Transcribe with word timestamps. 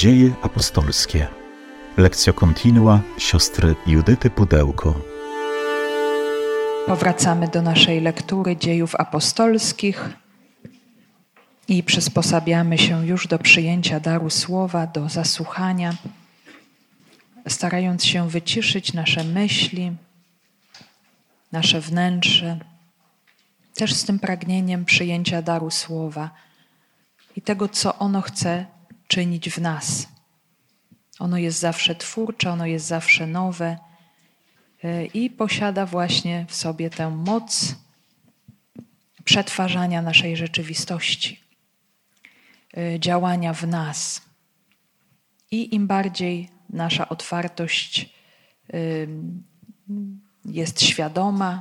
Dzieje 0.00 0.32
apostolskie. 0.42 1.26
Lekcja 1.96 2.32
kontinua 2.32 3.00
siostry 3.18 3.74
Judyty 3.86 4.30
Pudełko. 4.30 5.00
Powracamy 6.86 7.48
do 7.48 7.62
naszej 7.62 8.00
lektury 8.00 8.56
dziejów 8.56 8.94
apostolskich 8.94 10.08
i 11.68 11.82
przysposabiamy 11.82 12.78
się 12.78 13.06
już 13.06 13.26
do 13.26 13.38
przyjęcia 13.38 14.00
daru 14.00 14.30
słowa, 14.30 14.86
do 14.86 15.08
zasłuchania, 15.08 15.92
starając 17.48 18.04
się 18.04 18.28
wyciszyć 18.28 18.92
nasze 18.92 19.24
myśli, 19.24 19.92
nasze 21.52 21.80
wnętrze, 21.80 22.58
też 23.74 23.94
z 23.94 24.04
tym 24.04 24.18
pragnieniem 24.18 24.84
przyjęcia 24.84 25.42
daru 25.42 25.70
słowa 25.70 26.30
i 27.36 27.42
tego, 27.42 27.68
co 27.68 27.98
ono 27.98 28.20
chce 28.20 28.79
czynić 29.10 29.50
w 29.50 29.60
nas. 29.60 30.08
Ono 31.18 31.38
jest 31.38 31.58
zawsze 31.58 31.94
twórcze, 31.94 32.50
ono 32.50 32.66
jest 32.66 32.86
zawsze 32.86 33.26
nowe 33.26 33.78
y, 34.84 35.06
i 35.14 35.30
posiada 35.30 35.86
właśnie 35.86 36.46
w 36.48 36.54
sobie 36.54 36.90
tę 36.90 37.10
moc 37.10 37.74
przetwarzania 39.24 40.02
naszej 40.02 40.36
rzeczywistości, 40.36 41.40
y, 42.76 43.00
działania 43.00 43.52
w 43.52 43.66
nas. 43.66 44.22
I 45.50 45.74
im 45.74 45.86
bardziej 45.86 46.48
nasza 46.68 47.08
otwartość 47.08 48.14
y, 48.74 49.08
jest 50.44 50.82
świadoma, 50.82 51.52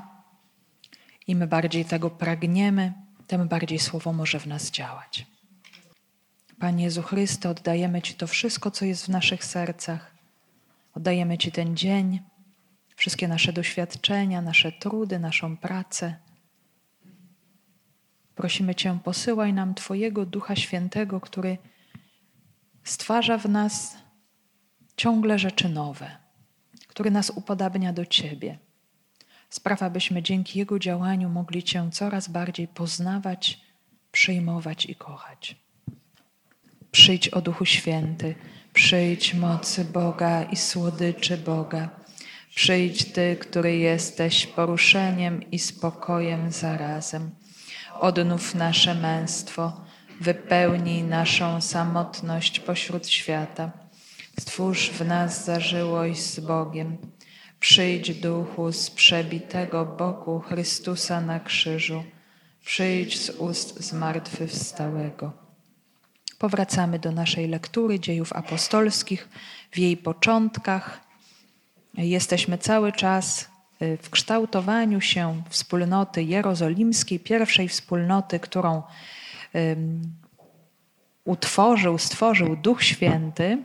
im 1.28 1.48
bardziej 1.48 1.86
tego 1.86 2.10
pragniemy, 2.10 2.94
tym 3.28 3.48
bardziej 3.48 3.80
Słowo 3.80 4.14
może 4.14 4.40
w 4.40 4.48
nas 4.48 4.72
działać. 4.72 5.26
Panie 6.60 6.84
Jezu 6.84 7.02
Chryste, 7.02 7.50
oddajemy 7.50 8.02
Ci 8.02 8.14
to 8.14 8.28
wszystko, 8.28 8.72
co 8.72 8.86
jest 8.86 9.06
w 9.06 9.10
naszych 9.10 9.46
sercach. 9.46 10.16
Oddajemy 10.94 11.38
Ci 11.38 11.52
ten 11.52 11.78
dzień, 11.78 12.20
wszystkie 12.96 13.28
nasze 13.28 13.54
doświadczenia, 13.54 14.42
nasze 14.42 14.72
trudy, 14.72 15.20
naszą 15.20 15.58
pracę. 15.58 16.16
Prosimy 18.36 18.76
Cię, 18.76 19.00
posyłaj 19.04 19.54
nam 19.54 19.76
Twojego 19.76 20.26
Ducha 20.26 20.56
Świętego, 20.56 21.22
który 21.22 21.58
stwarza 22.84 23.38
w 23.38 23.50
nas 23.50 23.98
ciągle 24.98 25.40
rzeczy 25.40 25.70
nowe, 25.70 26.18
który 26.88 27.12
nas 27.12 27.30
upodabnia 27.30 27.94
do 27.94 28.06
Ciebie. 28.06 28.58
Spraw, 29.50 29.84
abyśmy 29.84 30.24
dzięki 30.24 30.60
Jego 30.60 30.80
działaniu 30.80 31.30
mogli 31.30 31.64
Cię 31.64 31.90
coraz 31.92 32.28
bardziej 32.28 32.68
poznawać, 32.68 33.62
przyjmować 34.12 34.86
i 34.86 34.96
kochać. 34.96 35.69
Przyjdź 36.92 37.30
o 37.30 37.42
Duchu 37.42 37.66
Święty, 37.66 38.36
przyjdź 38.74 39.34
mocy 39.34 39.86
Boga 39.86 40.44
i 40.44 40.56
słodyczy 40.56 41.38
Boga. 41.38 41.90
Przyjdź 42.56 43.06
Ty, 43.06 43.38
który 43.40 43.78
jesteś 43.78 44.48
poruszeniem 44.48 45.52
i 45.52 45.60
spokojem 45.60 46.52
zarazem. 46.52 47.30
Odnów 48.00 48.56
nasze 48.56 48.96
męstwo, 48.96 49.82
wypełnij 50.22 51.04
naszą 51.04 51.62
samotność 51.62 52.60
pośród 52.60 53.08
świata. 53.08 53.72
Stwórz 54.40 54.90
w 54.90 55.06
nas 55.06 55.46
zażyłość 55.46 56.22
z 56.22 56.40
Bogiem. 56.40 56.98
Przyjdź 57.60 58.14
duchu 58.14 58.72
z 58.72 58.92
przebitego 58.92 59.86
boku 59.86 60.40
Chrystusa 60.40 61.22
na 61.22 61.40
krzyżu. 61.40 62.04
Przyjdź 62.66 63.20
z 63.20 63.30
ust 63.30 63.84
zmartwychwstałego. 63.84 65.49
Powracamy 66.40 67.00
do 67.00 67.12
naszej 67.12 67.48
lektury 67.48 68.00
dziejów 68.00 68.34
apostolskich 68.34 69.30
w 69.72 69.78
jej 69.78 69.98
początkach. 69.98 71.00
Jesteśmy 71.94 72.58
cały 72.58 72.92
czas 72.92 73.50
y, 73.82 73.98
w 74.02 74.10
kształtowaniu 74.10 75.02
się 75.02 75.44
wspólnoty 75.50 76.24
jerozolimskiej, 76.24 77.20
pierwszej 77.20 77.68
wspólnoty, 77.68 78.40
którą 78.40 78.84
utworzył, 81.26 81.98
stworzył 81.98 82.56
Duch 82.56 82.84
Święty, 82.84 83.58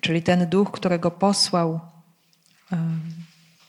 czyli 0.00 0.22
ten 0.22 0.48
Duch, 0.48 0.70
którego 0.70 1.10
posłał 1.10 1.80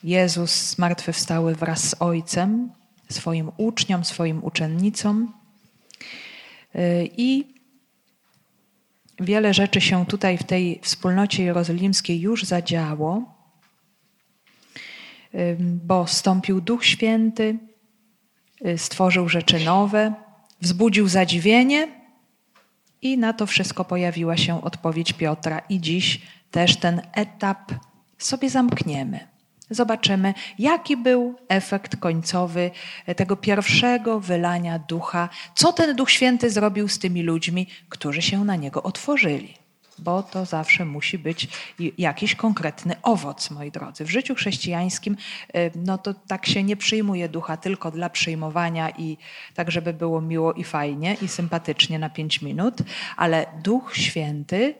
Jezus 0.04 0.70
zmartwychwstały 0.70 1.54
wraz 1.54 1.88
z 1.88 1.94
Ojcem, 2.02 2.70
swoim 3.10 3.50
uczniom, 3.56 4.04
swoim 4.04 4.44
uczennicom. 4.44 5.32
Y, 6.74 7.10
I 7.16 7.55
Wiele 9.20 9.54
rzeczy 9.54 9.80
się 9.80 10.06
tutaj 10.06 10.38
w 10.38 10.44
tej 10.44 10.80
wspólnocie 10.82 11.44
jerozolimskiej 11.44 12.20
już 12.20 12.44
zadziało, 12.44 13.34
bo 15.58 16.06
stąpił 16.06 16.60
Duch 16.60 16.84
Święty, 16.84 17.58
y, 18.66 18.78
stworzył 18.78 19.28
rzeczy 19.28 19.64
nowe, 19.64 20.14
wzbudził 20.60 21.08
zadziwienie 21.08 21.88
i 23.02 23.18
na 23.18 23.32
to 23.32 23.46
wszystko 23.46 23.84
pojawiła 23.84 24.36
się 24.36 24.62
odpowiedź 24.62 25.12
Piotra. 25.12 25.58
I 25.58 25.80
dziś 25.80 26.20
też 26.50 26.76
ten 26.76 27.02
etap 27.12 27.72
sobie 28.18 28.50
zamkniemy. 28.50 29.35
Zobaczymy, 29.70 30.34
jaki 30.58 30.96
był 30.96 31.34
efekt 31.48 31.96
końcowy 31.96 32.70
tego 33.16 33.36
pierwszego 33.36 34.20
wylania 34.20 34.78
ducha, 34.78 35.28
co 35.54 35.72
ten 35.72 35.96
Duch 35.96 36.10
Święty 36.10 36.50
zrobił 36.50 36.88
z 36.88 36.98
tymi 36.98 37.22
ludźmi, 37.22 37.66
którzy 37.88 38.22
się 38.22 38.44
na 38.44 38.56
niego 38.56 38.82
otworzyli. 38.82 39.54
Bo 39.98 40.22
to 40.22 40.44
zawsze 40.44 40.84
musi 40.84 41.18
być 41.18 41.48
jakiś 41.98 42.34
konkretny 42.34 42.96
owoc, 43.02 43.50
moi 43.50 43.70
drodzy. 43.70 44.04
W 44.04 44.10
życiu 44.10 44.34
chrześcijańskim, 44.34 45.16
y, 45.56 45.70
no 45.74 45.98
to 45.98 46.14
tak 46.14 46.46
się 46.46 46.62
nie 46.62 46.76
przyjmuje 46.76 47.28
ducha 47.28 47.56
tylko 47.56 47.90
dla 47.90 48.10
przyjmowania 48.10 48.90
i 48.90 49.16
tak, 49.54 49.70
żeby 49.70 49.92
było 49.92 50.20
miło 50.20 50.52
i 50.52 50.64
fajnie 50.64 51.16
i 51.22 51.28
sympatycznie 51.28 51.98
na 51.98 52.10
pięć 52.10 52.42
minut, 52.42 52.74
ale 53.16 53.46
Duch 53.62 53.96
Święty 53.96 54.74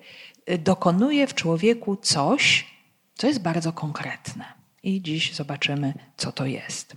y, 0.50 0.58
dokonuje 0.58 1.26
w 1.26 1.34
człowieku 1.34 1.96
coś, 1.96 2.66
co 3.14 3.26
jest 3.26 3.42
bardzo 3.42 3.72
konkretne 3.72 4.55
i 4.86 5.02
dziś 5.02 5.34
zobaczymy, 5.34 5.94
co 6.16 6.32
to 6.32 6.46
jest. 6.46 6.96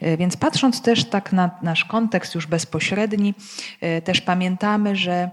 E, 0.00 0.16
więc 0.16 0.36
patrząc 0.36 0.82
też 0.82 1.04
tak 1.04 1.32
na 1.32 1.50
nasz 1.62 1.84
kontekst 1.84 2.34
już 2.34 2.46
bezpośredni, 2.46 3.34
e, 3.80 4.02
też 4.02 4.20
pamiętamy, 4.20 4.96
że 4.96 5.12
e, 5.12 5.30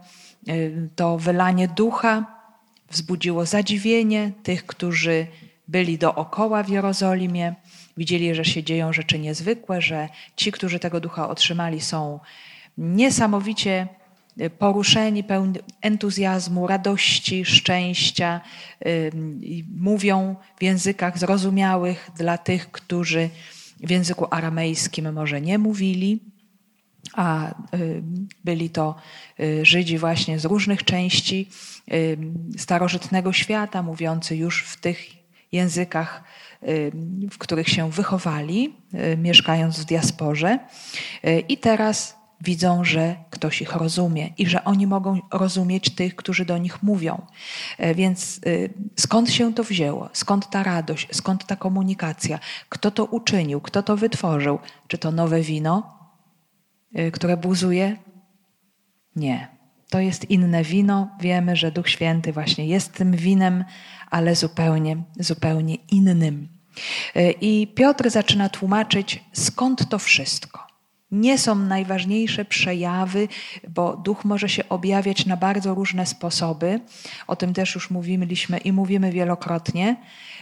to 0.95 1.17
wylanie 1.17 1.67
ducha 1.67 2.25
wzbudziło 2.90 3.45
zadziwienie 3.45 4.31
tych, 4.44 4.66
którzy 4.66 5.28
byli 5.67 5.97
dookoła 5.97 6.63
w 6.63 6.69
Jerozolimie, 6.69 7.56
widzieli, 7.97 8.35
że 8.35 8.45
się 8.45 8.63
dzieją 8.63 8.94
rzeczy 8.94 9.19
niezwykłe, 9.19 9.81
że 9.81 10.09
ci, 10.35 10.51
którzy 10.51 10.79
tego 10.79 11.00
ducha 11.00 11.29
otrzymali, 11.29 11.81
są 11.81 12.19
niesamowicie 12.78 13.88
poruszeni, 14.50 15.24
pełni 15.24 15.59
entuzjazmu, 15.81 16.68
radości, 16.68 17.46
szczęścia, 17.46 18.41
mówią 19.78 20.35
w 20.59 20.63
językach 20.63 21.18
zrozumiałych 21.18 22.09
dla 22.18 22.38
tych, 22.38 22.72
którzy 22.72 23.29
w 23.79 23.90
języku 23.90 24.28
aramejskim 24.31 25.13
może 25.13 25.41
nie 25.41 25.57
mówili, 25.57 26.19
a 27.13 27.56
byli 28.44 28.69
to 28.69 28.96
y, 29.40 29.66
Żydzi 29.66 29.97
właśnie 29.97 30.40
z 30.40 30.46
różnych 30.46 30.84
części 30.84 31.50
starożytnego 32.58 33.34
świata, 33.34 33.84
mówiący 33.84 34.35
już 34.35 34.63
w 34.63 34.78
tych 34.81 35.22
językach, 35.52 36.23
w 37.31 37.38
których 37.38 37.69
się 37.69 37.91
wychowali, 37.91 38.73
y, 39.13 39.18
mieszkając 39.18 39.79
w 39.79 39.85
diasporze. 39.85 40.59
Y, 41.25 41.40
I 41.40 41.58
teraz 41.58 42.21
widzą, 42.44 42.84
że 42.84 43.16
ktoś 43.29 43.62
ich 43.62 43.74
rozumie 43.74 44.29
i 44.38 44.47
że 44.47 44.64
oni 44.64 44.88
mogą 44.88 45.20
rozumieć 45.32 45.90
tych, 45.90 46.16
którzy 46.16 46.46
do 46.46 46.58
nich 46.58 46.84
mówią. 46.84 47.22
E, 47.78 47.96
więc 47.96 48.40
y, 48.46 48.73
skąd 48.96 49.32
się 49.32 49.53
to 49.53 49.64
wzięło? 49.64 50.09
Skąd 50.14 50.49
ta 50.49 50.64
radość? 50.64 51.08
Skąd 51.11 51.46
ta 51.46 51.55
komunikacja? 51.55 52.40
Kto 52.70 52.91
to 52.91 53.05
uczynił? 53.05 53.61
Kto 53.61 53.84
to 53.84 53.97
wytworzył? 53.97 54.59
Czy 54.88 54.97
to 54.97 55.11
nowe 55.11 55.41
wino, 55.41 55.99
y, 56.99 57.11
które 57.11 57.38
buzuje? 57.38 57.97
Nie. 59.16 59.47
To 59.90 59.99
jest 59.99 60.29
inne 60.29 60.64
wino. 60.64 61.09
Wiemy, 61.22 61.55
że 61.55 61.72
Duch 61.72 61.90
Święty 61.90 62.34
właśnie 62.34 62.67
jest 62.67 62.93
tym 62.93 63.11
winem, 63.11 63.66
ale 64.09 64.35
zupełnie, 64.35 65.03
zupełnie 65.20 65.76
innym. 65.76 66.47
E, 67.16 67.32
I 67.32 67.67
Piotr 67.67 68.09
zaczyna 68.09 68.49
tłumaczyć, 68.49 69.23
skąd 69.34 69.90
to 69.90 69.99
wszystko. 69.99 70.71
Nie 71.11 71.37
są 71.37 71.55
najważniejsze 71.55 72.46
przejawy, 72.46 73.28
bo 73.67 73.97
duch 73.97 74.25
może 74.25 74.49
się 74.49 74.69
objawiać 74.69 75.25
na 75.25 75.37
bardzo 75.37 75.75
różne 75.75 76.05
sposoby. 76.05 76.79
O 77.28 77.35
tym 77.35 77.53
też 77.53 77.75
już 77.75 77.90
mówiliśmy 77.90 78.58
i 78.58 78.72
mówimy 78.72 79.11
wielokrotnie. 79.11 79.96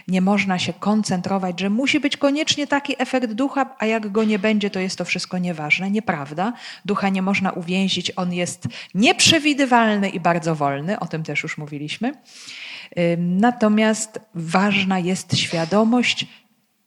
Nie 0.08 0.20
można 0.20 0.58
się 0.58 0.72
koncentrować, 0.72 1.60
że 1.60 1.70
musi 1.70 2.00
być 2.00 2.16
koniecznie 2.16 2.66
taki 2.66 3.02
efekt 3.02 3.32
ducha, 3.32 3.76
a 3.78 3.86
jak 3.86 4.12
go 4.12 4.24
nie 4.24 4.38
będzie, 4.38 4.70
to 4.70 4.80
jest 4.80 4.98
to 4.98 5.04
wszystko 5.04 5.38
nieważne. 5.38 5.90
Nieprawda. 5.90 6.52
Ducha 6.84 7.08
nie 7.08 7.22
można 7.22 7.52
uwięzić, 7.52 8.12
on 8.16 8.32
jest 8.32 8.68
nieprzewidywalny 8.94 10.08
i 10.08 10.20
bardzo 10.20 10.54
wolny. 10.54 11.00
O 11.00 11.06
tym 11.06 11.22
też 11.22 11.42
już 11.42 11.58
mówiliśmy. 11.58 12.12
Natomiast 13.18 14.20
ważna 14.34 14.98
jest 14.98 15.36
świadomość, 15.36 16.26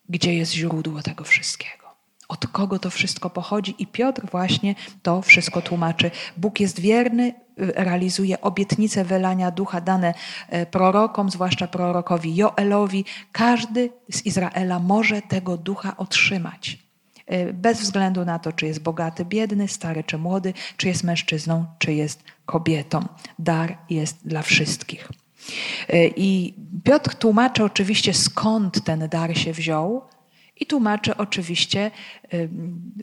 gdzie 0.09 0.33
jest 0.33 0.53
źródło 0.53 1.01
tego 1.01 1.23
wszystkiego. 1.23 1.82
Od 2.27 2.47
kogo 2.47 2.79
to 2.79 2.89
wszystko 2.89 3.29
pochodzi, 3.29 3.75
i 3.79 3.87
Piotr 3.87 4.21
właśnie 4.31 4.75
to 5.01 5.21
wszystko 5.21 5.61
tłumaczy. 5.61 6.11
Bóg 6.37 6.59
jest 6.59 6.79
wierny, 6.79 7.33
realizuje 7.57 8.41
obietnice 8.41 9.05
wylania 9.05 9.51
ducha 9.51 9.81
dane 9.81 10.13
e, 10.49 10.65
prorokom, 10.65 11.29
zwłaszcza 11.29 11.67
prorokowi 11.67 12.35
Joelowi. 12.35 13.05
Każdy 13.31 13.89
z 14.11 14.25
Izraela 14.25 14.79
może 14.79 15.21
tego 15.21 15.57
ducha 15.57 15.97
otrzymać. 15.97 16.79
E, 17.25 17.53
bez 17.53 17.81
względu 17.81 18.25
na 18.25 18.39
to, 18.39 18.53
czy 18.53 18.65
jest 18.65 18.79
bogaty, 18.79 19.25
biedny, 19.25 19.67
stary 19.67 20.03
czy 20.03 20.17
młody, 20.17 20.53
czy 20.77 20.87
jest 20.87 21.03
mężczyzną, 21.03 21.65
czy 21.79 21.93
jest 21.93 22.23
kobietą. 22.45 23.05
Dar 23.39 23.77
jest 23.89 24.27
dla 24.27 24.41
wszystkich. 24.41 25.09
I 26.15 26.53
Piotr 26.83 27.15
tłumaczy 27.15 27.63
oczywiście, 27.63 28.13
skąd 28.13 28.83
ten 28.83 29.09
dar 29.09 29.37
się 29.37 29.53
wziął, 29.53 30.01
i 30.63 30.65
tłumaczy 30.65 31.17
oczywiście, 31.17 31.91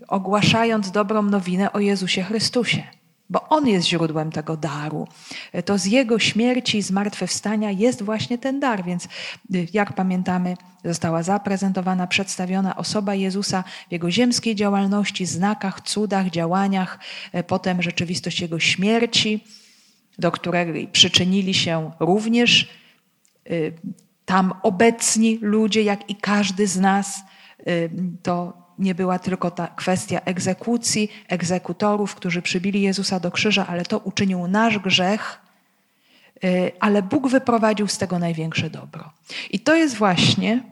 ogłaszając 0.08 0.90
dobrą 0.90 1.22
nowinę 1.22 1.72
o 1.72 1.80
Jezusie 1.80 2.22
Chrystusie, 2.22 2.82
bo 3.30 3.48
On 3.48 3.68
jest 3.68 3.86
źródłem 3.86 4.32
tego 4.32 4.56
daru. 4.56 5.08
E, 5.52 5.62
to 5.62 5.78
z 5.78 5.84
Jego 5.84 6.18
śmierci 6.18 6.78
i 6.78 6.82
zmartwychwstania 6.82 7.70
jest 7.70 8.02
właśnie 8.02 8.38
ten 8.38 8.60
dar, 8.60 8.84
więc 8.84 9.04
y, 9.04 9.08
jak 9.72 9.92
pamiętamy, 9.92 10.56
została 10.84 11.22
zaprezentowana, 11.22 12.06
przedstawiona 12.06 12.76
osoba 12.76 13.14
Jezusa 13.14 13.64
w 13.88 13.92
Jego 13.92 14.10
ziemskiej 14.10 14.54
działalności, 14.54 15.26
znakach, 15.26 15.80
cudach, 15.80 16.30
działaniach, 16.30 16.98
potem 17.46 17.82
rzeczywistość 17.82 18.40
Jego 18.40 18.58
śmierci, 18.58 19.44
do 20.18 20.32
której 20.32 20.88
przyczynili 20.88 21.54
się 21.54 21.90
również 22.00 22.68
y, 23.50 23.72
tam 24.24 24.52
obecni 24.62 25.38
ludzie, 25.42 25.82
jak 25.82 26.10
i 26.10 26.14
każdy 26.14 26.66
z 26.66 26.76
nas. 26.76 27.20
To 28.22 28.52
nie 28.78 28.94
była 28.94 29.18
tylko 29.18 29.50
ta 29.50 29.68
kwestia 29.68 30.20
egzekucji, 30.20 31.08
egzekutorów, 31.28 32.14
którzy 32.14 32.42
przybili 32.42 32.82
Jezusa 32.82 33.20
do 33.20 33.30
krzyża, 33.30 33.66
ale 33.66 33.84
to 33.84 33.98
uczynił 33.98 34.48
nasz 34.48 34.78
grzech, 34.78 35.40
y, 36.44 36.72
ale 36.80 37.02
Bóg 37.02 37.28
wyprowadził 37.28 37.88
z 37.88 37.98
tego 37.98 38.18
największe 38.18 38.70
dobro. 38.70 39.12
I 39.50 39.60
to 39.60 39.74
jest 39.74 39.96
właśnie 39.96 40.62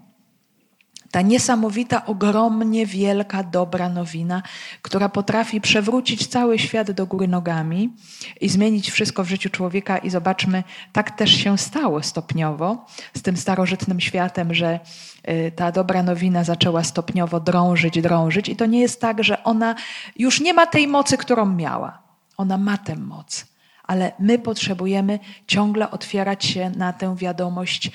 ta 1.10 1.22
niesamowita, 1.22 2.06
ogromnie 2.06 2.86
wielka, 2.86 3.42
dobra 3.42 3.88
nowina, 3.88 4.42
która 4.82 5.08
potrafi 5.08 5.60
przewrócić 5.60 6.26
cały 6.26 6.58
świat 6.58 6.90
do 6.90 7.06
góry 7.06 7.28
nogami 7.28 7.92
i 8.40 8.48
zmienić 8.48 8.90
wszystko 8.90 9.24
w 9.24 9.28
życiu 9.28 9.50
człowieka. 9.50 9.98
I 9.98 10.10
zobaczmy, 10.10 10.64
tak 10.92 11.10
też 11.10 11.30
się 11.30 11.58
stało 11.58 12.02
stopniowo 12.02 12.86
z 13.14 13.22
tym 13.22 13.36
starożytnym 13.36 14.00
światem, 14.00 14.54
że 14.54 14.80
y, 15.28 15.52
ta 15.56 15.72
dobra 15.72 16.02
nowina 16.02 16.44
zaczęła 16.44 16.84
stopniowo 16.84 17.40
drążyć, 17.40 18.00
drążyć. 18.00 18.48
I 18.48 18.56
to 18.56 18.66
nie 18.66 18.80
jest 18.80 19.00
tak, 19.00 19.24
że 19.24 19.44
ona 19.44 19.74
już 20.16 20.40
nie 20.40 20.54
ma 20.54 20.66
tej 20.66 20.88
mocy, 20.88 21.18
którą 21.18 21.46
miała. 21.46 22.02
Ona 22.36 22.58
ma 22.58 22.78
tę 22.78 22.96
moc 22.96 23.47
ale 23.88 24.12
my 24.18 24.38
potrzebujemy 24.38 25.18
ciągle 25.46 25.90
otwierać 25.90 26.44
się 26.44 26.70
na 26.70 26.92
tę 26.92 27.16
wiadomość 27.16 27.90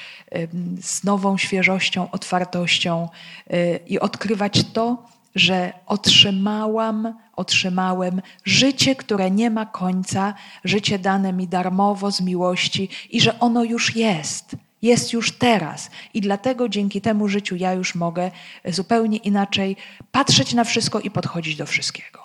z 0.82 1.04
nową 1.04 1.38
świeżością, 1.38 2.12
otwartością 2.12 3.10
y, 3.54 3.80
i 3.88 4.00
odkrywać 4.00 4.64
to, 4.74 5.14
że 5.36 5.74
otrzymałam, 5.86 7.14
otrzymałem 7.36 8.22
życie, 8.46 8.96
które 8.96 9.32
nie 9.32 9.50
ma 9.50 9.66
końca, 9.66 10.34
życie 10.64 11.00
dane 11.00 11.34
mi 11.34 11.48
darmowo 11.48 12.12
z 12.12 12.22
miłości 12.22 12.90
i 13.10 13.22
że 13.22 13.40
ono 13.40 13.64
już 13.64 13.96
jest. 13.96 14.56
Jest 14.82 15.14
już 15.14 15.32
teraz 15.32 15.90
i 16.14 16.22
dlatego 16.22 16.70
dzięki 16.70 17.02
temu 17.02 17.28
życiu 17.28 17.56
ja 17.56 17.74
już 17.74 17.96
mogę 17.96 18.32
zupełnie 18.66 19.18
inaczej 19.18 19.76
patrzeć 20.12 20.54
na 20.54 20.64
wszystko 20.64 21.00
i 21.00 21.12
podchodzić 21.12 21.56
do 21.56 21.66
wszystkiego. 21.66 22.20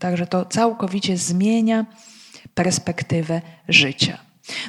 Także 0.00 0.26
to 0.26 0.44
całkowicie 0.44 1.16
zmienia 1.16 1.86
perspektywę 2.58 3.40
życia. 3.68 4.18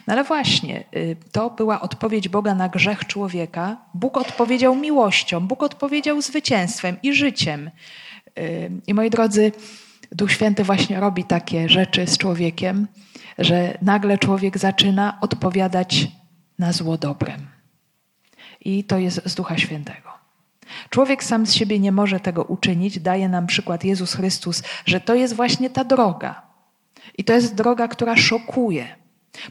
No 0.07 0.13
ale 0.13 0.23
właśnie, 0.23 0.83
y, 0.95 1.15
to 1.31 1.49
była 1.49 1.81
odpowiedź 1.81 2.29
Boga 2.29 2.55
na 2.55 2.69
grzech 2.69 3.05
człowieka. 3.05 3.77
Bóg 3.93 4.17
odpowiedział 4.17 4.75
miłością, 4.75 5.47
Bóg 5.47 5.63
odpowiedział 5.63 6.21
zwycięstwem 6.21 6.97
i 7.03 7.13
życiem. 7.13 7.71
Y, 8.39 8.71
I 8.87 8.93
moi 8.93 9.09
drodzy, 9.09 9.51
Duch 10.11 10.31
Święty 10.31 10.63
właśnie 10.63 10.99
robi 10.99 11.23
takie 11.23 11.69
rzeczy 11.69 12.07
z 12.07 12.17
człowiekiem, 12.17 12.87
że 13.37 13.77
nagle 13.81 14.17
człowiek 14.17 14.57
zaczyna 14.57 15.17
odpowiadać 15.21 16.07
na 16.59 16.71
zło 16.71 16.97
dobrem. 16.97 17.47
I 18.61 18.83
to 18.83 18.97
jest 18.97 19.21
z 19.25 19.35
Ducha 19.35 19.57
Świętego. 19.57 20.09
Człowiek 20.89 21.23
sam 21.23 21.45
z 21.45 21.53
siebie 21.53 21.79
nie 21.79 21.91
może 21.91 22.19
tego 22.19 22.43
uczynić, 22.43 22.99
daje 22.99 23.29
nam 23.29 23.47
przykład 23.47 23.83
Jezus 23.83 24.13
Chrystus, 24.13 24.63
że 24.85 25.01
to 25.01 25.15
jest 25.15 25.35
właśnie 25.35 25.69
ta 25.69 25.83
droga. 25.83 26.48
I 27.17 27.23
to 27.23 27.33
jest 27.33 27.55
droga, 27.55 27.87
która 27.87 28.17
szokuje, 28.17 28.95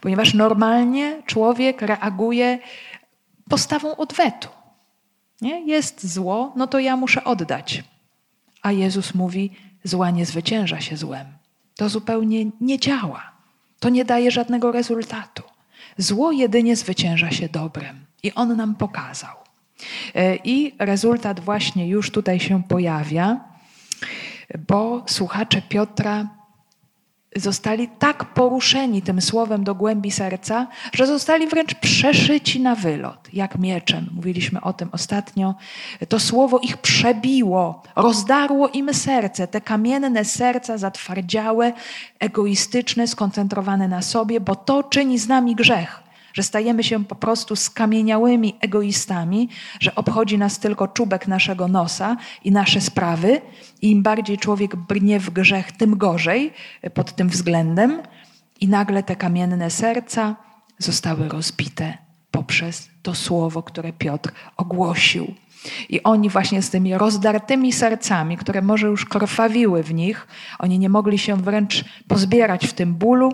ponieważ 0.00 0.34
normalnie 0.34 1.22
człowiek 1.26 1.82
reaguje 1.82 2.58
postawą 3.48 3.96
odwetu. 3.96 4.48
Nie? 5.40 5.60
Jest 5.60 6.06
zło, 6.06 6.52
no 6.56 6.66
to 6.66 6.78
ja 6.78 6.96
muszę 6.96 7.24
oddać. 7.24 7.84
A 8.62 8.72
Jezus 8.72 9.14
mówi: 9.14 9.50
zła 9.84 10.10
nie 10.10 10.26
zwycięża 10.26 10.80
się 10.80 10.96
złem. 10.96 11.26
To 11.76 11.88
zupełnie 11.88 12.44
nie 12.60 12.78
działa. 12.78 13.32
To 13.80 13.88
nie 13.88 14.04
daje 14.04 14.30
żadnego 14.30 14.72
rezultatu. 14.72 15.42
Zło 15.96 16.32
jedynie 16.32 16.76
zwycięża 16.76 17.30
się 17.30 17.48
dobrem. 17.48 18.04
I 18.22 18.34
on 18.34 18.56
nam 18.56 18.74
pokazał. 18.74 19.36
E, 20.14 20.36
I 20.36 20.74
rezultat 20.78 21.40
właśnie 21.40 21.88
już 21.88 22.10
tutaj 22.10 22.40
się 22.40 22.62
pojawia, 22.62 23.40
bo 24.68 25.04
słuchacze 25.06 25.62
Piotra 25.62 26.28
zostali 27.36 27.88
tak 27.98 28.25
poruszeni 28.25 29.02
tym 29.02 29.20
słowem 29.20 29.64
do 29.64 29.75
głębi 29.75 30.10
serca, 30.10 30.66
że 30.92 31.06
zostali 31.06 31.46
wręcz 31.46 31.75
przeszyci 31.75 32.60
na 32.60 32.75
wylot, 32.75 33.28
jak 33.32 33.58
mieczem. 33.58 34.08
Mówiliśmy 34.14 34.60
o 34.60 34.72
tym 34.72 34.88
ostatnio. 34.92 35.54
To 36.08 36.20
słowo 36.20 36.58
ich 36.58 36.76
przebiło, 36.76 37.82
rozdarło 37.96 38.69
im 38.69 38.94
serce, 38.94 39.48
te 39.48 39.60
kamienne 39.60 40.25
serca 40.25 40.78
zatwardziałe, 40.78 41.72
egoistyczne, 42.19 43.06
skoncentrowane 43.06 43.88
na 43.88 44.02
sobie, 44.02 44.40
bo 44.40 44.56
to 44.56 44.82
czyni 44.82 45.18
z 45.18 45.28
nami 45.28 45.54
grzech 45.54 46.07
że 46.32 46.42
stajemy 46.42 46.85
się 46.85 47.04
po 47.04 47.14
prostu 47.14 47.56
skamieniałymi 47.56 48.56
egoistami, 48.61 49.49
że 49.80 49.94
obchodzi 49.94 50.38
nas 50.38 50.58
tylko 50.58 50.88
czubek 50.88 51.28
naszego 51.28 51.68
nosa 51.68 52.16
i 52.44 52.52
nasze 52.52 52.80
sprawy. 52.80 53.40
I 53.82 53.90
im 53.90 54.02
bardziej 54.02 54.38
człowiek 54.38 54.76
brnie 54.76 55.20
w 55.20 55.30
grzech, 55.30 55.73
tym 55.73 55.99
gorzej 55.99 56.52
pod 56.94 57.12
tym 57.12 57.28
względem. 57.28 58.02
I 58.61 58.68
nagle 58.68 59.02
te 59.02 59.16
kamienne 59.16 59.70
serca 59.70 60.37
zostały 60.78 61.28
rozbite 61.28 61.99
poprzez 62.30 62.88
to 63.02 63.14
słowo, 63.14 63.62
które 63.62 63.92
Piotr 63.92 64.32
ogłosił. 64.56 65.35
I 65.88 66.02
oni 66.02 66.30
właśnie 66.30 66.62
z 66.62 66.70
tymi 66.70 66.99
rozdartymi 66.99 67.73
sercami, 67.73 68.37
które 68.37 68.62
może 68.62 68.87
już 68.87 69.04
krwawiły 69.04 69.82
w 69.82 69.94
nich, 69.94 70.28
oni 70.58 70.78
nie 70.78 70.88
mogli 70.88 71.18
się 71.18 71.37
wręcz 71.37 71.85
pozbierać 72.08 72.66
w 72.66 72.73
tym 72.73 72.94
bólu, 72.94 73.32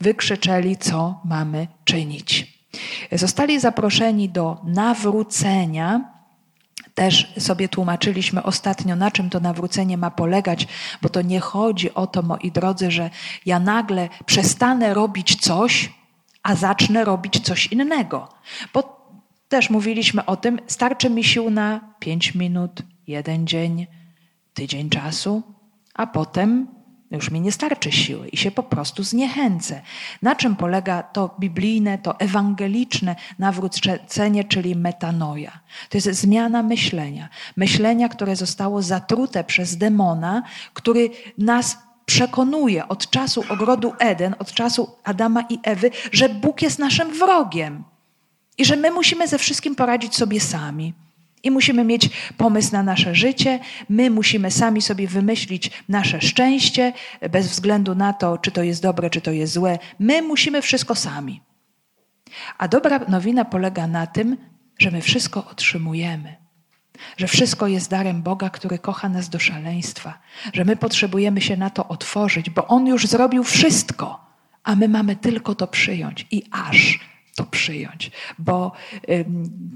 wykrzyczeli, 0.00 0.76
co 0.76 1.20
mamy 1.24 1.68
czynić. 1.84 2.56
Zostali 3.12 3.60
zaproszeni 3.60 4.28
do 4.28 4.60
nawrócenia. 4.64 6.16
Też 6.94 7.32
sobie 7.38 7.68
tłumaczyliśmy 7.68 8.42
ostatnio, 8.42 8.96
na 8.96 9.10
czym 9.10 9.30
to 9.30 9.40
nawrócenie 9.40 9.98
ma 9.98 10.10
polegać, 10.10 10.68
bo 11.02 11.08
to 11.08 11.22
nie 11.22 11.40
chodzi 11.40 11.94
o 11.94 12.06
to, 12.06 12.22
moi 12.22 12.52
drodzy, 12.52 12.90
że 12.90 13.10
ja 13.46 13.60
nagle 13.60 14.08
przestanę 14.26 14.94
robić 14.94 15.36
coś, 15.40 15.92
a 16.42 16.54
zacznę 16.54 17.04
robić 17.04 17.40
coś 17.40 17.66
innego. 17.66 18.28
Bo 18.74 18.96
też 19.48 19.70
mówiliśmy 19.70 20.24
o 20.24 20.36
tym, 20.36 20.60
starczy 20.66 21.10
mi 21.10 21.24
sił 21.24 21.50
na 21.50 21.80
pięć 21.98 22.34
minut, 22.34 22.82
jeden 23.06 23.46
dzień, 23.46 23.86
tydzień 24.54 24.90
czasu, 24.90 25.42
a 25.94 26.06
potem 26.06 26.75
już 27.10 27.30
mi 27.30 27.40
nie 27.40 27.52
starczy 27.52 27.92
siły 27.92 28.28
i 28.28 28.36
się 28.36 28.50
po 28.50 28.62
prostu 28.62 29.02
zniechęcę. 29.02 29.82
Na 30.22 30.34
czym 30.34 30.56
polega 30.56 31.02
to 31.02 31.36
biblijne, 31.40 31.98
to 31.98 32.20
ewangeliczne 32.20 33.16
nawrócenie, 33.38 34.44
czyli 34.44 34.76
metanoja? 34.76 35.60
To 35.88 35.96
jest 35.96 36.08
zmiana 36.08 36.62
myślenia. 36.62 37.28
Myślenia, 37.56 38.08
które 38.08 38.36
zostało 38.36 38.82
zatrute 38.82 39.44
przez 39.44 39.76
demona, 39.76 40.42
który 40.74 41.10
nas 41.38 41.78
przekonuje 42.06 42.88
od 42.88 43.10
czasu 43.10 43.44
ogrodu 43.48 43.92
Eden, 43.98 44.34
od 44.38 44.52
czasu 44.52 44.96
Adama 45.04 45.44
i 45.48 45.58
Ewy, 45.62 45.90
że 46.12 46.28
Bóg 46.28 46.62
jest 46.62 46.78
naszym 46.78 47.10
wrogiem 47.10 47.84
i 48.58 48.64
że 48.64 48.76
my 48.76 48.90
musimy 48.90 49.28
ze 49.28 49.38
wszystkim 49.38 49.74
poradzić 49.74 50.16
sobie 50.16 50.40
sami. 50.40 50.94
I 51.46 51.50
musimy 51.50 51.84
mieć 51.84 52.10
pomysł 52.36 52.72
na 52.72 52.82
nasze 52.82 53.14
życie, 53.14 53.58
my 53.88 54.10
musimy 54.10 54.50
sami 54.50 54.82
sobie 54.82 55.08
wymyślić 55.08 55.70
nasze 55.88 56.20
szczęście, 56.20 56.92
bez 57.30 57.48
względu 57.48 57.94
na 57.94 58.12
to, 58.12 58.38
czy 58.38 58.50
to 58.50 58.62
jest 58.62 58.82
dobre, 58.82 59.10
czy 59.10 59.20
to 59.20 59.30
jest 59.30 59.52
złe. 59.52 59.78
My 59.98 60.22
musimy 60.22 60.62
wszystko 60.62 60.94
sami. 60.94 61.40
A 62.58 62.68
dobra 62.68 63.00
nowina 63.08 63.44
polega 63.44 63.86
na 63.86 64.06
tym, 64.06 64.36
że 64.78 64.90
my 64.90 65.00
wszystko 65.00 65.46
otrzymujemy. 65.50 66.36
Że 67.16 67.26
wszystko 67.26 67.66
jest 67.66 67.90
darem 67.90 68.22
Boga, 68.22 68.50
który 68.50 68.78
kocha 68.78 69.08
nas 69.08 69.28
do 69.28 69.38
szaleństwa, 69.38 70.18
że 70.52 70.64
my 70.64 70.76
potrzebujemy 70.76 71.40
się 71.40 71.56
na 71.56 71.70
to 71.70 71.88
otworzyć, 71.88 72.50
bo 72.50 72.66
On 72.66 72.86
już 72.86 73.06
zrobił 73.06 73.44
wszystko, 73.44 74.20
a 74.64 74.76
my 74.76 74.88
mamy 74.88 75.16
tylko 75.16 75.54
to 75.54 75.66
przyjąć 75.66 76.26
i 76.30 76.42
aż 76.50 77.00
to 77.36 77.44
przyjąć, 77.44 78.10
bo 78.38 78.72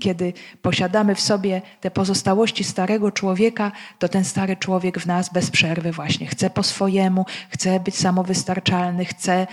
kiedy 0.00 0.32
posiadamy 0.62 1.14
w 1.14 1.20
sobie 1.20 1.62
te 1.80 1.90
pozostałości 1.90 2.64
starego 2.64 3.12
człowieka, 3.12 3.72
to 3.98 4.08
ten 4.08 4.24
stary 4.24 4.56
człowiek 4.56 4.98
w 4.98 5.06
nas 5.06 5.32
bez 5.32 5.50
przerwy 5.50 5.92
właśnie 5.92 6.26
chce 6.26 6.50
po 6.50 6.62
swojemu, 6.62 7.26
chce 7.48 7.80
być 7.80 7.94
samowystarczalny, 7.94 9.04
chce 9.04 9.46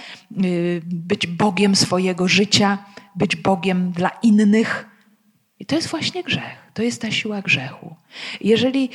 y, 0.44 0.82
być 0.86 1.28
Bogiem 1.28 1.76
swojego 1.76 2.28
życia, 2.28 2.78
być 3.16 3.36
Bogiem 3.36 3.92
dla 3.92 4.10
innych. 4.24 4.88
I 5.60 5.66
to 5.66 5.76
jest 5.76 5.88
właśnie 5.88 6.24
grzech. 6.24 6.72
To 6.74 6.84
jest 6.84 7.02
ta 7.02 7.12
siła 7.12 7.42
grzechu. 7.42 7.96
Jeżeli 8.42 8.90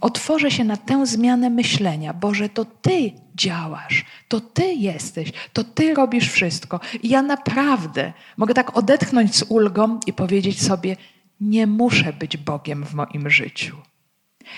otworzę 0.00 0.50
się 0.50 0.64
na 0.64 0.76
tę 0.76 1.06
zmianę 1.06 1.50
myślenia. 1.50 2.14
Boże, 2.14 2.48
to 2.48 2.64
Ty 2.64 3.12
działasz, 3.34 4.04
to 4.28 4.40
Ty 4.40 4.74
jesteś, 4.74 5.32
to 5.52 5.64
Ty 5.64 5.94
robisz 5.94 6.30
wszystko. 6.30 6.80
I 7.02 7.08
ja 7.08 7.22
naprawdę 7.22 8.12
mogę 8.36 8.54
tak 8.54 8.76
odetchnąć 8.76 9.36
z 9.36 9.44
ulgą 9.48 10.00
i 10.06 10.12
powiedzieć 10.12 10.62
sobie: 10.62 10.96
Nie 11.40 11.66
muszę 11.66 12.12
być 12.12 12.36
Bogiem 12.36 12.84
w 12.86 12.94
moim 12.94 13.30
życiu. 13.30 13.76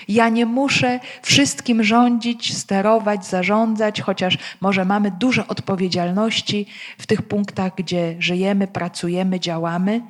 Ja 0.07 0.29
nie 0.29 0.45
muszę 0.45 0.99
wszystkim 1.21 1.83
rządzić, 1.83 2.57
sterować, 2.57 3.25
zarządzać, 3.25 4.01
chociaż 4.01 4.37
może 4.61 4.85
mamy 4.85 5.11
duże 5.11 5.47
odpowiedzialności 5.47 6.65
w 6.97 7.07
tych 7.07 7.21
punktach, 7.21 7.71
gdzie 7.75 8.15
żyjemy, 8.19 8.67
pracujemy, 8.67 9.39
działamy 9.39 10.01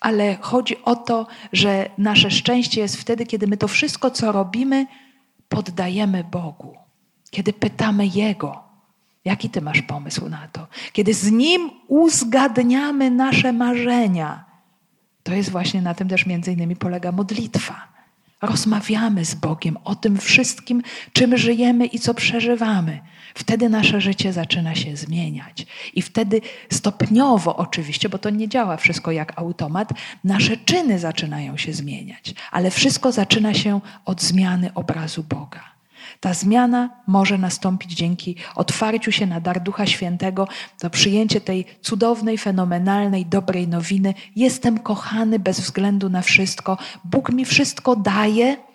ale 0.00 0.36
chodzi 0.40 0.82
o 0.84 0.96
to, 0.96 1.26
że 1.52 1.90
nasze 1.98 2.30
szczęście 2.30 2.80
jest 2.80 2.96
wtedy, 2.96 3.26
kiedy 3.26 3.46
my 3.46 3.56
to 3.56 3.68
wszystko, 3.68 4.10
co 4.10 4.32
robimy, 4.32 4.86
poddajemy 5.48 6.24
Bogu. 6.24 6.76
Kiedy 7.30 7.52
pytamy 7.52 8.06
Jego, 8.06 8.62
jaki 9.24 9.50
Ty 9.50 9.60
masz 9.60 9.82
pomysł 9.82 10.28
na 10.28 10.48
to? 10.52 10.66
Kiedy 10.92 11.14
z 11.14 11.30
Nim 11.30 11.70
uzgadniamy 11.88 13.10
nasze 13.10 13.52
marzenia. 13.52 14.44
To 15.22 15.34
jest 15.34 15.50
właśnie 15.50 15.82
na 15.82 15.94
tym 15.94 16.08
też 16.08 16.26
między 16.26 16.52
innymi 16.52 16.76
polega 16.76 17.12
modlitwa. 17.12 17.88
Rozmawiamy 18.42 19.24
z 19.24 19.34
Bogiem 19.34 19.76
o 19.84 19.94
tym 19.94 20.18
wszystkim, 20.18 20.82
czym 21.12 21.36
żyjemy 21.36 21.86
i 21.86 21.98
co 21.98 22.14
przeżywamy. 22.14 23.00
Wtedy 23.38 23.68
nasze 23.68 24.00
życie 24.00 24.32
zaczyna 24.32 24.74
się 24.74 24.96
zmieniać. 24.96 25.66
I 25.94 26.02
wtedy 26.02 26.40
stopniowo, 26.72 27.56
oczywiście, 27.56 28.08
bo 28.08 28.18
to 28.18 28.30
nie 28.30 28.48
działa 28.48 28.76
wszystko 28.76 29.12
jak 29.12 29.38
automat, 29.38 29.92
nasze 30.24 30.56
czyny 30.56 30.98
zaczynają 30.98 31.56
się 31.56 31.72
zmieniać. 31.72 32.34
Ale 32.50 32.70
wszystko 32.70 33.12
zaczyna 33.12 33.54
się 33.54 33.80
od 34.04 34.22
zmiany 34.22 34.74
obrazu 34.74 35.22
Boga. 35.22 35.60
Ta 36.20 36.34
zmiana 36.34 36.90
może 37.06 37.38
nastąpić 37.38 37.92
dzięki 37.92 38.36
otwarciu 38.54 39.12
się 39.12 39.26
na 39.26 39.40
dar 39.40 39.62
Ducha 39.62 39.86
Świętego, 39.86 40.48
to 40.78 40.90
przyjęcie 40.90 41.40
tej 41.40 41.64
cudownej, 41.82 42.38
fenomenalnej, 42.38 43.26
dobrej 43.26 43.68
nowiny. 43.68 44.14
Jestem 44.36 44.78
kochany 44.78 45.38
bez 45.38 45.60
względu 45.60 46.08
na 46.08 46.22
wszystko. 46.22 46.78
Bóg 47.04 47.32
mi 47.32 47.44
wszystko 47.44 47.96
daje. 47.96 48.67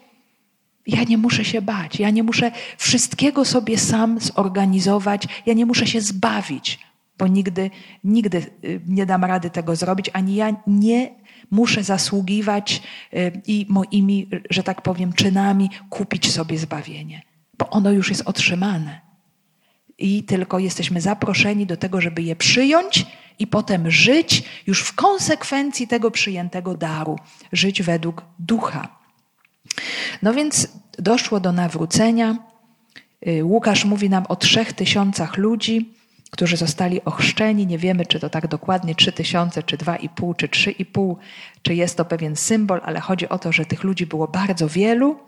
Ja 0.88 1.04
nie 1.04 1.18
muszę 1.18 1.46
się 1.46 1.62
bać. 1.62 2.00
Ja 2.00 2.10
nie 2.10 2.24
muszę 2.24 2.52
wszystkiego 2.78 3.46
sobie 3.46 3.78
sam 3.78 4.20
zorganizować. 4.20 5.28
Ja 5.46 5.54
nie 5.54 5.66
muszę 5.66 5.88
się 5.88 6.02
zbawić, 6.02 6.80
bo 7.18 7.28
nigdy, 7.28 7.72
nigdy 8.04 8.38
y, 8.64 8.82
nie 8.88 9.06
dam 9.06 9.24
rady 9.24 9.50
tego 9.50 9.76
zrobić, 9.76 10.10
ani 10.14 10.36
ja 10.36 10.56
nie 10.68 11.16
muszę 11.52 11.84
zasługiwać 11.84 12.82
y, 13.14 13.42
i 13.48 13.66
moimi, 13.70 14.30
że 14.50 14.64
tak 14.64 14.82
powiem, 14.82 15.14
czynami 15.14 15.70
kupić 15.90 16.32
sobie 16.32 16.58
zbawienie 16.58 17.34
bo 17.58 17.70
ono 17.70 17.92
już 17.92 18.10
jest 18.10 18.22
otrzymane. 18.26 19.02
I 19.98 20.24
tylko 20.24 20.60
jesteśmy 20.60 21.02
zaproszeni 21.02 21.66
do 21.66 21.78
tego, 21.78 22.02
żeby 22.02 22.22
je 22.22 22.36
przyjąć 22.36 23.06
i 23.40 23.48
potem 23.48 23.92
żyć 23.92 24.44
już 24.68 24.82
w 24.82 24.96
konsekwencji 24.96 25.88
tego 25.88 26.12
przyjętego 26.12 26.78
daru, 26.78 27.20
żyć 27.52 27.84
według 27.84 28.26
ducha. 28.40 29.03
No 30.22 30.34
więc 30.34 30.68
doszło 31.00 31.40
do 31.40 31.52
nawrócenia. 31.52 32.38
Y, 33.28 33.44
Łukasz 33.44 33.86
mówi 33.86 34.10
nam 34.10 34.26
o 34.30 34.36
trzech 34.36 34.74
tysiącach 34.74 35.38
ludzi, 35.38 35.94
którzy 36.32 36.58
zostali 36.58 37.04
ochrzczeni. 37.06 37.68
Nie 37.68 37.78
wiemy, 37.78 38.06
czy 38.06 38.20
to 38.20 38.30
tak 38.30 38.48
dokładnie 38.48 38.96
trzy 38.96 39.12
tysiące, 39.12 39.64
czy 39.64 39.78
dwa 39.78 39.96
i 39.96 40.10
pół, 40.10 40.34
czy 40.34 40.50
trzy 40.50 40.72
i 40.72 40.86
pół, 40.86 41.18
czy 41.62 41.76
jest 41.76 41.98
to 41.98 42.06
pewien 42.06 42.36
symbol, 42.36 42.82
ale 42.84 43.00
chodzi 43.00 43.30
o 43.30 43.40
to, 43.40 43.52
że 43.52 43.66
tych 43.66 43.84
ludzi 43.84 44.06
było 44.06 44.28
bardzo 44.28 44.68
wielu. 44.68 45.20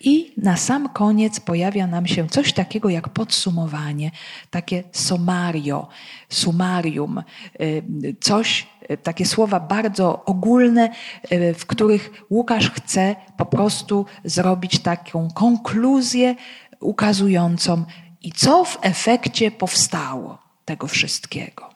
I 0.00 0.32
na 0.36 0.56
sam 0.56 0.88
koniec 0.88 1.40
pojawia 1.40 1.86
nam 1.86 2.06
się 2.06 2.28
coś 2.28 2.52
takiego 2.52 2.88
jak 2.88 3.08
podsumowanie, 3.08 4.10
takie 4.50 4.84
somario, 4.92 5.88
sumarium, 6.28 7.22
y, 7.60 8.16
coś, 8.20 8.66
y, 8.90 8.96
takie 8.96 9.26
słowa 9.26 9.60
bardzo 9.60 10.24
ogólne, 10.24 10.90
y, 11.32 11.54
w 11.54 11.66
których 11.66 12.10
Łukasz 12.30 12.70
chce 12.70 13.16
po 13.36 13.46
prostu 13.46 14.06
zrobić 14.24 14.78
taką 14.78 15.28
konkluzję 15.30 16.34
ukazującą, 16.80 17.84
i 18.22 18.32
co 18.32 18.64
w 18.64 18.78
efekcie 18.82 19.50
powstało 19.50 20.38
tego 20.64 20.86
wszystkiego. 20.86 21.70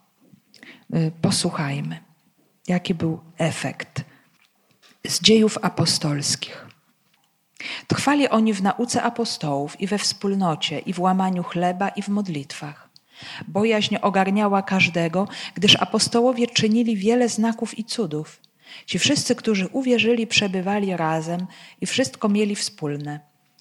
Posłuchajmy, 1.23 2.01
jaki 2.69 2.95
był 2.95 3.21
efekt 3.39 4.05
z 5.07 5.21
dziejów 5.21 5.59
apostolskich. 5.63 6.70
Trwali 7.87 8.29
oni 8.29 8.53
w 8.53 8.63
nauce 8.63 9.03
apostołów 9.03 9.81
i 9.81 9.87
we 9.87 9.99
wspólnocie, 9.99 10.79
i 10.79 10.93
w 10.93 11.01
łamaniu 11.01 11.43
chleba, 11.43 11.89
i 11.89 12.03
w 12.03 12.09
modlitwach. 12.09 12.89
Bojaźń 13.49 13.97
ogarniała 14.03 14.63
każdego, 14.63 15.29
gdyż 15.55 15.77
apostołowie 15.77 16.47
czynili 16.47 16.97
wiele 16.97 17.29
znaków 17.29 17.79
i 17.79 17.85
cudów. 17.85 18.41
Ci 18.87 18.99
wszyscy, 18.99 19.35
którzy 19.35 19.69
uwierzyli, 19.69 20.27
przebywali 20.27 20.97
razem 20.97 21.47
i 21.81 21.87
wszystko 21.87 22.29
mieli 22.29 22.57
wspólne. 22.57 23.21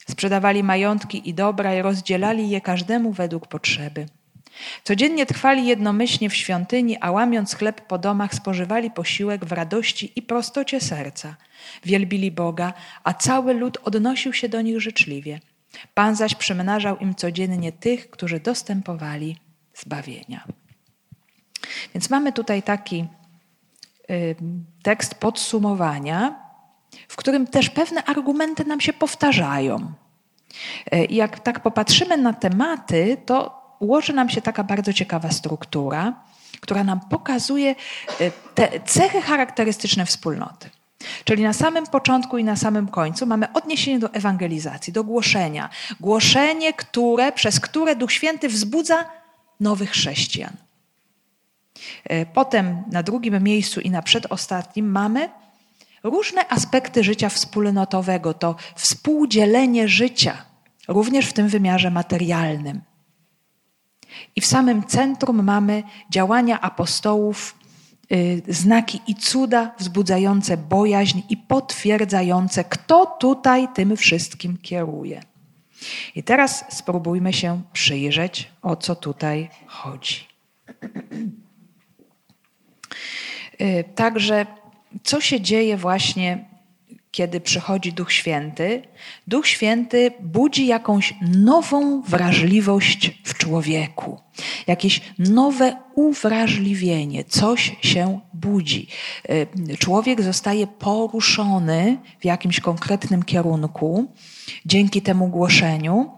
Sprzedawali 0.09 0.63
majątki 0.63 1.29
i 1.29 1.33
dobra 1.33 1.75
i 1.75 1.81
rozdzielali 1.81 2.49
je 2.49 2.61
każdemu 2.61 3.11
według 3.11 3.47
potrzeby. 3.47 4.05
Codziennie 4.83 5.25
trwali 5.25 5.65
jednomyślnie 5.65 6.29
w 6.29 6.35
świątyni, 6.35 6.97
a 7.01 7.11
łamiąc 7.11 7.55
chleb 7.55 7.81
po 7.81 7.97
domach, 7.97 8.33
spożywali 8.33 8.91
posiłek 8.91 9.45
w 9.45 9.51
radości 9.51 10.11
i 10.15 10.21
prostocie 10.21 10.81
serca. 10.81 11.35
Wielbili 11.85 12.31
Boga, 12.31 12.73
a 13.03 13.13
cały 13.13 13.53
lud 13.53 13.77
odnosił 13.83 14.33
się 14.33 14.49
do 14.49 14.61
nich 14.61 14.81
życzliwie. 14.81 15.39
Pan 15.93 16.15
zaś 16.15 16.35
przymnażał 16.35 16.97
im 16.97 17.15
codziennie 17.15 17.71
tych, 17.71 18.09
którzy 18.09 18.39
dostępowali 18.39 19.37
zbawienia. 19.73 20.43
Więc 21.93 22.09
mamy 22.09 22.33
tutaj 22.33 22.63
taki 22.63 23.05
y, 24.11 24.35
tekst 24.83 25.15
podsumowania, 25.15 26.35
w 27.07 27.15
którym 27.15 27.47
też 27.47 27.69
pewne 27.69 28.03
argumenty 28.03 28.65
nam 28.65 28.81
się 28.81 28.93
powtarzają. 28.93 29.93
Y, 30.93 31.07
jak 31.09 31.39
tak 31.39 31.59
popatrzymy 31.59 32.17
na 32.17 32.33
tematy, 32.33 33.17
to 33.25 33.58
ułoży 33.79 34.13
nam 34.13 34.29
się 34.29 34.41
taka 34.41 34.63
bardzo 34.63 34.93
ciekawa 34.93 35.31
struktura, 35.31 36.13
która 36.61 36.83
nam 36.83 36.99
pokazuje 36.99 37.75
y, 38.21 38.31
te 38.55 38.79
cechy 38.85 39.21
charakterystyczne 39.21 40.05
wspólnoty. 40.05 40.69
Czyli 41.23 41.43
na 41.43 41.53
samym 41.53 41.87
początku 41.87 42.37
i 42.37 42.43
na 42.43 42.55
samym 42.55 42.87
końcu 42.87 43.25
mamy 43.25 43.53
odniesienie 43.53 43.99
do 43.99 44.13
ewangelizacji, 44.13 44.93
do 44.93 45.03
głoszenia. 45.03 45.69
Głoszenie, 45.99 46.73
które, 46.73 47.31
przez 47.31 47.59
które 47.59 47.95
Duch 47.95 48.11
Święty 48.11 48.49
wzbudza 48.49 49.05
nowych 49.59 49.91
chrześcijan. 49.91 50.53
Y, 52.11 52.25
potem 52.33 52.83
na 52.91 53.03
drugim 53.03 53.43
miejscu 53.43 53.81
i 53.81 53.89
na 53.89 54.01
przedostatnim 54.01 54.91
mamy 54.91 55.29
różne 56.03 56.49
aspekty 56.49 57.03
życia 57.03 57.29
wspólnotowego, 57.29 58.33
to 58.33 58.55
współdzielenie 58.75 59.87
życia 59.87 60.37
również 60.87 61.25
w 61.25 61.33
tym 61.33 61.47
wymiarze 61.47 61.91
materialnym. 61.91 62.81
I 64.35 64.41
w 64.41 64.45
samym 64.45 64.83
centrum 64.83 65.43
mamy 65.43 65.83
działania 66.09 66.61
apostołów, 66.61 67.55
y, 68.11 68.41
znaki 68.47 69.01
i 69.07 69.15
cuda 69.15 69.75
wzbudzające 69.79 70.57
bojaźń 70.57 71.21
i 71.29 71.37
potwierdzające, 71.37 72.63
kto 72.63 73.05
tutaj 73.05 73.67
tym 73.73 73.97
wszystkim 73.97 74.57
kieruje. 74.57 75.21
I 76.15 76.23
teraz 76.23 76.65
spróbujmy 76.69 77.33
się 77.33 77.61
przyjrzeć, 77.73 78.51
o 78.61 78.75
co 78.75 78.95
tutaj 78.95 79.49
chodzi. 79.67 80.27
Y, 83.61 83.83
także, 83.95 84.45
co 85.03 85.21
się 85.21 85.41
dzieje 85.41 85.77
właśnie 85.77 86.48
kiedy 87.11 87.41
przychodzi 87.41 87.93
Duch 87.93 88.11
Święty, 88.11 88.81
Duch 89.27 89.47
Święty 89.47 90.11
budzi 90.19 90.67
jakąś 90.67 91.13
nową 91.21 92.01
wrażliwość 92.01 93.11
w 93.23 93.37
człowieku, 93.37 94.19
jakieś 94.67 95.01
nowe 95.19 95.75
uwrażliwienie, 95.95 97.23
coś 97.23 97.75
się 97.81 98.19
budzi. 98.33 98.87
Y, 99.29 99.77
człowiek 99.77 100.21
zostaje 100.21 100.67
poruszony 100.67 101.97
w 102.19 102.25
jakimś 102.25 102.59
konkretnym 102.59 103.23
kierunku 103.23 104.13
dzięki 104.65 105.01
temu 105.01 105.27
głoszeniu, 105.27 106.11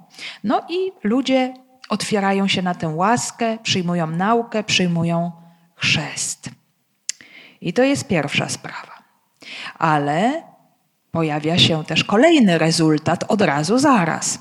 no 0.44 0.62
i 0.70 0.92
ludzie 1.04 1.54
otwierają 1.90 2.48
się 2.48 2.62
na 2.62 2.76
tę 2.76 2.88
łaskę, 2.88 3.58
przyjmują 3.64 4.08
naukę, 4.08 4.64
przyjmują 4.64 5.32
chrzest. 5.76 6.50
I 7.62 7.74
to 7.74 7.84
jest 7.84 8.08
pierwsza 8.08 8.50
sprawa. 8.50 9.04
Ale 9.78 10.51
pojawia 11.12 11.58
się 11.58 11.84
też 11.84 12.04
kolejny 12.04 12.58
rezultat 12.58 13.24
od 13.28 13.42
razu 13.42 13.78
zaraz. 13.78 14.40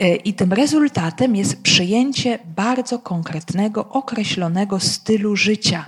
E, 0.00 0.16
I 0.16 0.34
tym 0.34 0.52
rezultatem 0.52 1.36
jest 1.36 1.62
przyjęcie 1.62 2.38
bardzo 2.44 2.98
konkretnego, 2.98 3.88
określonego 3.88 4.80
stylu 4.80 5.36
życia, 5.36 5.86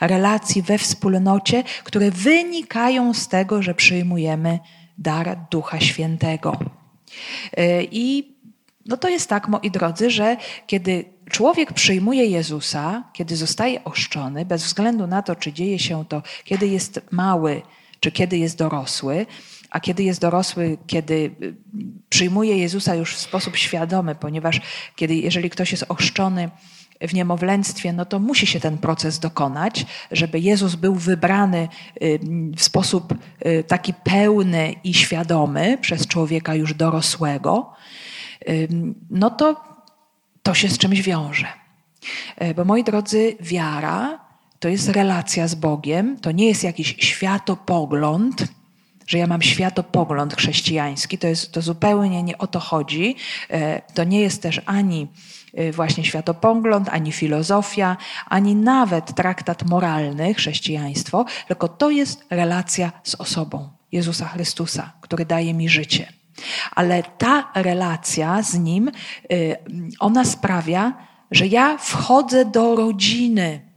relacji 0.00 0.62
we 0.62 0.78
wspólnocie, 0.78 1.64
które 1.84 2.10
wynikają 2.10 3.14
z 3.14 3.28
tego, 3.28 3.62
że 3.62 3.74
przyjmujemy 3.74 4.58
dar 4.98 5.38
Ducha 5.50 5.80
Świętego. 5.80 6.56
E, 7.56 7.82
I 7.82 8.34
no 8.86 8.96
to 8.96 9.08
jest 9.08 9.28
tak, 9.28 9.48
moi 9.48 9.70
drodzy, 9.70 10.10
że 10.10 10.36
kiedy 10.66 11.04
człowiek 11.30 11.72
przyjmuje 11.72 12.26
Jezusa, 12.26 13.04
kiedy 13.12 13.36
zostaje 13.36 13.84
oszczony, 13.84 14.44
bez 14.44 14.64
względu 14.64 15.06
na 15.06 15.22
to, 15.22 15.36
czy 15.36 15.52
dzieje 15.52 15.78
się 15.78 16.04
to, 16.08 16.22
kiedy 16.44 16.66
jest 16.66 17.00
mały, 17.10 17.62
czy 18.04 18.12
kiedy 18.12 18.38
jest 18.38 18.58
dorosły, 18.58 19.26
a 19.70 19.80
kiedy 19.80 20.02
jest 20.02 20.20
dorosły, 20.20 20.78
kiedy 20.86 21.14
y, 21.14 21.54
przyjmuje 22.08 22.58
Jezusa 22.58 22.94
już 22.94 23.14
w 23.14 23.20
sposób 23.20 23.56
świadomy, 23.56 24.14
ponieważ 24.14 24.60
kiedy, 24.96 25.14
jeżeli 25.14 25.50
ktoś 25.50 25.72
jest 25.72 25.84
ochrzczony 25.88 26.50
w 27.00 27.14
niemowlęctwie, 27.14 27.92
no 27.92 28.04
to 28.04 28.18
musi 28.18 28.46
się 28.46 28.60
ten 28.60 28.78
proces 28.78 29.18
dokonać, 29.18 29.86
żeby 30.10 30.40
Jezus 30.40 30.74
był 30.74 30.94
wybrany 30.94 31.68
y, 32.02 32.20
w 32.56 32.62
sposób 32.62 33.14
y, 33.46 33.64
taki 33.64 33.94
pełny 33.94 34.74
i 34.84 34.94
świadomy 34.94 35.78
przez 35.80 36.06
człowieka 36.06 36.54
już 36.54 36.74
dorosłego, 36.74 37.72
no 39.10 39.30
to 39.30 39.64
to 40.42 40.54
się 40.54 40.68
z 40.68 40.78
czymś 40.78 41.02
wiąże. 41.02 41.46
Bo 42.56 42.64
moi 42.64 42.84
drodzy, 42.84 43.36
wiara 43.40 44.23
to 44.64 44.68
jest 44.68 44.88
relacja 44.88 45.48
z 45.48 45.54
Bogiem, 45.54 46.20
to 46.20 46.32
nie 46.32 46.46
jest 46.46 46.64
jakiś 46.64 46.96
światopogląd, 46.98 48.44
że 49.06 49.18
ja 49.18 49.26
mam 49.26 49.42
światopogląd 49.42 50.34
chrześcijański. 50.34 51.18
To, 51.18 51.26
jest, 51.26 51.52
to 51.52 51.62
zupełnie 51.62 52.22
nie 52.22 52.38
o 52.38 52.46
to 52.46 52.60
chodzi. 52.60 53.16
E, 53.50 53.82
to 53.94 54.04
nie 54.04 54.20
jest 54.20 54.42
też 54.42 54.60
ani 54.66 55.08
e, 55.54 55.72
właśnie 55.72 56.04
światopogląd, 56.04 56.88
ani 56.88 57.12
filozofia, 57.12 57.96
ani 58.26 58.54
nawet 58.54 59.14
traktat 59.14 59.64
moralny, 59.64 60.34
chrześcijaństwo, 60.34 61.24
tylko 61.48 61.68
to 61.68 61.90
jest 61.90 62.24
relacja 62.30 62.92
z 63.02 63.14
osobą 63.14 63.68
Jezusa 63.92 64.28
Chrystusa, 64.28 64.92
który 65.00 65.24
daje 65.24 65.54
mi 65.54 65.68
życie. 65.68 66.12
Ale 66.74 67.02
ta 67.18 67.52
relacja 67.54 68.42
z 68.42 68.54
Nim, 68.54 68.88
e, 68.88 68.92
ona 69.98 70.24
sprawia, 70.24 70.92
że 71.30 71.46
ja 71.46 71.78
wchodzę 71.78 72.44
do 72.44 72.76
rodziny, 72.76 73.73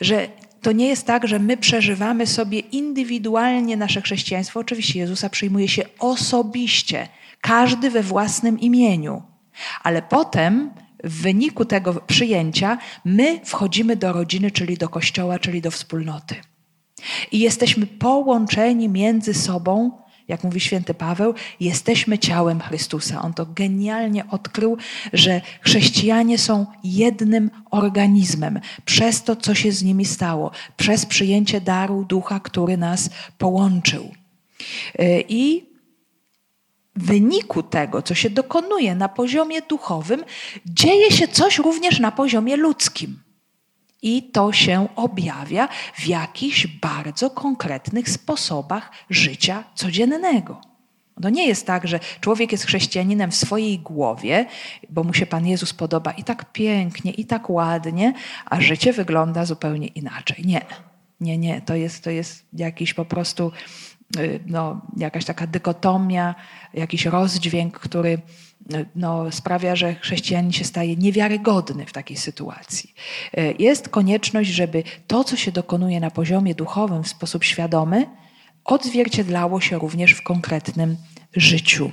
że 0.00 0.28
to 0.62 0.72
nie 0.72 0.88
jest 0.88 1.06
tak, 1.06 1.28
że 1.28 1.38
my 1.38 1.56
przeżywamy 1.56 2.26
sobie 2.26 2.58
indywidualnie 2.58 3.76
nasze 3.76 4.00
chrześcijaństwo. 4.00 4.60
Oczywiście 4.60 4.98
Jezusa 4.98 5.28
przyjmuje 5.28 5.68
się 5.68 5.82
osobiście, 5.98 7.08
każdy 7.40 7.90
we 7.90 8.02
własnym 8.02 8.60
imieniu. 8.60 9.22
Ale 9.82 10.02
potem 10.02 10.70
w 11.04 11.22
wyniku 11.22 11.64
tego 11.64 11.94
przyjęcia 11.94 12.78
my 13.04 13.40
wchodzimy 13.44 13.96
do 13.96 14.12
rodziny, 14.12 14.50
czyli 14.50 14.76
do 14.76 14.88
kościoła, 14.88 15.38
czyli 15.38 15.62
do 15.62 15.70
wspólnoty. 15.70 16.34
I 17.32 17.38
jesteśmy 17.38 17.86
połączeni 17.86 18.88
między 18.88 19.34
sobą 19.34 19.90
jak 20.30 20.44
mówi 20.44 20.60
święty 20.60 20.94
Paweł, 20.94 21.34
jesteśmy 21.60 22.18
ciałem 22.18 22.60
Chrystusa. 22.60 23.22
On 23.22 23.34
to 23.34 23.46
genialnie 23.46 24.24
odkrył, 24.30 24.76
że 25.12 25.40
chrześcijanie 25.60 26.38
są 26.38 26.66
jednym 26.84 27.50
organizmem 27.70 28.60
przez 28.84 29.22
to, 29.22 29.36
co 29.36 29.54
się 29.54 29.72
z 29.72 29.82
nimi 29.82 30.04
stało, 30.04 30.50
przez 30.76 31.06
przyjęcie 31.06 31.60
daru 31.60 32.04
ducha, 32.04 32.40
który 32.40 32.76
nas 32.76 33.10
połączył. 33.38 34.10
Y, 35.00 35.24
I 35.28 35.70
w 36.96 37.06
wyniku 37.06 37.62
tego, 37.62 38.02
co 38.02 38.14
się 38.14 38.30
dokonuje 38.30 38.94
na 38.94 39.08
poziomie 39.08 39.62
duchowym, 39.62 40.24
dzieje 40.66 41.10
się 41.10 41.28
coś 41.28 41.58
również 41.58 42.00
na 42.00 42.12
poziomie 42.12 42.56
ludzkim. 42.56 43.29
I 44.02 44.22
to 44.22 44.52
się 44.52 44.88
objawia 44.96 45.68
w 45.94 46.06
jakichś 46.06 46.66
bardzo 46.66 47.30
konkretnych 47.30 48.10
sposobach 48.10 48.90
życia 49.10 49.64
codziennego. 49.74 50.60
To 51.22 51.30
nie 51.30 51.46
jest 51.46 51.66
tak, 51.66 51.88
że 51.88 52.00
człowiek 52.20 52.52
jest 52.52 52.64
chrześcijaninem 52.64 53.30
w 53.30 53.34
swojej 53.34 53.78
głowie, 53.78 54.46
bo 54.90 55.04
mu 55.04 55.14
się 55.14 55.26
Pan 55.26 55.46
Jezus 55.46 55.72
podoba 55.72 56.12
i 56.12 56.24
tak 56.24 56.52
pięknie, 56.52 57.12
i 57.12 57.24
tak 57.24 57.50
ładnie, 57.50 58.12
a 58.44 58.60
życie 58.60 58.92
wygląda 58.92 59.44
zupełnie 59.44 59.86
inaczej. 59.86 60.44
Nie, 60.44 60.66
nie, 61.20 61.38
nie. 61.38 61.60
To 61.60 61.74
jest, 61.74 62.04
to 62.04 62.10
jest 62.10 62.44
jakiś 62.52 62.94
po 62.94 63.04
prostu 63.04 63.52
no, 64.46 64.80
jakaś 64.96 65.24
taka 65.24 65.46
dykotomia, 65.46 66.34
jakiś 66.74 67.06
rozdźwięk, 67.06 67.78
który 67.78 68.18
no, 68.96 69.32
sprawia, 69.32 69.76
że 69.76 69.94
chrześcijanin 69.94 70.52
się 70.52 70.64
staje 70.64 70.96
niewiarygodny 70.96 71.86
w 71.86 71.92
takiej 71.92 72.16
sytuacji. 72.16 72.94
E, 73.34 73.52
jest 73.52 73.88
konieczność, 73.88 74.50
żeby 74.50 74.82
to, 75.06 75.24
co 75.24 75.36
się 75.36 75.52
dokonuje 75.52 76.00
na 76.00 76.10
poziomie 76.10 76.54
duchowym 76.54 77.02
w 77.02 77.08
sposób 77.08 77.44
świadomy, 77.44 78.06
odzwierciedlało 78.64 79.60
się 79.60 79.78
również 79.78 80.12
w 80.12 80.22
konkretnym 80.22 80.96
życiu, 81.36 81.92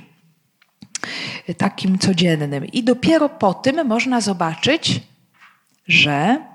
takim 1.56 1.98
codziennym. 1.98 2.66
I 2.66 2.82
dopiero 2.84 3.28
po 3.28 3.54
tym 3.54 3.86
można 3.86 4.20
zobaczyć, 4.20 5.00
że 5.86 6.46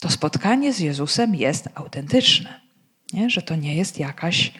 to 0.00 0.10
spotkanie 0.10 0.72
z 0.72 0.78
Jezusem 0.78 1.34
jest 1.34 1.68
autentyczne, 1.74 2.60
nie? 3.12 3.30
że 3.30 3.42
to 3.42 3.56
nie 3.56 3.76
jest 3.76 3.98
jakaś 3.98 4.52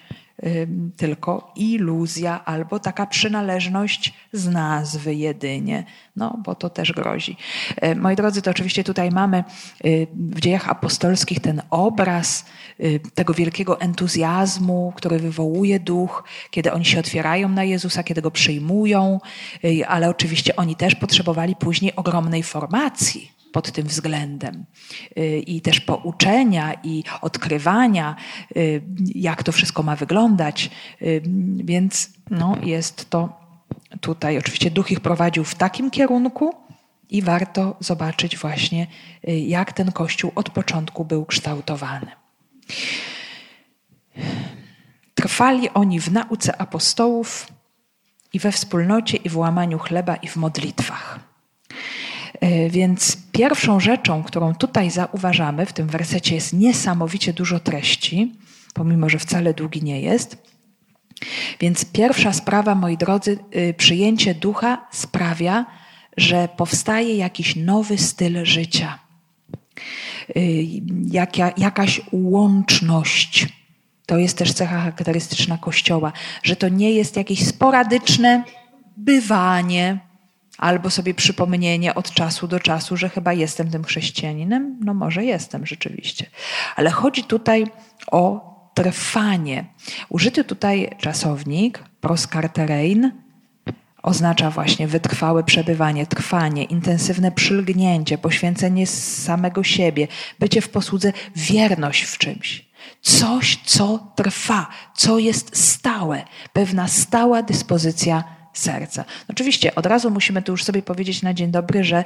tylko 0.96 1.53
iluzja 1.57 2.44
albo 2.44 2.79
taka 2.79 3.07
przynależność 3.07 4.14
z 4.33 4.48
nazwy 4.48 5.14
jedynie, 5.14 5.85
no 6.16 6.38
bo 6.44 6.55
to 6.55 6.70
też 6.70 6.92
grozi. 6.92 7.37
E, 7.76 7.94
moi 7.94 8.16
drodzy, 8.16 8.42
to 8.42 8.50
oczywiście 8.50 8.85
tutaj 8.85 9.11
mamy 9.11 9.44
y, 9.85 10.07
w 10.14 10.40
dziejach 10.40 10.68
apostolskich 10.68 11.40
ten 11.40 11.62
obraz 11.70 12.44
y, 12.81 13.00
tego 13.14 13.35
wielkiego 13.35 13.81
entuzjazmu, 13.81 14.92
który 14.96 15.18
wywołuje 15.18 15.81
duch, 15.81 16.24
kiedy 16.50 16.72
oni 16.72 16.85
się 16.85 17.00
otwierają 17.00 17.48
na 17.48 17.64
Jezusa, 17.64 18.03
kiedy 18.03 18.22
go 18.22 18.31
przyjmują, 18.31 19.20
y, 19.64 19.87
ale 19.87 20.09
oczywiście 20.09 20.57
oni 20.57 20.76
też 20.76 20.94
potrzebowali 20.94 21.57
później 21.57 21.96
ogromnej 21.96 22.42
formacji 22.42 23.39
pod 23.53 23.73
tym 23.73 23.87
względem 23.87 24.65
y, 25.19 25.39
i 25.39 25.61
też 25.61 25.81
pouczenia 25.81 26.75
i 26.85 27.05
odkrywania, 27.21 28.17
y, 28.57 28.83
jak 29.15 29.43
to 29.43 29.53
wszystko 29.53 29.83
ma 29.83 29.97
wyglądać. 29.97 30.71
Y, 31.03 31.23
więc 31.57 32.11
no, 32.31 32.57
jest 32.63 33.11
to 33.11 33.41
tutaj, 34.01 34.39
oczywiście 34.39 34.71
duch 34.71 34.91
ich 34.91 35.01
prowadził 35.01 35.45
w 35.45 35.55
takim 35.55 35.91
kierunku 35.91 36.55
i 37.11 37.23
warto 37.23 37.77
zobaczyć 37.81 38.37
właśnie, 38.37 38.87
jak 39.47 39.73
ten 39.73 39.93
kościół 39.93 40.33
od 40.35 40.51
początku 40.51 41.05
był 41.05 41.25
kształtowany. 41.25 42.07
Trwali 45.15 45.71
oni 45.71 46.01
w 46.01 46.13
nauce 46.13 46.61
apostołów 46.61 47.47
i 48.33 48.39
we 48.39 48.53
wspólnocie, 48.53 49.17
i 49.17 49.29
w 49.29 49.37
łamaniu 49.37 49.79
chleba, 49.79 50.17
i 50.17 50.29
w 50.29 50.37
modlitwach. 50.37 51.19
E, 52.40 52.70
więc 52.70 53.16
pierwszą 53.33 53.81
rzeczą, 53.81 54.22
którą 54.22 54.55
tutaj 54.55 54.90
zauważamy, 54.90 55.66
w 55.66 55.72
tym 55.72 55.88
wersecie 55.88 56.35
jest 56.35 56.53
niesamowicie 56.53 57.33
dużo 57.33 57.61
treści, 57.61 58.33
pomimo 58.74 59.09
że 59.09 59.18
wcale 59.18 59.55
długi 59.55 59.83
nie 59.83 60.00
jest. 60.00 60.50
Więc 61.61 61.85
pierwsza 61.85 62.33
sprawa, 62.33 62.74
moi 62.74 62.96
drodzy, 62.96 63.38
y, 63.57 63.74
przyjęcie 63.74 64.35
ducha 64.35 64.87
sprawia, 64.92 65.66
że 66.16 66.48
powstaje 66.57 67.16
jakiś 67.16 67.57
nowy 67.57 67.98
styl 67.98 68.44
życia, 68.44 68.98
y, 70.37 70.64
jaka, 71.11 71.53
jakaś 71.57 72.00
łączność. 72.12 73.48
To 74.07 74.18
jest 74.18 74.38
też 74.38 74.53
cecha 74.53 74.79
charakterystyczna 74.79 75.59
Kościoła, 75.59 76.12
że 76.42 76.57
to 76.57 76.68
nie 76.68 76.90
jest 76.90 77.16
jakieś 77.16 77.46
sporadyczne 77.46 78.44
bywanie 78.96 80.10
albo 80.61 80.90
sobie 80.90 81.14
przypomnienie 81.14 81.94
od 81.94 82.11
czasu 82.11 82.49
do 82.49 82.61
czasu, 82.61 82.96
że 82.96 83.09
chyba 83.09 83.33
jestem 83.33 83.70
tym 83.70 83.85
chrześcijaninem. 83.85 84.77
No 84.85 84.94
może 84.94 85.25
jestem 85.25 85.66
rzeczywiście. 85.66 86.27
Ale 86.77 86.90
chodzi 86.90 87.25
tutaj 87.25 87.66
o 88.11 88.51
trwanie. 88.75 89.64
Użyty 90.09 90.44
tutaj 90.44 90.96
czasownik 90.99 91.85
proskarterein 92.01 93.12
oznacza 94.03 94.51
właśnie 94.51 94.88
wytrwałe 94.88 95.44
przebywanie, 95.44 96.07
trwanie, 96.07 96.64
intensywne 96.64 97.33
przylgnięcie, 97.33 98.18
poświęcenie 98.18 98.87
samego 98.87 99.62
siebie, 99.62 100.09
bycie 100.38 100.61
w 100.61 100.68
posłudze, 100.68 101.12
wierność 101.37 102.03
w 102.03 102.18
czymś. 102.18 102.70
Coś, 103.03 103.61
co 103.64 104.12
trwa, 104.16 104.68
co 104.96 105.18
jest 105.18 105.57
stałe, 105.57 106.25
pewna 106.53 106.88
stała 106.88 107.42
dyspozycja 107.42 108.39
serca. 108.53 109.05
Oczywiście 109.29 109.75
od 109.75 109.87
razu 109.87 110.11
musimy 110.11 110.43
tu 110.43 110.53
już 110.53 110.65
sobie 110.65 110.83
powiedzieć 110.83 111.23
na 111.23 111.35
dzień 111.35 111.51
dobry, 111.51 111.85
że 111.85 112.05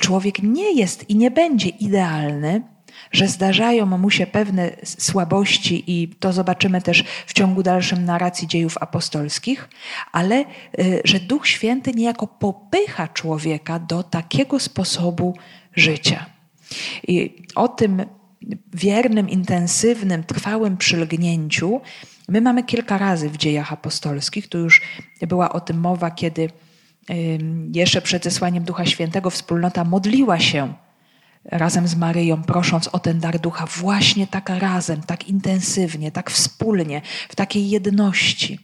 człowiek 0.00 0.42
nie 0.42 0.72
jest 0.72 1.10
i 1.10 1.16
nie 1.16 1.30
będzie 1.30 1.68
idealny, 1.68 2.62
że 3.12 3.28
zdarzają 3.28 3.86
mu 3.86 4.10
się 4.10 4.26
pewne 4.26 4.70
słabości 4.84 5.84
i 5.86 6.08
to 6.08 6.32
zobaczymy 6.32 6.82
też 6.82 7.04
w 7.26 7.32
ciągu 7.32 7.62
dalszym 7.62 8.04
narracji 8.04 8.48
dziejów 8.48 8.78
apostolskich, 8.80 9.68
ale 10.12 10.44
y, 10.78 11.00
że 11.04 11.20
Duch 11.20 11.48
Święty 11.48 11.92
niejako 11.92 12.26
popycha 12.26 13.08
człowieka 13.08 13.78
do 13.78 14.02
takiego 14.02 14.60
sposobu 14.60 15.36
życia. 15.76 16.26
I 17.08 17.42
o 17.54 17.68
tym 17.68 18.04
wiernym, 18.74 19.28
intensywnym, 19.28 20.24
trwałym 20.24 20.76
przylgnięciu 20.76 21.80
my 22.28 22.40
mamy 22.40 22.64
kilka 22.64 22.98
razy 22.98 23.30
w 23.30 23.36
dziejach 23.36 23.72
apostolskich. 23.72 24.48
Tu 24.48 24.58
już 24.58 24.82
była 25.28 25.52
o 25.52 25.60
tym 25.60 25.80
mowa, 25.80 26.10
kiedy 26.10 26.50
jeszcze 27.72 28.02
przed 28.02 28.24
zesłaniem 28.24 28.64
Ducha 28.64 28.86
Świętego 28.86 29.30
wspólnota 29.30 29.84
modliła 29.84 30.38
się 30.38 30.74
razem 31.44 31.88
z 31.88 31.96
Maryją, 31.96 32.42
prosząc 32.42 32.88
o 32.88 32.98
ten 32.98 33.20
dar 33.20 33.38
ducha, 33.38 33.66
właśnie 33.66 34.26
tak 34.26 34.48
razem, 34.48 35.02
tak 35.02 35.28
intensywnie, 35.28 36.12
tak 36.12 36.30
wspólnie, 36.30 37.02
w 37.28 37.36
takiej 37.36 37.70
jedności. 37.70 38.58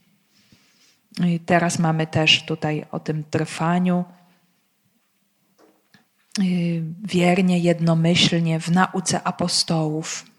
I 1.26 1.40
teraz 1.40 1.78
mamy 1.78 2.06
też 2.06 2.42
tutaj 2.42 2.84
o 2.90 3.00
tym 3.00 3.24
trwaniu 3.24 4.04
y, 6.38 6.82
wiernie, 7.04 7.58
jednomyślnie 7.58 8.60
w 8.60 8.70
nauce 8.70 9.22
apostołów. 9.22 10.29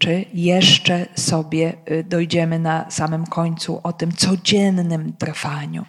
Czy 0.00 0.24
jeszcze 0.34 1.06
sobie 1.16 1.72
y, 1.90 2.04
dojdziemy 2.04 2.58
na 2.58 2.90
samym 2.90 3.26
końcu 3.26 3.80
o 3.82 3.92
tym 3.92 4.12
codziennym 4.12 5.12
trwaniu, 5.12 5.84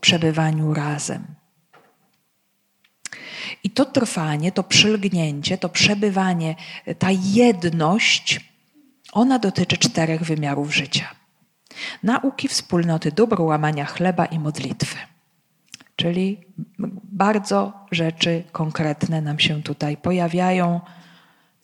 przebywaniu 0.00 0.74
razem. 0.74 1.24
I 3.64 3.70
to 3.70 3.84
trwanie, 3.84 4.52
to 4.52 4.62
przylgnięcie, 4.62 5.58
to 5.58 5.68
przebywanie, 5.68 6.54
ta 6.98 7.08
jedność, 7.10 8.40
ona 9.12 9.38
dotyczy 9.38 9.78
czterech 9.78 10.22
wymiarów 10.22 10.74
życia. 10.74 11.08
Nauki 12.02 12.48
wspólnoty 12.48 13.12
dóbr, 13.12 13.40
łamania 13.40 13.84
chleba 13.84 14.26
i 14.26 14.38
modlitwy. 14.38 14.96
Czyli 15.96 16.40
bardzo 17.12 17.72
rzeczy 17.90 18.44
konkretne 18.52 19.20
nam 19.20 19.38
się 19.38 19.62
tutaj 19.62 19.96
pojawiają. 19.96 20.80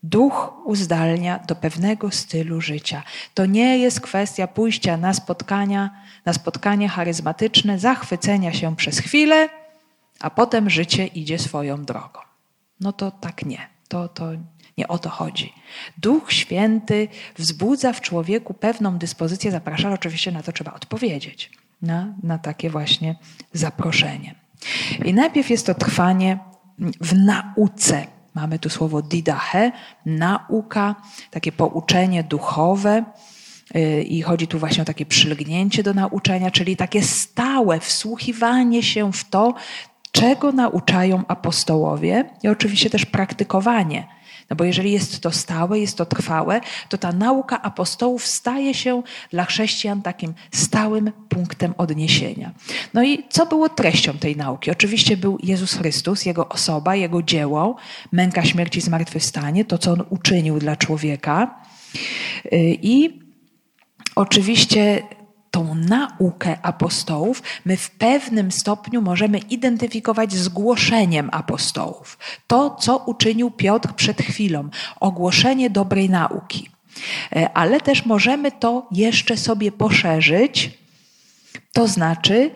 Duch 0.02 0.52
uzdalnia 0.64 1.38
do 1.38 1.54
pewnego 1.54 2.10
stylu 2.10 2.60
życia. 2.60 3.02
To 3.34 3.46
nie 3.46 3.78
jest 3.78 4.00
kwestia 4.00 4.46
pójścia 4.46 4.96
na 4.96 5.14
spotkania, 5.14 5.90
na 6.24 6.32
spotkanie 6.32 6.88
charyzmatyczne, 6.88 7.78
zachwycenia 7.78 8.52
się 8.52 8.76
przez 8.76 8.98
chwilę 8.98 9.48
a 10.20 10.30
potem 10.30 10.70
życie 10.70 11.06
idzie 11.06 11.38
swoją 11.38 11.84
drogą. 11.84 12.20
No 12.80 12.92
to 12.92 13.10
tak 13.10 13.46
nie. 13.46 13.68
To, 13.88 14.08
to 14.08 14.30
nie 14.78 14.88
o 14.88 14.98
to 14.98 15.10
chodzi. 15.10 15.52
Duch 15.98 16.32
Święty 16.32 17.08
wzbudza 17.36 17.92
w 17.92 18.00
człowieku 18.00 18.54
pewną 18.54 18.98
dyspozycję, 18.98 19.50
zaprasza, 19.50 19.92
oczywiście 19.92 20.32
na 20.32 20.42
to 20.42 20.52
trzeba 20.52 20.72
odpowiedzieć, 20.72 21.50
na, 21.82 22.14
na 22.22 22.38
takie 22.38 22.70
właśnie 22.70 23.16
zaproszenie. 23.52 24.34
I 25.04 25.14
najpierw 25.14 25.50
jest 25.50 25.66
to 25.66 25.74
trwanie 25.74 26.38
w 27.00 27.14
nauce. 27.14 28.06
Mamy 28.38 28.58
tu 28.58 28.70
słowo 28.70 29.02
didache, 29.02 29.72
nauka, 30.06 30.94
takie 31.30 31.52
pouczenie 31.52 32.24
duchowe. 32.24 33.04
Y, 33.76 34.02
I 34.02 34.22
chodzi 34.22 34.46
tu 34.46 34.58
właśnie 34.58 34.82
o 34.82 34.86
takie 34.86 35.06
przylgnięcie 35.06 35.82
do 35.82 35.94
nauczania, 35.94 36.50
czyli 36.50 36.76
takie 36.76 37.02
stałe 37.02 37.80
wsłuchiwanie 37.80 38.82
się 38.82 39.12
w 39.12 39.24
to, 39.24 39.54
czego 40.12 40.52
nauczają 40.52 41.22
apostołowie 41.28 42.24
i 42.42 42.48
oczywiście 42.48 42.90
też 42.90 43.06
praktykowanie. 43.06 44.17
No 44.50 44.56
bo 44.56 44.64
jeżeli 44.64 44.92
jest 44.92 45.20
to 45.20 45.30
stałe, 45.30 45.78
jest 45.78 45.96
to 45.96 46.06
trwałe, 46.06 46.60
to 46.88 46.98
ta 46.98 47.12
nauka 47.12 47.62
apostołów 47.62 48.26
staje 48.26 48.74
się 48.74 49.02
dla 49.30 49.44
chrześcijan 49.44 50.02
takim 50.02 50.34
stałym 50.50 51.12
punktem 51.28 51.74
odniesienia. 51.78 52.50
No 52.94 53.04
i 53.04 53.24
co 53.28 53.46
było 53.46 53.68
treścią 53.68 54.18
tej 54.18 54.36
nauki? 54.36 54.70
Oczywiście 54.70 55.16
był 55.16 55.38
Jezus 55.42 55.74
Chrystus, 55.74 56.24
Jego 56.24 56.48
osoba, 56.48 56.96
Jego 56.96 57.22
dzieło, 57.22 57.76
męka 58.12 58.44
śmierci, 58.44 58.80
zmartwychwstanie, 58.80 59.64
to 59.64 59.78
co 59.78 59.92
On 59.92 60.04
uczynił 60.10 60.58
dla 60.58 60.76
człowieka. 60.76 61.60
Y, 62.46 62.78
I 62.82 63.20
oczywiście 64.14 65.02
tą 65.50 65.74
naukę 65.74 66.58
apostołów 66.62 67.42
my 67.64 67.76
w 67.76 67.90
pewnym 67.90 68.52
stopniu 68.52 69.02
możemy 69.02 69.38
identyfikować 69.38 70.32
z 70.32 70.48
głoszeniem 70.48 71.28
apostołów. 71.32 72.18
To, 72.46 72.76
co 72.80 72.96
uczynił 72.96 73.50
Piotr 73.50 73.92
przed 73.92 74.22
chwilą, 74.22 74.68
ogłoszenie 75.00 75.70
dobrej 75.70 76.10
nauki. 76.10 76.70
E, 77.32 77.50
ale 77.54 77.80
też 77.80 78.06
możemy 78.06 78.52
to 78.52 78.86
jeszcze 78.90 79.36
sobie 79.36 79.72
poszerzyć, 79.72 80.70
to 81.72 81.88
znaczy, 81.88 82.50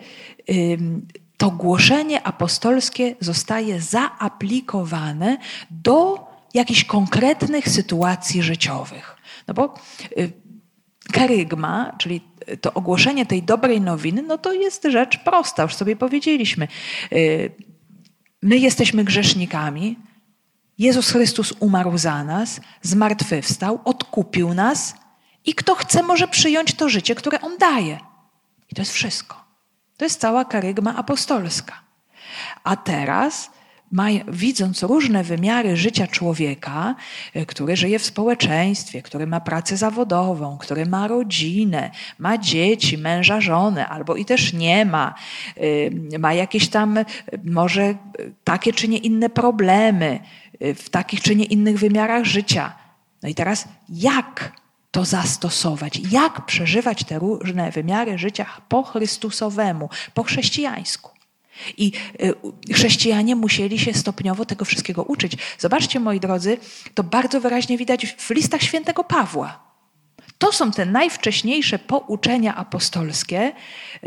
to 1.37 1.51
głoszenie 1.51 2.23
apostolskie 2.23 3.15
zostaje 3.19 3.81
zaaplikowane 3.81 5.37
do 5.71 6.27
jakichś 6.53 6.83
konkretnych 6.83 7.69
sytuacji 7.69 8.43
życiowych. 8.43 9.17
No 9.47 9.53
bo 9.53 9.75
y, 10.17 10.31
karygma, 11.11 11.95
czyli 11.97 12.21
to 12.61 12.73
ogłoszenie 12.73 13.25
tej 13.25 13.43
dobrej 13.43 13.81
nowiny, 13.81 14.21
no 14.21 14.37
to 14.37 14.53
jest 14.53 14.83
rzecz 14.83 15.17
prosta, 15.17 15.63
już 15.63 15.75
sobie 15.75 15.95
powiedzieliśmy. 15.95 16.67
Y, 17.13 17.51
my 18.41 18.57
jesteśmy 18.57 19.03
grzesznikami. 19.03 19.99
Jezus 20.77 21.11
Chrystus 21.11 21.53
umarł 21.59 21.97
za 21.97 22.23
nas, 22.23 22.61
zmartwychwstał, 22.81 23.79
odkupił 23.85 24.53
nas 24.53 24.95
i 25.45 25.55
kto 25.55 25.75
chce, 25.75 26.03
może 26.03 26.27
przyjąć 26.27 26.73
to 26.73 26.89
życie, 26.89 27.15
które 27.15 27.41
On 27.41 27.57
daje. 27.57 27.99
I 28.71 28.75
to 28.75 28.81
jest 28.81 28.91
wszystko. 28.91 29.43
To 29.97 30.05
jest 30.05 30.19
cała 30.19 30.45
karygma 30.45 30.95
apostolska. 30.95 31.81
A 32.63 32.75
teraz 32.75 33.51
widząc 34.27 34.83
różne 34.83 35.23
wymiary 35.23 35.77
życia 35.77 36.07
człowieka, 36.07 36.95
e, 37.33 37.45
który 37.45 37.75
żyje 37.75 37.99
w 37.99 38.05
społeczeństwie, 38.05 39.01
który 39.01 39.27
ma 39.27 39.41
pracę 39.41 39.77
zawodową, 39.77 40.57
który 40.57 40.85
ma 40.85 41.07
rodzinę, 41.07 41.91
ma 42.19 42.37
dzieci, 42.37 42.97
męża, 42.97 43.41
żonę, 43.41 43.87
albo 43.87 44.15
i 44.15 44.25
też 44.25 44.53
nie 44.53 44.85
ma, 44.85 45.13
e, 46.13 46.19
ma 46.19 46.33
jakieś 46.33 46.69
tam 46.69 46.97
e, 46.97 47.05
może 47.43 47.95
takie 48.43 48.73
czy 48.73 48.87
nie 48.87 48.97
inne 48.97 49.29
problemy 49.29 50.19
w 50.61 50.89
takich 50.89 51.21
czy 51.21 51.35
nie 51.35 51.45
innych 51.45 51.79
wymiarach 51.79 52.25
życia. 52.25 52.75
No 53.23 53.29
i 53.29 53.35
teraz 53.35 53.67
jak 53.89 54.51
to 54.91 55.05
zastosować? 55.05 56.01
Jak 56.11 56.45
przeżywać 56.45 57.03
te 57.03 57.19
różne 57.19 57.71
wymiary 57.71 58.17
życia 58.17 58.45
po 58.69 58.83
Chrystusowemu, 58.83 59.89
po 60.13 60.23
chrześcijańsku? 60.23 61.12
I 61.77 61.91
y, 62.69 62.73
chrześcijanie 62.73 63.35
musieli 63.35 63.79
się 63.79 63.93
stopniowo 63.93 64.45
tego 64.45 64.65
wszystkiego 64.65 65.03
uczyć. 65.03 65.37
Zobaczcie, 65.59 65.99
moi 65.99 66.19
drodzy, 66.19 66.57
to 66.93 67.03
bardzo 67.03 67.41
wyraźnie 67.41 67.77
widać 67.77 68.15
w 68.17 68.29
listach 68.29 68.61
świętego 68.61 69.03
Pawła. 69.03 69.63
To 70.37 70.51
są 70.51 70.71
te 70.71 70.85
najwcześniejsze 70.85 71.79
pouczenia 71.79 72.55
apostolskie, 72.55 73.51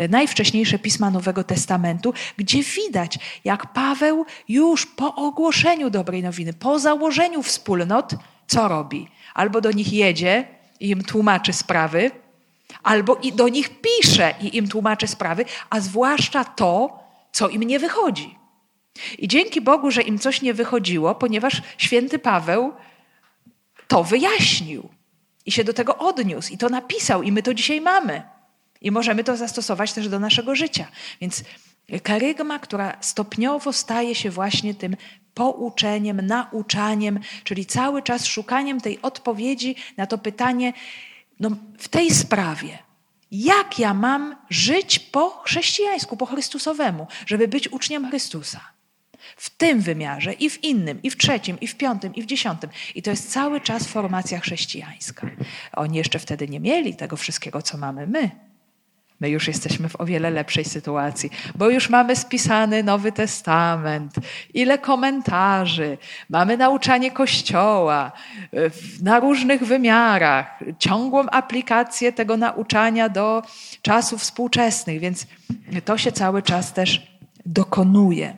y, 0.01 0.09
najwcześniejsze 0.09 0.79
pisma 0.79 1.11
Nowego 1.11 1.45
Testamentu, 1.45 2.15
gdzie 2.37 2.63
widać, 2.63 3.19
jak 3.45 3.73
Paweł 3.73 4.27
już 4.49 4.87
po 4.87 5.15
ogłoszeniu 5.15 5.91
dobrej 5.91 6.23
nowiny, 6.23 6.53
po 6.53 6.79
założeniu 6.79 7.43
wspólnot, 7.43 8.15
co 8.47 8.69
robi? 8.69 9.09
Albo 9.35 9.61
do 9.61 9.73
nich 9.73 9.93
jedzie 9.93 10.49
i 10.81 10.91
im 10.91 11.05
tłumaczy 11.05 11.53
sprawy, 11.53 12.11
Albo 12.83 13.17
i 13.17 13.33
do 13.33 13.49
nich 13.49 13.71
piszę 13.81 14.35
i 14.41 14.57
im 14.57 14.69
tłumaczę 14.69 15.07
sprawy, 15.07 15.45
a 15.71 15.81
zwłaszcza 15.81 16.45
to, 16.45 16.99
co 17.37 17.49
im 17.49 17.63
nie 17.63 17.79
wychodzi. 17.79 18.39
I 19.19 19.29
dzięki 19.29 19.61
Bogu, 19.61 19.91
że 19.91 20.03
im 20.03 20.19
coś 20.19 20.43
nie 20.43 20.55
wychodziło, 20.55 21.15
ponieważ 21.15 21.63
święty 21.79 22.19
Paweł 22.19 22.73
to 23.89 24.05
wyjaśnił 24.05 24.89
i 25.47 25.53
się 25.53 25.65
do 25.65 25.73
tego 25.73 25.99
odniósł 25.99 26.53
i 26.53 26.59
to 26.59 26.69
napisał, 26.69 27.23
i 27.23 27.33
my 27.33 27.43
to 27.43 27.55
dzisiaj 27.55 27.81
mamy. 27.81 28.23
I 28.81 28.91
możemy 28.91 29.25
to 29.25 29.37
zastosować 29.37 29.93
też 29.93 30.09
do 30.09 30.19
naszego 30.19 30.55
życia. 30.55 30.87
Więc 31.21 31.45
karygma, 32.03 32.59
która 32.59 32.97
stopniowo 33.01 33.73
staje 33.73 34.15
się 34.15 34.31
właśnie 34.31 34.75
tym 34.75 34.97
pouczeniem, 35.35 36.27
nauczaniem, 36.27 37.21
czyli 37.45 37.67
cały 37.67 38.03
czas 38.03 38.27
szukaniem 38.27 38.81
tej 38.81 39.03
odpowiedzi 39.03 39.77
na 39.97 40.07
to 40.07 40.19
pytanie 40.19 40.73
no, 41.41 41.51
w 41.79 41.89
tej 41.89 42.11
sprawie. 42.11 42.86
Jak 43.31 43.79
ja 43.79 43.95
mam 43.95 44.37
żyć 44.51 44.99
po 44.99 45.31
chrześcijańsku, 45.31 46.17
po 46.17 46.27
Chrystusowemu, 46.27 47.07
żeby 47.27 47.49
być 47.49 47.73
uczniem 47.73 48.09
Chrystusa? 48.09 48.61
W 49.37 49.51
tym 49.51 49.81
wymiarze 49.81 50.33
i 50.33 50.51
w 50.51 50.65
innym, 50.65 51.03
i 51.03 51.11
w 51.11 51.17
trzecim, 51.17 51.61
i 51.61 51.67
w 51.67 51.77
piątym, 51.77 52.15
i 52.15 52.23
w 52.23 52.27
dziesiątym. 52.27 52.71
I 52.95 53.03
to 53.03 53.11
jest 53.11 53.33
cały 53.33 53.61
czas 53.61 53.87
formacja 53.87 54.41
chrześcijańska. 54.41 55.27
Oni 55.73 55.99
jeszcze 55.99 56.19
wtedy 56.19 56.49
nie 56.49 56.61
mieli 56.61 56.97
tego 56.97 57.17
wszystkiego, 57.17 57.63
co 57.63 57.79
mamy 57.79 58.07
my. 58.07 58.46
My 59.21 59.29
już 59.29 59.49
jesteśmy 59.49 59.89
w 59.89 60.01
o 60.01 60.07
wiele 60.07 60.31
lepszej 60.31 60.65
sytuacji, 60.65 61.31
bo 61.55 61.71
już 61.71 61.91
mamy 61.91 62.17
spisany 62.17 62.83
Nowy 62.83 63.13
Testament, 63.13 64.15
ile 64.55 64.79
komentarzy, 64.79 65.99
mamy 66.31 66.57
nauczanie 66.57 67.11
Kościoła 67.11 68.13
na 69.03 69.21
różnych 69.21 69.65
wymiarach, 69.65 70.61
ciągłą 70.79 71.27
aplikację 71.27 72.13
tego 72.13 72.37
nauczania 72.37 73.09
do 73.09 73.43
czasów 73.83 74.21
współczesnych, 74.23 75.01
więc 75.01 75.27
to 75.85 75.99
się 75.99 76.13
cały 76.13 76.43
czas 76.43 76.73
też 76.73 77.07
dokonuje. 77.47 78.37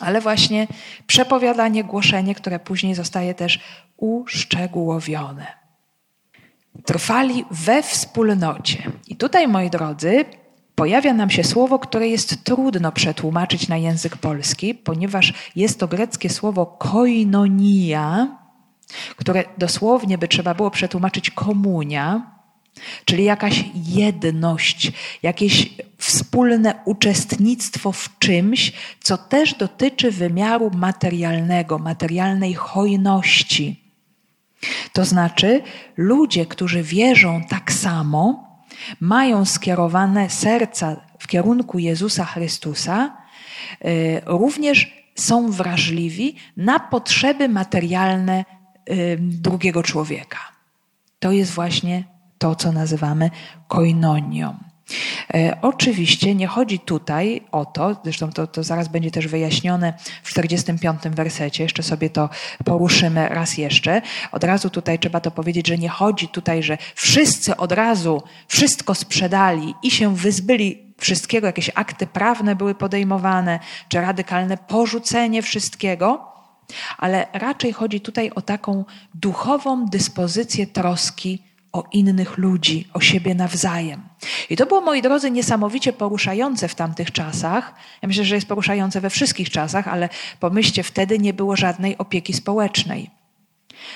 Ale 0.00 0.20
właśnie 0.20 0.66
przepowiadanie, 1.06 1.84
głoszenie, 1.84 2.34
które 2.34 2.58
później 2.58 2.94
zostaje 2.94 3.34
też 3.34 3.60
uszczegółowione 3.96 5.61
trwali 6.84 7.44
we 7.50 7.82
wspólnocie. 7.82 8.92
I 9.08 9.16
tutaj, 9.16 9.48
moi 9.48 9.70
drodzy, 9.70 10.24
pojawia 10.74 11.14
nam 11.14 11.30
się 11.30 11.44
słowo, 11.44 11.78
które 11.78 12.08
jest 12.08 12.44
trudno 12.44 12.92
przetłumaczyć 12.92 13.68
na 13.68 13.76
język 13.76 14.16
polski, 14.16 14.74
ponieważ 14.74 15.32
jest 15.56 15.78
to 15.78 15.88
greckie 15.88 16.30
słowo 16.30 16.66
koinonia, 16.66 18.38
które 19.16 19.44
dosłownie 19.58 20.18
by 20.18 20.28
trzeba 20.28 20.54
było 20.54 20.70
przetłumaczyć 20.70 21.30
komunia, 21.30 22.32
czyli 23.04 23.24
jakaś 23.24 23.64
jedność, 23.74 24.92
jakieś 25.22 25.70
wspólne 25.98 26.74
uczestnictwo 26.84 27.92
w 27.92 28.18
czymś, 28.18 28.72
co 29.00 29.18
też 29.18 29.54
dotyczy 29.54 30.10
wymiaru 30.10 30.70
materialnego, 30.74 31.78
materialnej 31.78 32.54
hojności. 32.54 33.81
To 34.92 35.04
znaczy, 35.04 35.62
ludzie, 35.96 36.46
którzy 36.46 36.82
wierzą 36.82 37.44
tak 37.48 37.72
samo, 37.72 38.52
mają 39.00 39.44
skierowane 39.44 40.30
serca 40.30 40.96
w 41.18 41.26
kierunku 41.26 41.78
Jezusa 41.78 42.24
Chrystusa, 42.24 43.16
y, 43.84 44.20
również 44.26 45.02
są 45.14 45.50
wrażliwi 45.50 46.36
na 46.56 46.80
potrzeby 46.80 47.48
materialne 47.48 48.44
y, 48.90 49.18
drugiego 49.20 49.82
człowieka. 49.82 50.38
To 51.18 51.32
jest 51.32 51.52
właśnie 51.52 52.04
to, 52.38 52.54
co 52.54 52.72
nazywamy 52.72 53.30
koinonią. 53.68 54.71
E, 55.34 55.58
oczywiście 55.62 56.34
nie 56.34 56.46
chodzi 56.46 56.78
tutaj 56.78 57.42
o 57.52 57.64
to, 57.64 57.96
zresztą 58.04 58.32
to, 58.32 58.46
to 58.46 58.62
zaraz 58.62 58.88
będzie 58.88 59.10
też 59.10 59.26
wyjaśnione 59.26 59.94
w 60.22 60.30
45 60.30 61.02
wersecie, 61.02 61.62
jeszcze 61.62 61.82
sobie 61.82 62.10
to 62.10 62.28
poruszymy 62.64 63.28
raz 63.28 63.58
jeszcze. 63.58 64.02
Od 64.32 64.44
razu 64.44 64.70
tutaj 64.70 64.98
trzeba 64.98 65.20
to 65.20 65.30
powiedzieć, 65.30 65.68
że 65.68 65.78
nie 65.78 65.88
chodzi 65.88 66.28
tutaj, 66.28 66.62
że 66.62 66.78
wszyscy 66.94 67.56
od 67.56 67.72
razu 67.72 68.22
wszystko 68.48 68.94
sprzedali 68.94 69.74
i 69.82 69.90
się 69.90 70.16
wyzbyli 70.16 70.94
wszystkiego, 70.98 71.46
jakieś 71.46 71.70
akty 71.74 72.06
prawne 72.06 72.56
były 72.56 72.74
podejmowane, 72.74 73.58
czy 73.88 74.00
radykalne 74.00 74.56
porzucenie 74.56 75.42
wszystkiego, 75.42 76.32
ale 76.98 77.26
raczej 77.32 77.72
chodzi 77.72 78.00
tutaj 78.00 78.30
o 78.34 78.42
taką 78.42 78.84
duchową 79.14 79.86
dyspozycję 79.86 80.66
troski 80.66 81.42
o 81.72 81.84
innych 81.92 82.38
ludzi, 82.38 82.88
o 82.92 83.00
siebie 83.00 83.34
nawzajem. 83.34 84.02
I 84.50 84.56
to 84.56 84.66
było, 84.66 84.80
moi 84.80 85.02
drodzy, 85.02 85.30
niesamowicie 85.30 85.92
poruszające 85.92 86.68
w 86.68 86.74
tamtych 86.74 87.12
czasach. 87.12 87.74
Ja 88.02 88.08
myślę, 88.08 88.24
że 88.24 88.34
jest 88.34 88.48
poruszające 88.48 89.00
we 89.00 89.10
wszystkich 89.10 89.50
czasach, 89.50 89.88
ale 89.88 90.08
pomyślcie, 90.40 90.82
wtedy 90.82 91.18
nie 91.18 91.34
było 91.34 91.56
żadnej 91.56 91.98
opieki 91.98 92.32
społecznej. 92.32 93.10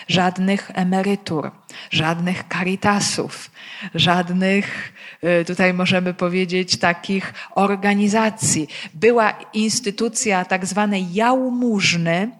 Żadnych 0.09 0.71
emerytur, 0.75 1.51
żadnych 1.91 2.45
caritasów, 2.53 3.51
żadnych, 3.95 4.93
y, 5.41 5.45
tutaj 5.45 5.75
możemy 5.75 6.15
powiedzieć, 6.15 6.77
takich 6.77 7.35
organizacji. 7.55 8.69
Była 8.95 9.31
instytucja 9.53 10.45
tak 10.45 10.67
zwanej 10.67 11.15
jałmużny, 11.15 12.31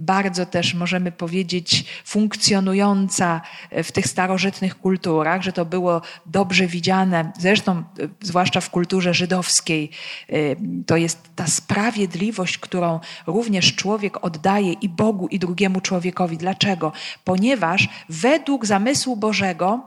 bardzo 0.00 0.46
też 0.46 0.74
możemy 0.74 1.12
powiedzieć 1.12 1.84
funkcjonująca 2.04 3.40
w 3.84 3.92
tych 3.92 4.06
starożytnych 4.06 4.78
kulturach, 4.78 5.42
że 5.42 5.52
to 5.52 5.64
było 5.64 6.02
dobrze 6.26 6.66
widziane, 6.66 7.32
zresztą 7.38 7.72
e, 7.78 7.82
zwłaszcza 8.20 8.60
w 8.60 8.70
kulturze 8.70 9.14
żydowskiej, 9.14 9.90
e, 10.28 10.34
to 10.86 10.96
jest 10.96 11.30
ta 11.36 11.46
sprawiedliwość, 11.46 12.58
którą 12.58 13.00
również 13.26 13.74
człowiek 13.74 14.24
oddaje 14.24 14.72
i 14.72 14.88
Bogu, 14.88 15.28
i 15.28 15.38
drugiemu 15.38 15.80
człowiekowi. 15.80 16.36
Dlaczego? 16.36 16.92
Ponieważ 17.24 17.88
według 18.08 18.66
zamysłu 18.66 19.16
Bożego 19.16 19.82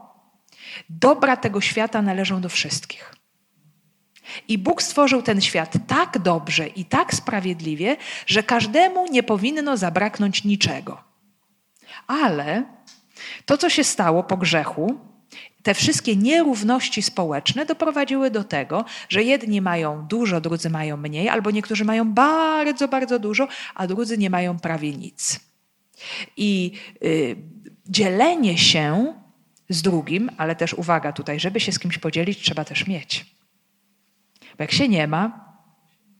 dobra 0.88 1.36
tego 1.36 1.60
świata 1.60 2.02
należą 2.02 2.40
do 2.40 2.48
wszystkich. 2.48 3.23
I 4.48 4.58
Bóg 4.58 4.82
stworzył 4.82 5.22
ten 5.22 5.40
świat 5.40 5.72
tak 5.86 6.18
dobrze 6.18 6.66
i 6.66 6.84
tak 6.84 7.14
sprawiedliwie, 7.14 7.96
że 8.26 8.42
każdemu 8.42 9.06
nie 9.06 9.22
powinno 9.22 9.76
zabraknąć 9.76 10.44
niczego. 10.44 11.02
Ale 12.06 12.62
to, 13.46 13.58
co 13.58 13.70
się 13.70 13.84
stało 13.84 14.22
po 14.22 14.36
grzechu, 14.36 14.98
te 15.62 15.74
wszystkie 15.74 16.16
nierówności 16.16 17.02
społeczne 17.02 17.66
doprowadziły 17.66 18.30
do 18.30 18.44
tego, 18.44 18.84
że 19.08 19.22
jedni 19.22 19.60
mają 19.60 20.06
dużo, 20.06 20.40
drudzy 20.40 20.70
mają 20.70 20.96
mniej, 20.96 21.28
albo 21.28 21.50
niektórzy 21.50 21.84
mają 21.84 22.12
bardzo, 22.12 22.88
bardzo 22.88 23.18
dużo, 23.18 23.48
a 23.74 23.86
drudzy 23.86 24.18
nie 24.18 24.30
mają 24.30 24.58
prawie 24.58 24.92
nic. 24.92 25.40
I 26.36 26.72
y, 27.04 27.36
dzielenie 27.86 28.58
się 28.58 29.14
z 29.68 29.82
drugim, 29.82 30.30
ale 30.36 30.56
też 30.56 30.74
uwaga 30.74 31.12
tutaj, 31.12 31.40
żeby 31.40 31.60
się 31.60 31.72
z 31.72 31.78
kimś 31.78 31.98
podzielić, 31.98 32.38
trzeba 32.38 32.64
też 32.64 32.86
mieć. 32.86 33.26
Bo 34.58 34.64
jak 34.64 34.72
się 34.72 34.88
nie 34.88 35.06
ma, 35.06 35.54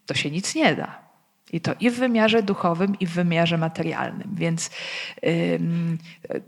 to 0.06 0.14
się 0.14 0.30
nic 0.30 0.54
nie 0.54 0.74
da. 0.74 1.04
I 1.52 1.60
to 1.60 1.72
i 1.80 1.90
w 1.90 1.94
wymiarze 1.94 2.42
duchowym, 2.42 2.98
i 3.00 3.06
w 3.06 3.10
wymiarze 3.10 3.58
materialnym. 3.58 4.30
Więc 4.34 4.70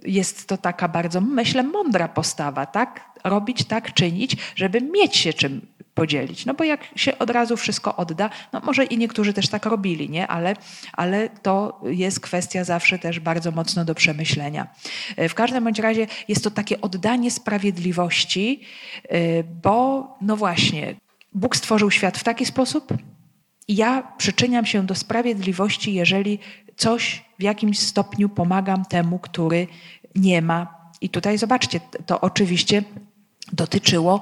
jest 0.05 0.49
to 0.49 0.57
taka 0.57 0.89
bardzo, 0.89 1.21
myślę, 1.21 1.63
mądra 1.63 2.09
postawa, 2.09 2.67
tak? 2.67 3.11
Robić 3.25 3.65
tak, 3.65 3.95
czynić, 3.95 4.37
żeby 4.57 4.81
mieć 4.81 5.17
się 5.17 5.33
czym 5.33 5.67
podzielić. 5.95 6.47
No 6.47 6.55
bo 6.55 6.65
jak 6.65 6.81
się 6.97 7.19
od 7.19 7.31
razu 7.31 7.57
wszystko 7.57 7.97
odda, 7.97 8.31
no 8.53 8.61
może 8.61 8.85
i 8.85 8.99
niektórzy 8.99 9.33
też 9.33 9.49
tak 9.49 9.67
robili, 9.67 10.11
nie? 10.11 10.27
Ale, 10.27 10.57
ale 10.93 11.29
to 11.29 11.81
jest 11.85 12.21
kwestia 12.21 12.65
zawsze 12.65 12.99
też 12.99 13.21
bardzo 13.21 13.51
mocno 13.51 13.85
do 13.85 13.95
przemyślenia. 13.95 14.67
W 15.29 15.35
każdym 15.35 15.65
bądź 15.65 15.79
razie 15.79 16.07
jest 16.29 16.45
to 16.45 16.51
takie 16.51 16.81
oddanie 16.81 17.31
sprawiedliwości, 17.31 18.61
y, 19.13 19.45
bo 19.63 20.09
no 20.21 20.37
właśnie, 20.37 20.95
Bóg 21.37 21.57
stworzył 21.57 21.91
świat 21.91 22.19
w 22.19 22.25
taki 22.25 22.47
sposób 22.47 22.93
i 23.69 23.77
ja 23.77 24.13
przyczyniam 24.19 24.67
się 24.67 24.87
do 24.87 24.95
sprawiedliwości, 24.95 25.95
jeżeli 25.95 26.39
coś 26.77 27.25
w 27.39 27.43
jakimś 27.43 27.79
stopniu 27.79 28.29
pomagam 28.29 28.85
temu, 28.85 29.19
który 29.19 29.67
nie 30.15 30.43
ma. 30.43 30.91
I 31.01 31.09
tutaj 31.09 31.39
zobaczcie, 31.39 31.81
to 32.07 32.21
oczywiście 32.21 32.83
dotyczyło 33.53 34.21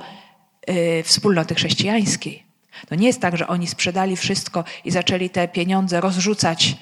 y, 0.71 1.03
wspólnoty 1.03 1.55
chrześcijańskiej. 1.55 2.43
To 2.89 2.95
nie 2.95 3.07
jest 3.07 3.21
tak, 3.21 3.37
że 3.37 3.49
oni 3.49 3.67
sprzedali 3.67 4.17
wszystko 4.17 4.65
i 4.85 4.91
zaczęli 4.91 5.31
te 5.31 5.49
pieniądze 5.49 6.01
rozrzucać 6.01 6.77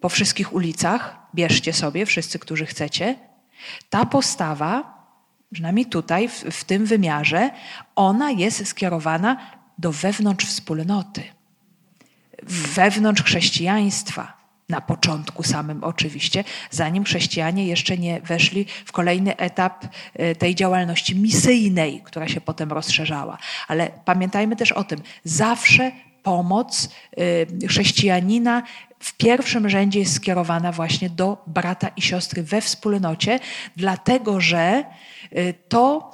po 0.00 0.08
wszystkich 0.08 0.52
ulicach. 0.52 1.18
Bierzcie 1.34 1.72
sobie, 1.72 2.06
wszyscy, 2.06 2.38
którzy 2.38 2.66
chcecie. 2.66 3.14
Ta 3.90 4.06
postawa, 4.06 4.94
przynajmniej 5.52 5.86
tutaj, 5.86 6.28
w, 6.28 6.34
w 6.34 6.64
tym 6.64 6.86
wymiarze, 6.86 7.50
ona 7.96 8.30
jest 8.30 8.66
skierowana 8.66 9.61
do 9.78 9.92
wewnątrz 9.92 10.46
wspólnoty, 10.46 11.22
wewnątrz 12.74 13.22
chrześcijaństwa. 13.22 14.42
Na 14.68 14.80
początku 14.80 15.42
samym 15.42 15.84
oczywiście, 15.84 16.44
zanim 16.70 17.04
chrześcijanie 17.04 17.66
jeszcze 17.66 17.98
nie 17.98 18.20
weszli 18.20 18.66
w 18.84 18.92
kolejny 18.92 19.36
etap 19.36 19.86
e, 20.14 20.34
tej 20.34 20.54
działalności 20.54 21.16
misyjnej, 21.16 22.00
która 22.04 22.28
się 22.28 22.40
potem 22.40 22.72
rozszerzała. 22.72 23.38
Ale 23.68 23.90
pamiętajmy 24.04 24.56
też 24.56 24.72
o 24.72 24.84
tym, 24.84 25.02
zawsze 25.24 25.92
pomoc 26.22 26.88
e, 27.62 27.66
chrześcijanina 27.66 28.62
w 29.02 29.12
pierwszym 29.12 29.68
rzędzie 29.68 29.98
jest 30.00 30.14
skierowana 30.14 30.72
właśnie 30.72 31.10
do 31.10 31.44
brata 31.46 31.88
i 31.96 32.02
siostry 32.02 32.42
we 32.42 32.60
wspólnocie, 32.60 33.40
dlatego 33.76 34.40
że 34.40 34.84
y, 35.36 35.54
to 35.68 36.12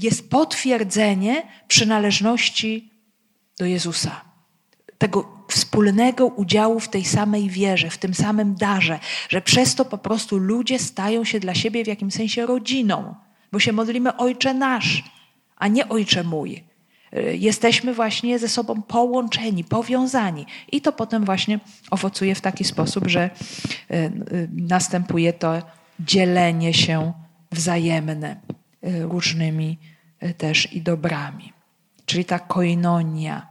jest 0.00 0.30
potwierdzenie 0.30 1.42
przynależności 1.68 2.90
do 3.58 3.66
Jezusa. 3.66 4.20
Tego 4.98 5.44
wspólnego 5.48 6.26
udziału 6.26 6.80
w 6.80 6.88
tej 6.88 7.04
samej 7.04 7.50
wierze, 7.50 7.90
w 7.90 7.98
tym 7.98 8.14
samym 8.14 8.54
darze, 8.54 8.98
że 9.28 9.42
przez 9.42 9.74
to 9.74 9.84
po 9.84 9.98
prostu 9.98 10.38
ludzie 10.38 10.78
stają 10.78 11.24
się 11.24 11.40
dla 11.40 11.54
siebie 11.54 11.84
w 11.84 11.86
jakimś 11.86 12.14
sensie 12.14 12.46
rodziną, 12.46 13.14
bo 13.52 13.58
się 13.58 13.72
modlimy 13.72 14.16
Ojcze 14.16 14.54
nasz, 14.54 15.04
a 15.56 15.68
nie 15.68 15.88
Ojcze 15.88 16.24
mój. 16.24 16.64
Y, 17.16 17.36
jesteśmy 17.36 17.94
właśnie 17.94 18.38
ze 18.38 18.48
sobą 18.48 18.82
połączeni, 18.82 19.64
powiązani. 19.64 20.46
I 20.72 20.80
to 20.80 20.92
potem 20.92 21.24
właśnie 21.24 21.60
owocuje 21.90 22.34
w 22.34 22.40
taki 22.40 22.64
sposób, 22.64 23.08
że 23.08 23.30
y, 23.90 23.94
y, 23.94 24.48
następuje 24.52 25.32
to 25.32 25.62
dzielenie 26.00 26.74
się 26.74 27.12
wzajemne 27.50 28.40
różnymi 28.82 29.78
też 30.38 30.72
i 30.72 30.82
dobrami. 30.82 31.52
Czyli 32.06 32.24
ta 32.24 32.38
koinonia. 32.38 33.46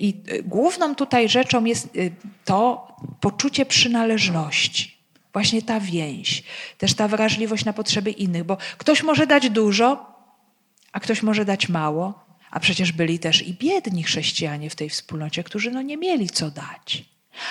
I 0.00 0.22
główną 0.44 0.94
tutaj 0.94 1.28
rzeczą 1.28 1.64
jest 1.64 1.98
to 2.44 2.88
poczucie 3.20 3.66
przynależności. 3.66 4.96
Właśnie 5.32 5.62
ta 5.62 5.80
więź, 5.80 6.42
też 6.78 6.94
ta 6.94 7.08
wrażliwość 7.08 7.64
na 7.64 7.72
potrzeby 7.72 8.10
innych, 8.10 8.44
bo 8.44 8.56
ktoś 8.78 9.02
może 9.02 9.26
dać 9.26 9.50
dużo, 9.50 10.16
a 10.92 11.00
ktoś 11.00 11.22
może 11.22 11.44
dać 11.44 11.68
mało, 11.68 12.26
a 12.50 12.60
przecież 12.60 12.92
byli 12.92 13.18
też 13.18 13.42
i 13.42 13.54
biedni 13.54 14.02
chrześcijanie 14.02 14.70
w 14.70 14.76
tej 14.76 14.90
wspólnocie, 14.90 15.44
którzy 15.44 15.70
no 15.70 15.82
nie 15.82 15.96
mieli 15.96 16.30
co 16.30 16.50
dać. 16.50 17.04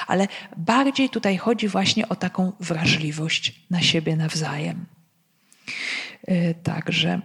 Ale 0.07 0.27
bardziej 0.57 1.09
tutaj 1.09 1.37
chodzi 1.37 1.67
właśnie 1.67 2.09
o 2.09 2.15
taką 2.15 2.51
wrażliwość 2.59 3.61
na 3.69 3.81
siebie 3.81 4.15
nawzajem. 4.15 4.85
Y, 6.29 6.55
także 6.63 7.21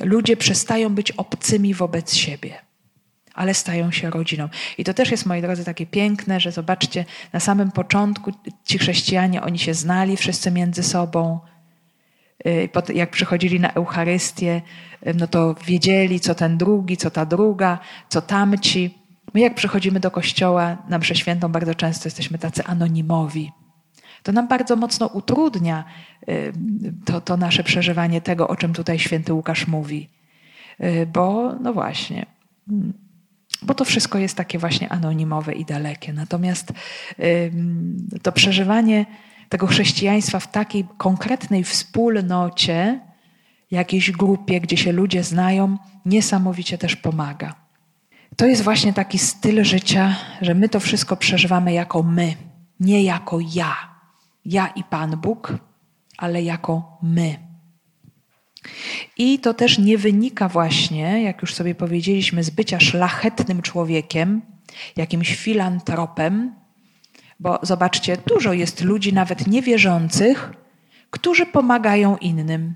ludzie 0.00 0.36
przestają 0.36 0.94
być 0.94 1.10
obcymi 1.10 1.74
wobec 1.74 2.14
siebie, 2.14 2.54
ale 3.34 3.54
stają 3.54 3.90
się 3.90 4.10
rodziną. 4.10 4.48
I 4.78 4.84
to 4.84 4.94
też 4.94 5.10
jest, 5.10 5.26
moi 5.26 5.42
drodzy, 5.42 5.64
takie 5.64 5.86
piękne, 5.86 6.40
że 6.40 6.52
zobaczcie, 6.52 7.04
na 7.32 7.40
samym 7.40 7.70
początku 7.72 8.32
ci 8.64 8.78
chrześcijanie, 8.78 9.42
oni 9.42 9.58
się 9.58 9.74
znali 9.74 10.16
wszyscy 10.16 10.50
między 10.50 10.82
sobą, 10.82 11.40
Y, 12.46 12.68
jak 12.94 13.10
przychodzili 13.10 13.60
na 13.60 13.72
Eucharystię, 13.72 14.62
y, 15.06 15.14
no 15.14 15.26
to 15.26 15.54
wiedzieli, 15.66 16.20
co 16.20 16.34
ten 16.34 16.58
drugi, 16.58 16.96
co 16.96 17.10
ta 17.10 17.26
druga, 17.26 17.78
co 18.08 18.22
tamci. 18.22 18.98
My 19.34 19.40
jak 19.40 19.54
przychodzimy 19.54 20.00
do 20.00 20.10
kościoła 20.10 20.76
na 20.88 20.98
mszę 20.98 21.14
świętą, 21.14 21.48
bardzo 21.48 21.74
często 21.74 22.06
jesteśmy 22.06 22.38
tacy 22.38 22.64
anonimowi. 22.64 23.52
To 24.22 24.32
nam 24.32 24.48
bardzo 24.48 24.76
mocno 24.76 25.06
utrudnia 25.06 25.84
y, 26.28 26.52
to, 27.04 27.20
to 27.20 27.36
nasze 27.36 27.64
przeżywanie 27.64 28.20
tego, 28.20 28.48
o 28.48 28.56
czym 28.56 28.72
tutaj 28.72 28.98
święty 28.98 29.32
Łukasz 29.32 29.66
mówi. 29.66 30.08
Bo, 31.12 31.54
no 31.60 31.72
właśnie, 31.72 32.26
mm, 32.68 32.92
bo 33.62 33.74
to 33.74 33.84
wszystko 33.84 34.18
jest 34.18 34.36
takie 34.36 34.58
właśnie 34.58 34.88
anonimowe 34.88 35.52
i 35.52 35.64
dalekie. 35.64 36.12
Natomiast 36.12 36.72
to 38.22 38.32
przeżywanie 38.32 39.06
tego 39.48 39.66
chrześcijaństwa 39.66 40.40
w 40.40 40.50
takiej 40.50 40.86
konkretnej 40.98 41.64
wspólnocie, 41.64 43.00
jakiejś 43.70 44.10
grupie, 44.10 44.60
gdzie 44.60 44.76
się 44.76 44.92
ludzie 44.92 45.22
znają, 45.22 45.76
niesamowicie 46.06 46.78
też 46.78 46.96
pomaga. 46.96 47.54
To 48.36 48.46
jest 48.46 48.62
właśnie 48.62 48.92
taki 48.92 49.18
styl 49.18 49.64
życia, 49.64 50.16
że 50.40 50.54
my 50.54 50.68
to 50.68 50.80
wszystko 50.80 51.16
przeżywamy 51.16 51.72
jako 51.72 52.02
my, 52.02 52.34
nie 52.80 53.02
jako 53.02 53.38
ja. 53.54 53.97
Ja 54.50 54.66
i 54.66 54.84
Pan 54.84 55.16
Bóg, 55.16 55.58
ale 56.18 56.42
jako 56.42 56.98
my. 57.02 57.36
I 59.18 59.38
to 59.38 59.54
też 59.54 59.78
nie 59.78 59.98
wynika 59.98 60.48
właśnie, 60.48 61.22
jak 61.22 61.42
już 61.42 61.54
sobie 61.54 61.74
powiedzieliśmy, 61.74 62.44
z 62.44 62.50
bycia 62.50 62.80
szlachetnym 62.80 63.62
człowiekiem, 63.62 64.42
jakimś 64.96 65.36
filantropem, 65.36 66.54
bo 67.40 67.58
zobaczcie, 67.62 68.16
dużo 68.26 68.52
jest 68.52 68.80
ludzi, 68.80 69.12
nawet 69.12 69.46
niewierzących, 69.46 70.52
którzy 71.10 71.46
pomagają 71.46 72.16
innym. 72.16 72.74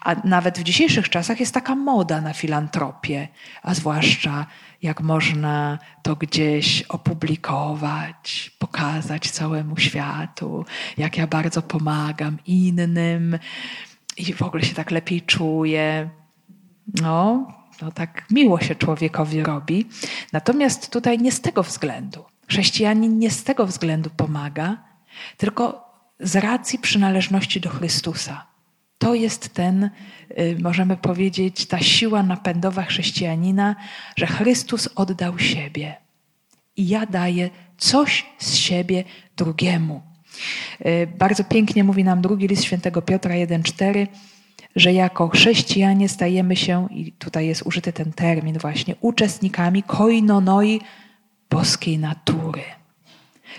A 0.00 0.14
nawet 0.24 0.58
w 0.58 0.62
dzisiejszych 0.62 1.08
czasach 1.08 1.40
jest 1.40 1.54
taka 1.54 1.74
moda 1.74 2.20
na 2.20 2.32
filantropię, 2.32 3.28
a 3.62 3.74
zwłaszcza 3.74 4.46
jak 4.82 5.00
można 5.00 5.78
to 6.02 6.16
gdzieś 6.16 6.82
opublikować, 6.82 8.50
pokazać 8.58 9.30
całemu 9.30 9.76
światu, 9.76 10.64
jak 10.98 11.18
ja 11.18 11.26
bardzo 11.26 11.62
pomagam 11.62 12.38
innym 12.46 13.38
i 14.16 14.34
w 14.34 14.42
ogóle 14.42 14.62
się 14.62 14.74
tak 14.74 14.90
lepiej 14.90 15.22
czuję. 15.22 16.10
No, 17.02 17.46
no 17.82 17.92
tak 17.92 18.24
miło 18.30 18.60
się 18.60 18.74
człowiekowi 18.74 19.42
robi. 19.42 19.88
Natomiast 20.32 20.90
tutaj 20.90 21.18
nie 21.18 21.32
z 21.32 21.40
tego 21.40 21.62
względu. 21.62 22.24
Chrześcijanin 22.48 23.18
nie 23.18 23.30
z 23.30 23.44
tego 23.44 23.66
względu 23.66 24.10
pomaga, 24.10 24.76
tylko 25.36 25.84
z 26.20 26.36
racji 26.36 26.78
przynależności 26.78 27.60
do 27.60 27.70
Chrystusa. 27.70 28.53
To 29.04 29.14
jest 29.14 29.54
ten, 29.54 29.90
y, 30.38 30.56
możemy 30.62 30.96
powiedzieć, 30.96 31.66
ta 31.66 31.78
siła 31.78 32.22
napędowa 32.22 32.82
chrześcijanina, 32.82 33.76
że 34.16 34.26
Chrystus 34.26 34.88
oddał 34.94 35.38
siebie 35.38 35.96
i 36.76 36.88
ja 36.88 37.06
daję 37.06 37.50
coś 37.78 38.26
z 38.38 38.54
siebie 38.54 39.04
drugiemu. 39.36 40.02
Y, 40.86 41.06
bardzo 41.18 41.44
pięknie 41.44 41.84
mówi 41.84 42.04
nam 42.04 42.22
drugi 42.22 42.46
list 42.46 42.64
świętego 42.64 43.02
Piotra 43.02 43.34
1,4, 43.34 44.06
że 44.76 44.92
jako 44.92 45.28
chrześcijanie 45.28 46.08
stajemy 46.08 46.56
się, 46.56 46.88
i 46.90 47.12
tutaj 47.12 47.46
jest 47.46 47.62
użyty 47.62 47.92
ten 47.92 48.12
termin 48.12 48.58
właśnie, 48.58 48.94
uczestnikami 49.00 49.82
koinonoi 49.82 50.80
boskiej 51.50 51.98
natury. 51.98 52.62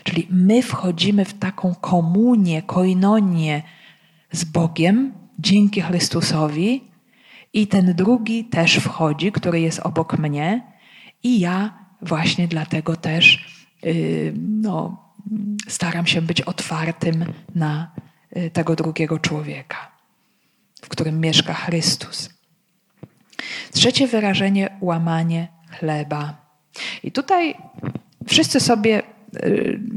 Czyli 0.04 0.28
my 0.30 0.62
wchodzimy 0.62 1.26
w 1.26 1.34
taką 1.34 1.76
komunię, 1.76 2.62
koinonię 2.62 3.62
z 4.32 4.44
Bogiem 4.44 5.25
dzięki 5.40 5.82
Chrystusowi 5.82 6.84
i 7.54 7.68
ten 7.68 7.94
drugi 7.94 8.46
też 8.46 8.76
wchodzi, 8.76 9.32
który 9.32 9.60
jest 9.62 9.80
obok 9.80 10.18
mnie 10.18 10.64
i 11.24 11.40
ja 11.40 11.86
właśnie 12.02 12.48
dlatego 12.48 12.96
też 12.96 13.46
yy, 13.84 14.34
no, 14.38 15.06
staram 15.68 16.08
się 16.08 16.22
być 16.22 16.42
otwartym 16.42 17.26
na 17.56 17.92
yy, 18.36 18.50
tego 18.50 18.76
drugiego 18.76 19.20
człowieka, 19.20 19.92
w 20.82 20.90
którym 20.90 21.20
mieszka 21.20 21.54
Chrystus. 21.54 22.30
Trzecie 23.72 24.08
wyrażenie 24.08 24.78
łamanie 24.82 25.48
chleba. 25.70 26.46
I 27.04 27.12
tutaj 27.12 27.56
wszyscy 28.28 28.60
sobie 28.60 29.00
y, 29.00 29.04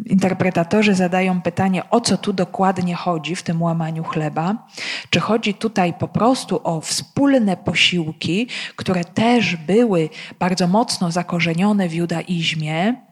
interpretatorzy 0.06 0.94
zadają 0.94 1.42
pytanie, 1.42 1.90
o 1.90 2.00
co 2.00 2.16
tu 2.16 2.32
dokładnie 2.32 2.94
chodzi 2.94 3.36
w 3.36 3.42
tym 3.42 3.62
łamaniu 3.62 4.04
chleba. 4.04 4.66
Czy 5.10 5.20
chodzi 5.20 5.54
tutaj 5.54 5.94
po 5.98 6.08
prostu 6.08 6.60
o 6.64 6.80
wspólne 6.80 7.56
posiłki, 7.56 8.48
które 8.76 9.04
też 9.04 9.56
były 9.56 10.08
bardzo 10.38 10.66
mocno 10.66 11.10
zakorzenione 11.10 11.88
w 11.88 11.94
judaizmie, 11.94 12.94
Y, 12.94 13.07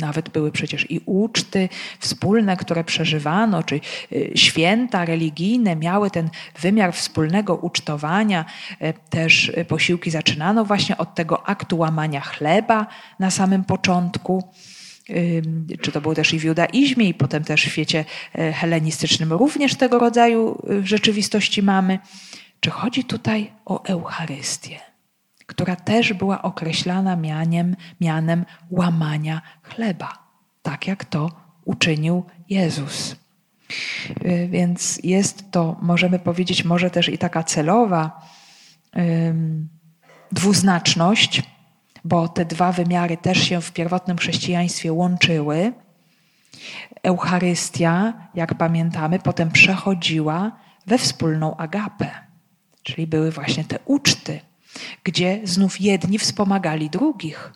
nawet 0.00 0.28
były 0.28 0.52
przecież 0.52 0.90
i 0.90 1.00
uczty 1.06 1.68
wspólne, 1.98 2.56
które 2.56 2.84
przeżywano, 2.84 3.62
czy 3.62 3.80
y, 4.12 4.32
święta 4.34 5.04
religijne 5.04 5.76
miały 5.76 6.10
ten 6.10 6.30
wymiar 6.60 6.92
wspólnego 6.92 7.54
ucztowania. 7.54 8.44
Y, 8.82 8.94
też 9.10 9.52
posiłki 9.68 10.10
zaczynano 10.10 10.64
właśnie 10.64 10.98
od 10.98 11.14
tego 11.14 11.48
aktu 11.48 11.78
łamania 11.78 12.20
chleba 12.20 12.86
na 13.18 13.30
samym 13.30 13.64
początku. 13.64 14.44
Czy 15.80 15.92
to 15.92 16.00
było 16.00 16.14
też 16.14 16.34
i 16.34 16.38
w 16.38 16.44
judaizmie, 16.44 17.08
i 17.08 17.14
potem 17.14 17.44
też 17.44 17.64
w 17.64 17.68
świecie 17.68 18.04
helenistycznym 18.54 19.32
również 19.32 19.74
tego 19.74 19.98
rodzaju 19.98 20.62
rzeczywistości 20.82 21.62
mamy. 21.62 21.98
Czy 22.60 22.70
chodzi 22.70 23.04
tutaj 23.04 23.52
o 23.64 23.84
Eucharystię? 23.84 24.93
Która 25.54 25.76
też 25.76 26.12
była 26.12 26.42
określana 26.42 27.16
mianiem, 27.16 27.76
mianem 28.00 28.44
łamania 28.70 29.42
chleba, 29.62 30.12
tak 30.62 30.86
jak 30.86 31.04
to 31.04 31.30
uczynił 31.64 32.24
Jezus. 32.50 33.16
Y, 34.24 34.48
więc 34.50 35.00
jest 35.04 35.50
to, 35.50 35.76
możemy 35.82 36.18
powiedzieć, 36.18 36.64
może 36.64 36.90
też 36.90 37.08
i 37.08 37.18
taka 37.18 37.42
celowa 37.42 38.20
dwuznaczność, 40.32 41.42
bo 42.04 42.28
te 42.28 42.44
dwa 42.44 42.72
wymiary 42.72 43.16
też 43.16 43.38
się 43.38 43.60
w 43.60 43.72
pierwotnym 43.72 44.16
chrześcijaństwie 44.16 44.92
łączyły. 44.92 45.72
Eucharystia, 47.02 48.12
jak 48.34 48.54
pamiętamy, 48.54 49.18
potem 49.18 49.50
przechodziła 49.50 50.52
we 50.86 50.98
wspólną 50.98 51.56
agapę, 51.56 52.10
czyli 52.82 53.06
były 53.06 53.30
właśnie 53.30 53.64
te 53.64 53.78
uczty, 53.84 54.40
gdzie 55.04 55.40
znów 55.44 55.80
jedni 55.80 56.18
wspomagali 56.18 56.90
drugich. 56.90 57.52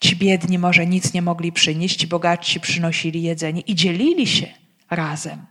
Ci 0.00 0.16
biedni 0.16 0.58
może 0.58 0.86
nic 0.86 1.12
nie 1.12 1.22
mogli 1.22 1.52
przynieść, 1.52 1.96
ci 1.96 2.06
bogatsi 2.06 2.60
przynosili 2.60 3.22
jedzenie 3.22 3.60
i 3.60 3.74
dzielili 3.74 4.26
się 4.26 4.46
razem, 4.90 5.46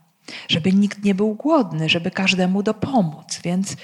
żeby 0.48 0.72
nikt 0.72 1.04
nie 1.04 1.14
był 1.14 1.34
głodny, 1.34 1.88
żeby 1.88 2.10
każdemu 2.10 2.62
dopomóc. 2.62 3.40
Więc 3.44 3.76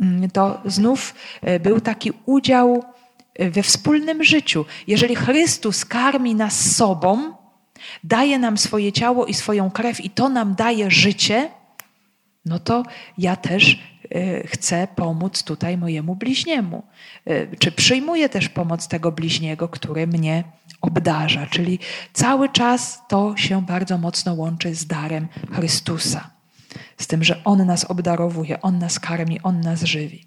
mm, 0.00 0.30
to 0.30 0.60
znów 0.64 1.14
e, 1.42 1.60
był 1.60 1.80
taki 1.80 2.12
udział 2.26 2.84
e, 3.34 3.50
we 3.50 3.62
wspólnym 3.62 4.24
życiu. 4.24 4.64
Jeżeli 4.86 5.16
Chrystus 5.16 5.84
karmi 5.84 6.34
nas 6.34 6.76
sobą, 6.76 7.34
daje 8.04 8.38
nam 8.38 8.58
swoje 8.58 8.92
ciało 8.92 9.26
i 9.26 9.34
swoją 9.34 9.70
krew 9.70 10.04
i 10.04 10.10
to 10.10 10.28
nam 10.28 10.54
daje 10.54 10.90
życie, 10.90 11.50
no 12.44 12.58
to 12.58 12.82
ja 13.18 13.36
też 13.36 13.78
chcę 14.46 14.88
pomóc 14.96 15.42
tutaj 15.42 15.78
mojemu 15.78 16.16
bliźniemu. 16.16 16.82
E, 17.26 17.56
czy 17.56 17.72
przyjmuję 17.72 18.28
też 18.28 18.48
pomoc 18.48 18.88
tego 18.88 19.12
bliźniego, 19.12 19.68
który 19.68 20.06
mnie 20.06 20.44
obdarza? 20.80 21.46
Czyli 21.46 21.78
cały 22.12 22.48
czas 22.48 23.02
to 23.08 23.36
się 23.36 23.62
bardzo 23.62 23.98
mocno 23.98 24.34
łączy 24.34 24.74
z 24.74 24.86
darem 24.86 25.28
Chrystusa. 25.52 26.30
Z 26.96 27.06
tym, 27.06 27.24
że 27.24 27.44
On 27.44 27.66
nas 27.66 27.84
obdarowuje, 27.84 28.62
On 28.62 28.78
nas 28.78 29.00
karmi, 29.00 29.40
On 29.42 29.60
nas 29.60 29.82
żywi. 29.82 30.26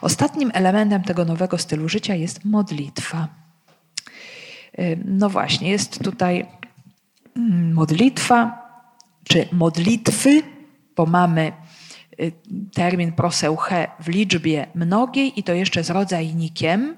Ostatnim 0.00 0.50
elementem 0.54 1.02
tego 1.02 1.24
nowego 1.24 1.58
stylu 1.58 1.88
życia 1.88 2.14
jest 2.14 2.44
modlitwa. 2.44 3.28
E, 4.78 4.96
no 4.96 5.30
właśnie, 5.30 5.70
jest 5.70 6.04
tutaj 6.04 6.46
mm, 7.36 7.72
modlitwa, 7.72 8.62
czy 9.24 9.48
modlitwy, 9.52 10.42
bo 10.96 11.06
mamy 11.06 11.46
y, 11.48 11.52
termin 12.74 13.12
proseuche 13.12 13.86
w 14.00 14.08
liczbie 14.08 14.66
mnogiej 14.74 15.40
i 15.40 15.42
to 15.42 15.54
jeszcze 15.54 15.84
z 15.84 15.90
rodzajnikiem, 15.90 16.96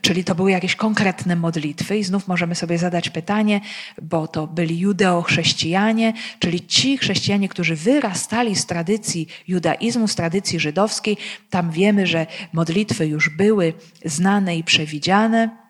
czyli 0.00 0.24
to 0.24 0.34
były 0.34 0.50
jakieś 0.50 0.76
konkretne 0.76 1.36
modlitwy 1.36 1.98
i 1.98 2.04
znów 2.04 2.28
możemy 2.28 2.54
sobie 2.54 2.78
zadać 2.78 3.10
pytanie, 3.10 3.60
bo 4.02 4.28
to 4.28 4.46
byli 4.46 4.78
judeochrześcijanie, 4.78 6.12
czyli 6.38 6.66
ci 6.66 6.98
chrześcijanie, 6.98 7.48
którzy 7.48 7.76
wyrastali 7.76 8.56
z 8.56 8.66
tradycji 8.66 9.26
judaizmu, 9.48 10.08
z 10.08 10.14
tradycji 10.14 10.60
żydowskiej. 10.60 11.16
Tam 11.50 11.70
wiemy, 11.70 12.06
że 12.06 12.26
modlitwy 12.52 13.06
już 13.06 13.28
były 13.28 13.72
znane 14.04 14.56
i 14.56 14.64
przewidziane. 14.64 15.69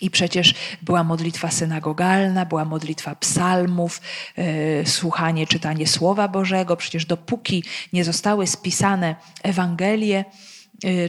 I 0.00 0.10
przecież 0.10 0.54
była 0.82 1.04
modlitwa 1.04 1.50
synagogalna, 1.50 2.46
była 2.46 2.64
modlitwa 2.64 3.14
psalmów, 3.14 4.00
e, 4.36 4.86
słuchanie, 4.86 5.46
czytanie 5.46 5.86
Słowa 5.86 6.28
Bożego. 6.28 6.76
Przecież 6.76 7.06
dopóki 7.06 7.64
nie 7.92 8.04
zostały 8.04 8.46
spisane 8.46 9.16
Ewangelie, 9.42 10.24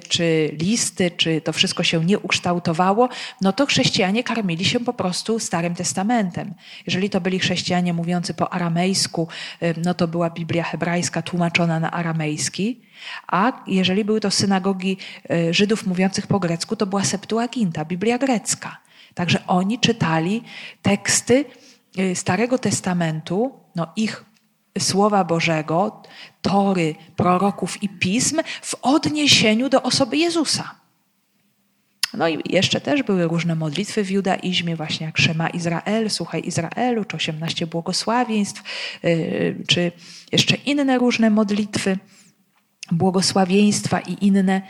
czy 0.09 0.55
listy, 0.61 1.11
czy 1.11 1.41
to 1.41 1.53
wszystko 1.53 1.84
się 1.84 2.05
nie 2.05 2.20
ukształtowało, 2.20 3.09
no 3.41 3.53
to 3.53 3.65
chrześcijanie 3.65 4.24
karmili 4.24 4.65
się 4.65 4.80
po 4.80 4.93
prostu 4.93 5.39
Starym 5.39 5.76
Testamentem. 5.76 6.53
Jeżeli 6.86 7.09
to 7.09 7.22
byli 7.22 7.39
chrześcijanie 7.39 7.93
mówiący 7.93 8.34
po 8.34 8.53
aramejsku, 8.53 9.28
e, 9.61 9.80
no 9.80 9.93
to 9.93 10.07
była 10.07 10.30
Biblia 10.30 10.63
hebrajska 10.63 11.22
tłumaczona 11.22 11.80
na 11.80 11.91
aramejski. 11.91 12.82
A 13.28 13.63
jeżeli 13.68 14.05
były 14.05 14.20
to 14.20 14.32
synagogi 14.32 14.97
e, 15.30 15.53
Żydów 15.53 15.88
mówiących 15.88 16.28
po 16.28 16.39
grecku, 16.39 16.76
to 16.76 16.86
była 16.86 17.03
Septuaginta, 17.03 17.86
Biblia 17.86 18.18
grecka. 18.18 18.78
Także 19.13 19.47
oni 19.47 19.80
czytali 19.80 20.43
teksty 20.82 21.45
Starego 22.13 22.57
Testamentu, 22.57 23.59
no 23.76 23.88
ich 23.95 24.26
Słowa 24.80 25.23
Bożego, 25.23 26.01
tory, 26.41 26.95
proroków 27.15 27.84
i 27.84 27.89
pism 27.89 28.39
w 28.61 28.75
odniesieniu 28.82 29.69
do 29.69 29.84
osoby 29.84 30.17
Jezusa. 30.17 30.75
No 32.13 32.28
i 32.28 32.53
jeszcze 32.53 32.82
też 32.82 33.03
były 33.03 33.28
różne 33.28 33.55
modlitwy 33.55 34.03
w 34.03 34.11
judaizmie, 34.11 34.75
właśnie 34.75 35.05
jak 35.05 35.17
Szema 35.17 35.49
Izrael, 35.49 36.09
Słuchaj 36.09 36.41
Izraelu, 36.45 37.05
czy 37.05 37.15
18 37.17 37.67
błogosławieństw, 37.67 38.63
e, 39.03 39.09
czy 39.67 39.91
jeszcze 40.32 40.55
inne 40.55 40.97
różne 40.97 41.30
modlitwy 41.30 41.97
błogosławieństwa 42.91 43.99
i 43.99 44.25
inne, 44.25 44.57
y, 44.57 44.61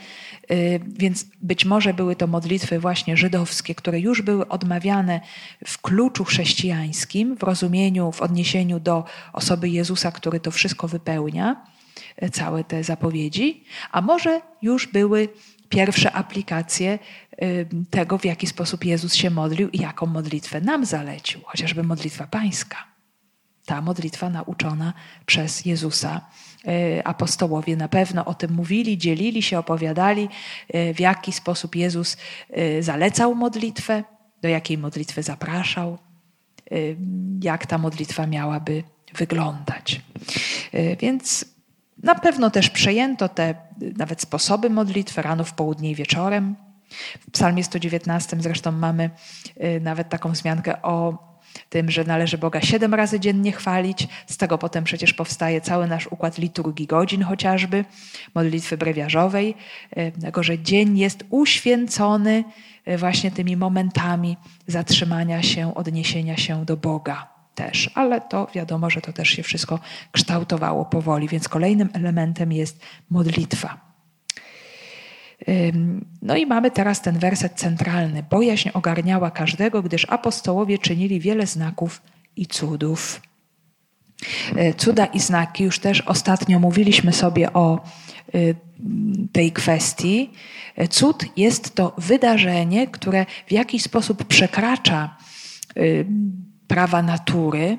więc 0.86 1.26
być 1.42 1.64
może 1.64 1.94
były 1.94 2.16
to 2.16 2.26
modlitwy 2.26 2.80
właśnie 2.80 3.16
żydowskie, 3.16 3.74
które 3.74 4.00
już 4.00 4.22
były 4.22 4.48
odmawiane 4.48 5.20
w 5.66 5.80
kluczu 5.80 6.24
chrześcijańskim, 6.24 7.36
w 7.36 7.42
rozumieniu, 7.42 8.12
w 8.12 8.22
odniesieniu 8.22 8.80
do 8.80 9.04
osoby 9.32 9.68
Jezusa, 9.68 10.12
który 10.12 10.40
to 10.40 10.50
wszystko 10.50 10.88
wypełnia, 10.88 11.66
y, 12.22 12.30
całe 12.30 12.64
te 12.64 12.84
zapowiedzi, 12.84 13.64
a 13.92 14.00
może 14.00 14.40
już 14.62 14.86
były 14.86 15.28
pierwsze 15.68 16.12
aplikacje 16.12 16.98
y, 17.42 17.66
tego, 17.90 18.18
w 18.18 18.24
jaki 18.24 18.46
sposób 18.46 18.84
Jezus 18.84 19.14
się 19.14 19.30
modlił 19.30 19.68
i 19.68 19.78
jaką 19.78 20.06
modlitwę 20.06 20.60
nam 20.60 20.84
zalecił, 20.84 21.40
chociażby 21.44 21.82
modlitwa 21.82 22.26
pańska. 22.26 22.76
Ta 23.64 23.80
modlitwa 23.80 24.30
nauczona 24.30 24.92
przez 25.26 25.64
Jezusa 25.64 26.20
apostołowie 27.04 27.76
na 27.76 27.88
pewno 27.88 28.24
o 28.24 28.34
tym 28.34 28.52
mówili, 28.52 28.98
dzielili 28.98 29.42
się, 29.42 29.58
opowiadali, 29.58 30.28
e, 30.68 30.94
w 30.94 31.00
jaki 31.00 31.32
sposób 31.32 31.76
Jezus 31.76 32.16
e, 32.50 32.82
zalecał 32.82 33.34
modlitwę, 33.34 34.04
do 34.42 34.48
jakiej 34.48 34.78
modlitwy 34.78 35.22
zapraszał, 35.22 35.98
jak 37.42 37.66
ta 37.66 37.78
modlitwa 37.78 38.26
miałaby 38.26 38.82
wyglądać. 39.14 40.00
Więc 41.00 41.44
na 42.02 42.14
pewno 42.14 42.50
też 42.50 42.70
przejęto 42.70 43.28
te 43.28 43.54
nawet 43.96 44.22
sposoby 44.22 44.70
modlitwy 44.70 45.22
rano, 45.22 45.44
w 45.44 45.54
południe 45.54 45.90
i 45.90 45.94
wieczorem. 45.94 46.56
W 47.20 47.30
Psalmie 47.30 47.64
119 47.64 48.36
zresztą 48.40 48.72
mamy 48.72 49.10
nawet 49.80 50.08
taką 50.08 50.32
wzmiankę 50.32 50.82
o 50.82 51.27
tym, 51.68 51.90
że 51.90 52.04
należy 52.04 52.38
Boga 52.38 52.60
siedem 52.60 52.94
razy 52.94 53.20
dziennie 53.20 53.52
chwalić. 53.52 54.08
Z 54.26 54.36
tego 54.36 54.58
potem 54.58 54.84
przecież 54.84 55.14
powstaje 55.14 55.60
cały 55.60 55.86
nasz 55.86 56.06
układ 56.06 56.38
liturgii 56.38 56.86
godzin 56.86 57.22
chociażby, 57.22 57.84
modlitwy 58.34 58.76
brewiarzowej, 58.76 59.54
tego, 60.20 60.42
że 60.42 60.58
dzień 60.58 60.98
jest 60.98 61.24
uświęcony 61.30 62.44
e, 62.84 62.98
właśnie 62.98 63.30
tymi 63.30 63.56
momentami 63.56 64.36
zatrzymania 64.66 65.42
się, 65.42 65.74
odniesienia 65.74 66.36
się 66.36 66.64
do 66.64 66.76
Boga 66.76 67.28
też, 67.54 67.90
ale 67.94 68.20
to 68.20 68.46
wiadomo, 68.54 68.90
że 68.90 69.00
to 69.00 69.12
też 69.12 69.28
się 69.28 69.42
wszystko 69.42 69.78
kształtowało 70.12 70.84
powoli, 70.84 71.28
więc 71.28 71.48
kolejnym 71.48 71.88
elementem 71.92 72.52
jest 72.52 72.80
modlitwa. 73.10 73.87
No 76.22 76.36
i 76.36 76.46
mamy 76.46 76.70
teraz 76.70 77.02
ten 77.02 77.18
werset 77.18 77.52
centralny. 77.54 78.22
Bojaźń 78.30 78.68
ogarniała 78.74 79.30
każdego, 79.30 79.82
gdyż 79.82 80.06
apostołowie 80.08 80.78
czynili 80.78 81.20
wiele 81.20 81.46
znaków 81.46 82.02
i 82.36 82.46
cudów. 82.46 83.20
E, 84.56 84.74
cuda 84.74 85.06
i 85.06 85.20
znaki, 85.20 85.64
już 85.64 85.78
też 85.78 86.00
ostatnio 86.00 86.58
mówiliśmy 86.58 87.12
sobie 87.12 87.52
o 87.52 87.80
e, 88.34 88.38
tej 89.32 89.52
kwestii. 89.52 90.30
E, 90.76 90.88
cud 90.88 91.24
jest 91.36 91.74
to 91.74 91.94
wydarzenie, 91.98 92.86
które 92.86 93.26
w 93.46 93.52
jakiś 93.52 93.82
sposób 93.82 94.24
przekracza 94.24 95.16
prawa 96.68 97.02
natury, 97.02 97.78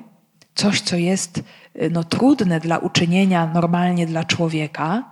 coś, 0.54 0.80
co 0.80 0.96
jest 0.96 1.42
no, 1.90 2.04
trudne 2.04 2.60
dla 2.60 2.78
uczynienia 2.78 3.50
normalnie 3.54 4.06
dla 4.06 4.24
człowieka 4.24 5.09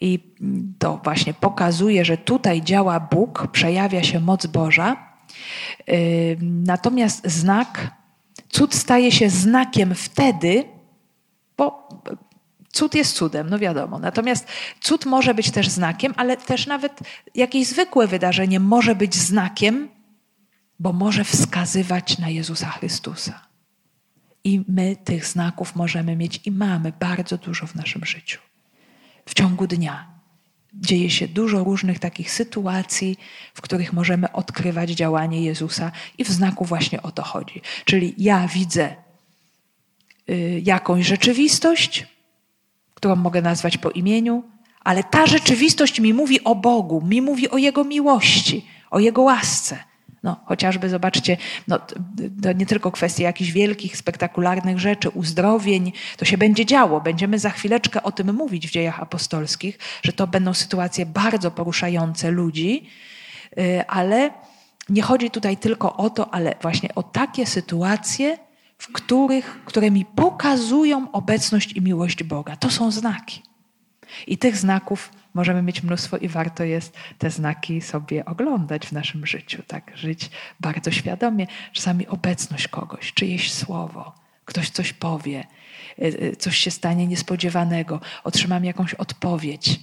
i 0.00 0.34
to 0.78 1.00
właśnie 1.04 1.34
pokazuje, 1.34 2.04
że 2.04 2.16
tutaj 2.16 2.62
działa 2.62 3.00
Bóg, 3.00 3.48
przejawia 3.52 4.02
się 4.02 4.20
moc 4.20 4.46
Boża. 4.46 4.96
Natomiast 6.42 7.26
znak, 7.26 7.90
cud 8.48 8.74
staje 8.74 9.12
się 9.12 9.30
znakiem 9.30 9.94
wtedy, 9.94 10.64
bo 11.56 11.88
cud 12.72 12.94
jest 12.94 13.16
cudem, 13.16 13.50
no 13.50 13.58
wiadomo. 13.58 13.98
Natomiast 13.98 14.48
cud 14.80 15.06
może 15.06 15.34
być 15.34 15.50
też 15.50 15.68
znakiem, 15.68 16.14
ale 16.16 16.36
też 16.36 16.66
nawet 16.66 17.00
jakieś 17.34 17.68
zwykłe 17.68 18.06
wydarzenie 18.06 18.60
może 18.60 18.94
być 18.94 19.14
znakiem, 19.14 19.88
bo 20.78 20.92
może 20.92 21.24
wskazywać 21.24 22.18
na 22.18 22.28
Jezusa 22.28 22.70
Chrystusa. 22.70 23.48
I 24.44 24.64
my 24.68 24.96
tych 24.96 25.26
znaków 25.26 25.76
możemy 25.76 26.16
mieć 26.16 26.40
i 26.44 26.50
mamy 26.50 26.92
bardzo 27.00 27.38
dużo 27.38 27.66
w 27.66 27.74
naszym 27.74 28.04
życiu 28.04 28.47
w 29.28 29.34
ciągu 29.34 29.66
dnia. 29.66 30.06
Dzieje 30.74 31.10
się 31.10 31.28
dużo 31.28 31.64
różnych 31.64 31.98
takich 31.98 32.32
sytuacji, 32.32 33.16
w 33.54 33.60
których 33.60 33.92
możemy 33.92 34.32
odkrywać 34.32 34.90
działanie 34.90 35.42
Jezusa, 35.42 35.92
i 36.18 36.24
w 36.24 36.28
znaku 36.28 36.64
właśnie 36.64 37.02
o 37.02 37.10
to 37.12 37.22
chodzi. 37.22 37.60
Czyli 37.84 38.14
ja 38.18 38.48
widzę 38.48 38.96
y, 40.30 40.62
jakąś 40.64 41.06
rzeczywistość, 41.06 42.06
którą 42.94 43.16
mogę 43.16 43.42
nazwać 43.42 43.78
po 43.78 43.90
imieniu, 43.90 44.44
ale 44.80 45.04
ta 45.04 45.26
rzeczywistość 45.26 46.00
mi 46.00 46.14
mówi 46.14 46.44
o 46.44 46.54
Bogu, 46.54 47.02
mi 47.02 47.22
mówi 47.22 47.50
o 47.50 47.58
Jego 47.58 47.84
miłości, 47.84 48.66
o 48.90 48.98
Jego 48.98 49.22
łasce. 49.22 49.87
No, 50.22 50.40
chociażby 50.44 50.88
zobaczcie, 50.88 51.36
no, 51.68 51.78
to 52.42 52.52
nie 52.52 52.66
tylko 52.66 52.92
kwestia 52.92 53.22
jakichś 53.22 53.50
wielkich, 53.50 53.96
spektakularnych 53.96 54.78
rzeczy, 54.78 55.10
uzdrowień, 55.10 55.92
to 56.16 56.24
się 56.24 56.38
będzie 56.38 56.66
działo. 56.66 57.00
Będziemy 57.00 57.38
za 57.38 57.50
chwileczkę 57.50 58.02
o 58.02 58.12
tym 58.12 58.34
mówić 58.34 58.68
w 58.68 58.70
dziejach 58.70 59.00
apostolskich, 59.00 59.78
że 60.02 60.12
to 60.12 60.26
będą 60.26 60.54
sytuacje 60.54 61.06
bardzo 61.06 61.50
poruszające 61.50 62.30
ludzi, 62.30 62.86
y, 63.58 63.86
ale 63.86 64.30
nie 64.88 65.02
chodzi 65.02 65.30
tutaj 65.30 65.56
tylko 65.56 65.96
o 65.96 66.10
to, 66.10 66.34
ale 66.34 66.54
właśnie 66.62 66.94
o 66.94 67.02
takie 67.02 67.46
sytuacje, 67.46 68.38
w 68.78 68.92
których, 68.92 69.60
które 69.64 69.90
mi 69.90 70.04
pokazują 70.04 71.12
obecność 71.12 71.72
i 71.72 71.82
miłość 71.82 72.22
Boga. 72.22 72.56
To 72.56 72.70
są 72.70 72.90
znaki. 72.90 73.42
I 74.26 74.38
tych 74.38 74.56
znaków 74.56 75.10
możemy 75.34 75.62
mieć 75.62 75.82
mnóstwo 75.82 76.16
i 76.16 76.28
warto 76.28 76.64
jest 76.64 76.96
te 77.18 77.30
znaki 77.30 77.80
sobie 77.80 78.24
oglądać 78.24 78.86
w 78.86 78.92
naszym 78.92 79.26
życiu, 79.26 79.62
tak? 79.66 79.92
Żyć 79.94 80.30
bardzo 80.60 80.90
świadomie. 80.90 81.46
Czasami 81.72 82.06
obecność 82.06 82.68
kogoś, 82.68 83.12
czyjeś 83.12 83.52
słowo, 83.52 84.14
ktoś 84.44 84.70
coś 84.70 84.92
powie, 84.92 85.44
y, 85.98 86.04
y, 86.04 86.36
coś 86.36 86.56
się 86.58 86.70
stanie 86.70 87.06
niespodziewanego, 87.06 88.00
otrzymam 88.24 88.64
jakąś 88.64 88.94
odpowiedź 88.94 89.80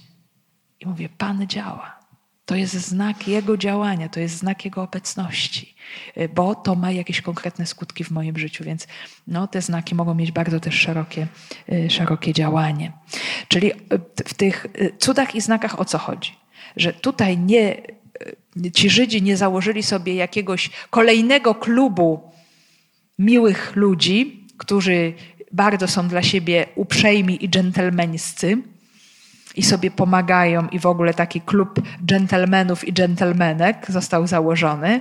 i 0.80 0.86
mówię: 0.86 1.08
Pan 1.08 1.46
działa. 1.46 2.05
To 2.46 2.54
jest 2.54 2.74
znak 2.74 3.28
Jego 3.28 3.56
działania, 3.56 4.08
to 4.08 4.20
jest 4.20 4.36
znak 4.36 4.64
Jego 4.64 4.82
obecności, 4.82 5.74
y, 6.16 6.28
bo 6.28 6.54
to 6.54 6.74
ma 6.74 6.90
jakieś 6.90 7.20
konkretne 7.20 7.66
skutki 7.66 8.04
w 8.04 8.10
moim 8.10 8.38
życiu, 8.38 8.64
więc 8.64 8.86
no, 9.26 9.46
te 9.46 9.62
znaki 9.62 9.94
mogą 9.94 10.14
mieć 10.14 10.32
bardzo 10.32 10.60
też 10.60 10.74
szerokie, 10.74 11.26
y, 11.72 11.90
szerokie 11.90 12.32
działanie. 12.32 12.92
Czyli 13.48 13.72
y, 13.72 13.76
w 14.28 14.34
tych 14.34 14.66
cudach 14.98 15.34
i 15.34 15.40
znakach 15.40 15.80
o 15.80 15.84
co 15.84 15.98
chodzi? 15.98 16.32
Że 16.76 16.92
tutaj 16.92 17.38
nie, 17.38 17.82
ci 18.74 18.90
Żydzi 18.90 19.22
nie 19.22 19.36
założyli 19.36 19.82
sobie 19.82 20.14
jakiegoś 20.14 20.70
kolejnego 20.90 21.54
klubu 21.54 22.30
miłych 23.18 23.76
ludzi, 23.76 24.46
którzy 24.56 25.12
bardzo 25.52 25.88
są 25.88 26.08
dla 26.08 26.22
siebie 26.22 26.66
uprzejmi 26.74 27.44
i 27.44 27.48
dżentelmeńscy, 27.48 28.58
i 29.56 29.62
sobie 29.62 29.90
pomagają, 29.90 30.68
i 30.68 30.78
w 30.78 30.86
ogóle 30.86 31.14
taki 31.14 31.40
klub 31.40 31.82
dżentelmenów 32.06 32.88
i 32.88 32.92
dżentelmenek 32.92 33.86
został 33.88 34.26
założony, 34.26 35.00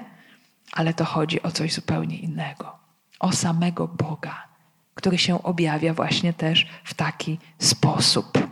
ale 0.72 0.94
to 0.94 1.06
chodzi 1.06 1.44
o 1.44 1.52
coś 1.52 1.74
zupełnie 1.74 2.20
innego. 2.20 2.76
O 3.20 3.32
samego 3.32 3.88
Boga, 3.88 4.48
który 4.94 5.18
się 5.18 5.44
objawia 5.44 5.94
właśnie 5.94 6.34
też 6.34 6.68
w 6.84 6.94
taki 6.94 7.40
sposób. 7.60 8.48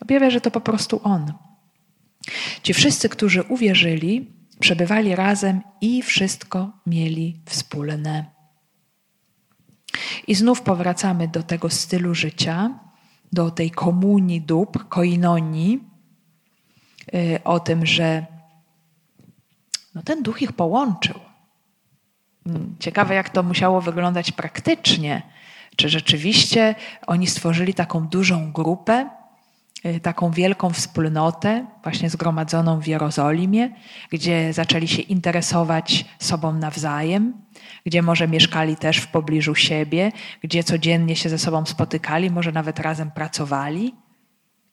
Objawia, 0.00 0.30
że 0.30 0.40
to 0.40 0.50
po 0.50 0.60
prostu 0.60 1.00
On. 1.04 1.32
Ci 2.62 2.74
wszyscy, 2.74 3.08
którzy 3.08 3.42
uwierzyli, 3.42 4.30
przebywali 4.60 5.16
razem 5.16 5.60
i 5.80 6.02
wszystko 6.02 6.70
mieli 6.86 7.40
wspólne. 7.46 8.24
I 10.26 10.34
znów 10.34 10.62
powracamy 10.62 11.28
do 11.28 11.42
tego 11.42 11.70
stylu 11.70 12.14
życia, 12.14 12.70
do 13.32 13.50
tej 13.50 13.70
komunii 13.70 14.40
dóbr, 14.40 14.88
koinonii, 14.88 15.80
y, 17.14 17.40
o 17.44 17.60
tym, 17.60 17.86
że 17.86 18.26
no 19.94 20.02
ten 20.02 20.22
duch 20.22 20.42
ich 20.42 20.52
połączył. 20.52 21.20
Hmm, 22.44 22.76
ciekawe, 22.78 23.14
jak 23.14 23.30
to 23.30 23.42
musiało 23.42 23.80
wyglądać 23.80 24.32
praktycznie. 24.32 25.22
Czy 25.76 25.88
rzeczywiście 25.88 26.74
oni 27.06 27.26
stworzyli 27.26 27.74
taką 27.74 28.06
dużą 28.06 28.52
grupę, 28.52 29.10
taką 30.02 30.30
wielką 30.30 30.70
wspólnotę, 30.70 31.66
właśnie 31.82 32.10
zgromadzoną 32.10 32.80
w 32.80 32.86
Jerozolimie, 32.86 33.70
gdzie 34.10 34.52
zaczęli 34.52 34.88
się 34.88 35.02
interesować 35.02 36.04
sobą 36.18 36.52
nawzajem, 36.52 37.34
gdzie 37.86 38.02
może 38.02 38.28
mieszkali 38.28 38.76
też 38.76 38.96
w 38.96 39.08
pobliżu 39.08 39.54
siebie, 39.54 40.12
gdzie 40.42 40.64
codziennie 40.64 41.16
się 41.16 41.28
ze 41.28 41.38
sobą 41.38 41.66
spotykali, 41.66 42.30
może 42.30 42.52
nawet 42.52 42.78
razem 42.78 43.10
pracowali 43.10 43.94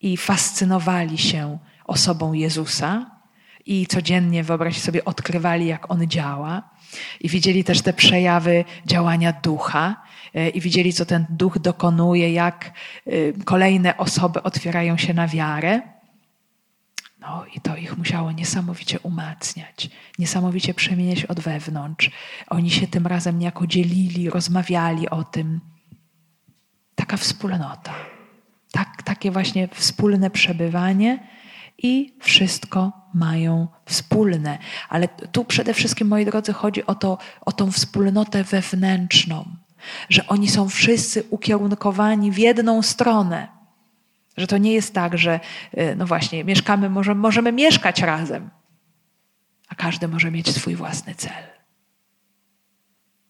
i 0.02 0.18
fascynowali 0.18 1.18
się 1.18 1.58
osobą 1.86 2.34
Jezusa 2.34 3.20
i 3.66 3.88
codziennie, 3.88 4.44
wyobraźcie 4.44 4.82
sobie, 4.82 5.06
odkrywali, 5.06 5.68
jak 5.68 5.92
On 5.92 6.08
działa. 6.08 6.70
I 7.20 7.30
widzieli 7.30 7.64
też 7.64 7.82
te 7.82 7.94
przejawy 7.94 8.66
działania 8.86 9.34
ducha 9.34 9.96
e, 9.96 10.09
i 10.54 10.62
widzieli, 10.62 10.94
co 10.94 11.06
ten 11.06 11.26
duch 11.30 11.60
dokonuje, 11.60 12.34
jak 12.34 12.72
e, 13.08 13.12
kolejne 13.46 13.98
osoby 13.98 14.44
otwierają 14.44 14.98
się 14.98 15.14
na 15.14 15.28
wiarę. 15.28 15.82
No 17.22 17.46
i 17.56 17.62
to 17.62 17.76
ich 17.76 17.98
musiało 17.98 18.32
niesamowicie 18.32 19.00
umacniać, 19.00 19.90
niesamowicie 20.20 20.74
przemieniać 20.74 21.26
od 21.26 21.40
wewnątrz. 21.40 22.12
Oni 22.48 22.72
się 22.72 22.88
tym 22.88 23.08
razem 23.08 23.40
niejako 23.40 23.68
dzielili, 23.68 24.30
rozmawiali 24.30 25.10
o 25.10 25.24
tym. 25.24 25.60
Taka 26.96 27.18
wspólnota, 27.18 27.94
tak, 28.72 29.04
takie 29.04 29.32
właśnie 29.32 29.68
wspólne 29.68 30.30
przebywanie 30.30 31.28
i 31.78 32.18
wszystko 32.22 32.92
mają 33.14 33.68
wspólne. 33.86 34.58
Ale 34.90 35.08
tu 35.08 35.46
przede 35.46 35.74
wszystkim, 35.74 36.08
moi 36.08 36.26
drodzy, 36.26 36.54
chodzi 36.54 36.86
o, 36.86 36.96
to, 36.96 37.18
o 37.42 37.52
tą 37.52 37.72
wspólnotę 37.72 38.44
wewnętrzną, 38.44 39.46
że 40.10 40.28
oni 40.28 40.50
są 40.50 40.70
wszyscy 40.70 41.24
ukierunkowani 41.30 42.32
w 42.32 42.38
jedną 42.38 42.82
stronę 42.82 43.60
że 44.40 44.48
to 44.48 44.58
nie 44.58 44.74
jest 44.74 44.94
tak, 44.94 45.18
że 45.18 45.40
y, 45.78 45.96
no 45.96 46.06
właśnie, 46.06 46.44
mieszkamy, 46.44 46.90
może, 46.90 47.16
możemy 47.16 47.52
mieszkać 47.52 48.02
razem, 48.02 48.50
a 49.68 49.76
każdy 49.76 50.08
może 50.08 50.32
mieć 50.32 50.56
swój 50.56 50.76
własny 50.76 51.16
cel. 51.16 51.44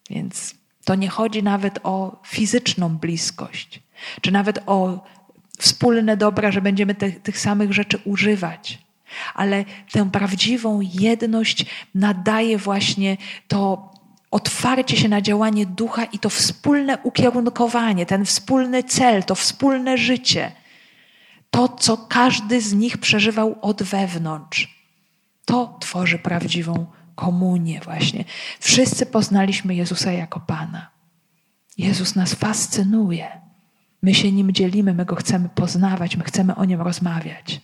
Więc 0.10 0.56
to 0.86 0.96
nie 0.96 1.10
chodzi 1.10 1.44
nawet 1.44 1.80
o 1.84 2.22
fizyczną 2.26 2.98
bliskość, 2.98 3.84
czy 4.22 4.32
nawet 4.32 4.60
o 4.66 5.04
wspólne 5.60 6.18
dobra, 6.18 6.52
że 6.52 6.62
będziemy 6.62 6.96
te, 6.96 7.12
tych 7.12 7.40
samych 7.40 7.74
rzeczy 7.74 8.00
używać. 8.06 8.80
Ale 9.34 9.66
tę 9.92 10.12
prawdziwą 10.12 10.82
jedność 10.82 11.66
nadaje 11.96 12.58
właśnie 12.58 13.18
to 13.48 13.92
otwarcie 14.32 14.98
się 14.98 15.10
na 15.10 15.22
działanie 15.22 15.66
ducha 15.66 16.04
i 16.04 16.20
to 16.20 16.30
wspólne 16.30 16.98
ukierunkowanie, 17.04 18.06
ten 18.06 18.26
wspólny 18.26 18.84
cel, 18.84 19.24
to 19.24 19.36
wspólne 19.36 19.98
życie 19.98 20.52
to, 21.52 21.68
co 21.68 21.98
każdy 21.98 22.62
z 22.62 22.74
nich 22.74 22.98
przeżywał 22.98 23.56
od 23.62 23.84
wewnątrz. 23.84 24.80
To 25.46 25.78
tworzy 25.80 26.20
prawdziwą 26.20 26.86
komunię, 27.16 27.80
właśnie. 27.84 28.26
Wszyscy 28.60 29.06
poznaliśmy 29.06 29.76
Jezusa 29.76 30.12
jako 30.12 30.40
Pana. 30.40 30.90
Jezus 31.78 32.16
nas 32.16 32.34
fascynuje. 32.34 33.42
My 34.02 34.14
się 34.16 34.32
nim 34.32 34.52
dzielimy, 34.52 34.94
my 34.94 35.06
go 35.06 35.16
chcemy 35.16 35.50
poznawać, 35.50 36.16
my 36.16 36.24
chcemy 36.24 36.56
o 36.56 36.66
nim 36.66 36.82
rozmawiać. 36.82 37.62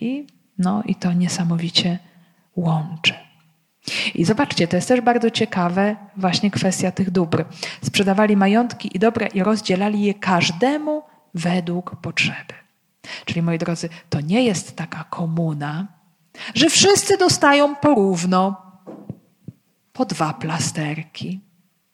I, 0.00 0.26
no, 0.58 0.82
i 0.86 0.94
to 0.94 1.12
niesamowicie 1.12 1.98
łączy. 2.56 3.14
I 4.14 4.24
zobaczcie, 4.24 4.68
to 4.68 4.76
jest 4.76 4.88
też 4.88 5.00
bardzo 5.00 5.30
ciekawe, 5.30 5.96
właśnie 6.16 6.50
kwestia 6.50 6.92
tych 6.92 7.10
dóbr. 7.10 7.44
Sprzedawali 7.84 8.36
majątki 8.36 8.96
i 8.96 8.98
dobra 8.98 9.26
i 9.26 9.42
rozdzielali 9.42 10.02
je 10.02 10.14
każdemu 10.14 11.02
według 11.34 11.96
potrzeby. 11.96 12.54
Czyli 13.24 13.42
moi 13.42 13.58
drodzy, 13.58 13.88
to 14.10 14.20
nie 14.20 14.44
jest 14.44 14.76
taka 14.76 15.04
komuna, 15.04 15.86
że 16.54 16.70
wszyscy 16.70 17.16
dostają 17.16 17.76
porówno 17.76 18.62
po 19.92 20.04
dwa 20.04 20.34
plasterki 20.34 21.40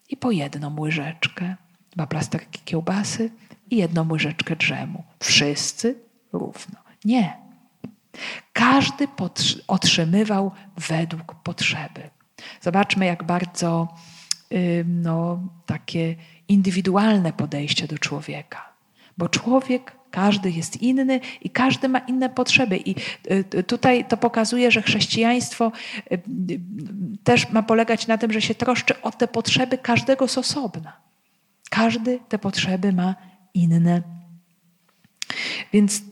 i 0.09 0.17
po 0.17 0.31
jedną 0.31 0.81
łyżeczkę. 0.81 1.57
Dwa 1.91 2.07
plasterki 2.07 2.61
kiełbasy 2.65 3.31
i 3.71 3.77
jedną 3.77 4.09
łyżeczkę 4.11 4.57
drzemu. 4.57 5.05
Wszyscy 5.21 5.95
równo. 6.33 6.79
Nie. 7.05 7.48
Każdy 8.53 9.09
otrzymywał 9.67 10.51
według 10.77 11.35
potrzeby. 11.35 12.11
Zobaczmy, 12.61 13.07
jak 13.07 13.25
bardzo 13.25 13.89
no, 14.85 15.41
takie 15.67 16.17
indywidualne 16.49 17.33
podejście 17.33 17.87
do 17.87 17.99
człowieka. 17.99 18.73
Bo 19.19 19.29
człowiek 19.29 19.97
każdy 20.11 20.51
jest 20.51 20.83
inny 20.83 21.21
i 21.43 21.51
każdy 21.51 21.89
ma 21.89 21.99
inne 21.99 22.31
potrzeby. 22.31 22.77
I 22.77 22.95
y, 23.55 23.63
tutaj 23.63 24.05
to 24.05 24.17
pokazuje, 24.17 24.71
że 24.71 24.83
chrześcijaństwo 24.83 25.73
y, 26.13 26.15
y, 26.15 26.61
też 27.25 27.51
ma 27.51 27.63
polegać 27.63 28.07
na 28.07 28.19
tym, 28.19 28.33
że 28.33 28.43
się 28.43 28.55
troszczy 28.55 29.03
o 29.03 29.11
te 29.11 29.29
potrzeby 29.29 29.79
każdego 29.79 30.29
z 30.29 30.39
osobna. 30.39 30.93
Każdy 31.71 32.19
te 32.29 32.39
potrzeby 32.39 32.93
ma 32.93 33.15
inne. 33.55 34.18
Więc 35.73 36.03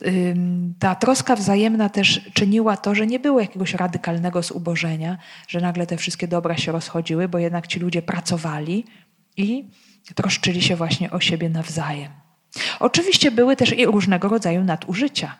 ta 0.78 0.94
troska 0.94 1.36
wzajemna 1.36 1.88
też 1.88 2.30
czyniła 2.32 2.76
to, 2.76 2.94
że 2.94 3.06
nie 3.06 3.18
było 3.18 3.40
jakiegoś 3.40 3.74
radykalnego 3.74 4.42
zubożenia, 4.42 5.18
że 5.48 5.60
nagle 5.60 5.86
te 5.86 5.96
wszystkie 5.96 6.28
dobra 6.28 6.56
się 6.56 6.72
rozchodziły, 6.72 7.28
bo 7.28 7.38
jednak 7.38 7.66
ci 7.66 7.80
ludzie 7.80 8.02
pracowali 8.02 8.84
i 9.36 9.64
troszczyli 10.14 10.62
się 10.62 10.76
właśnie 10.76 11.10
o 11.10 11.20
siebie 11.20 11.48
nawzajem. 11.48 12.12
Oczywiście 12.80 13.30
były 13.30 13.56
też 13.56 13.78
i 13.78 13.86
różnego 13.86 14.28
rodzaju 14.28 14.64
nadużycia. 14.64 15.36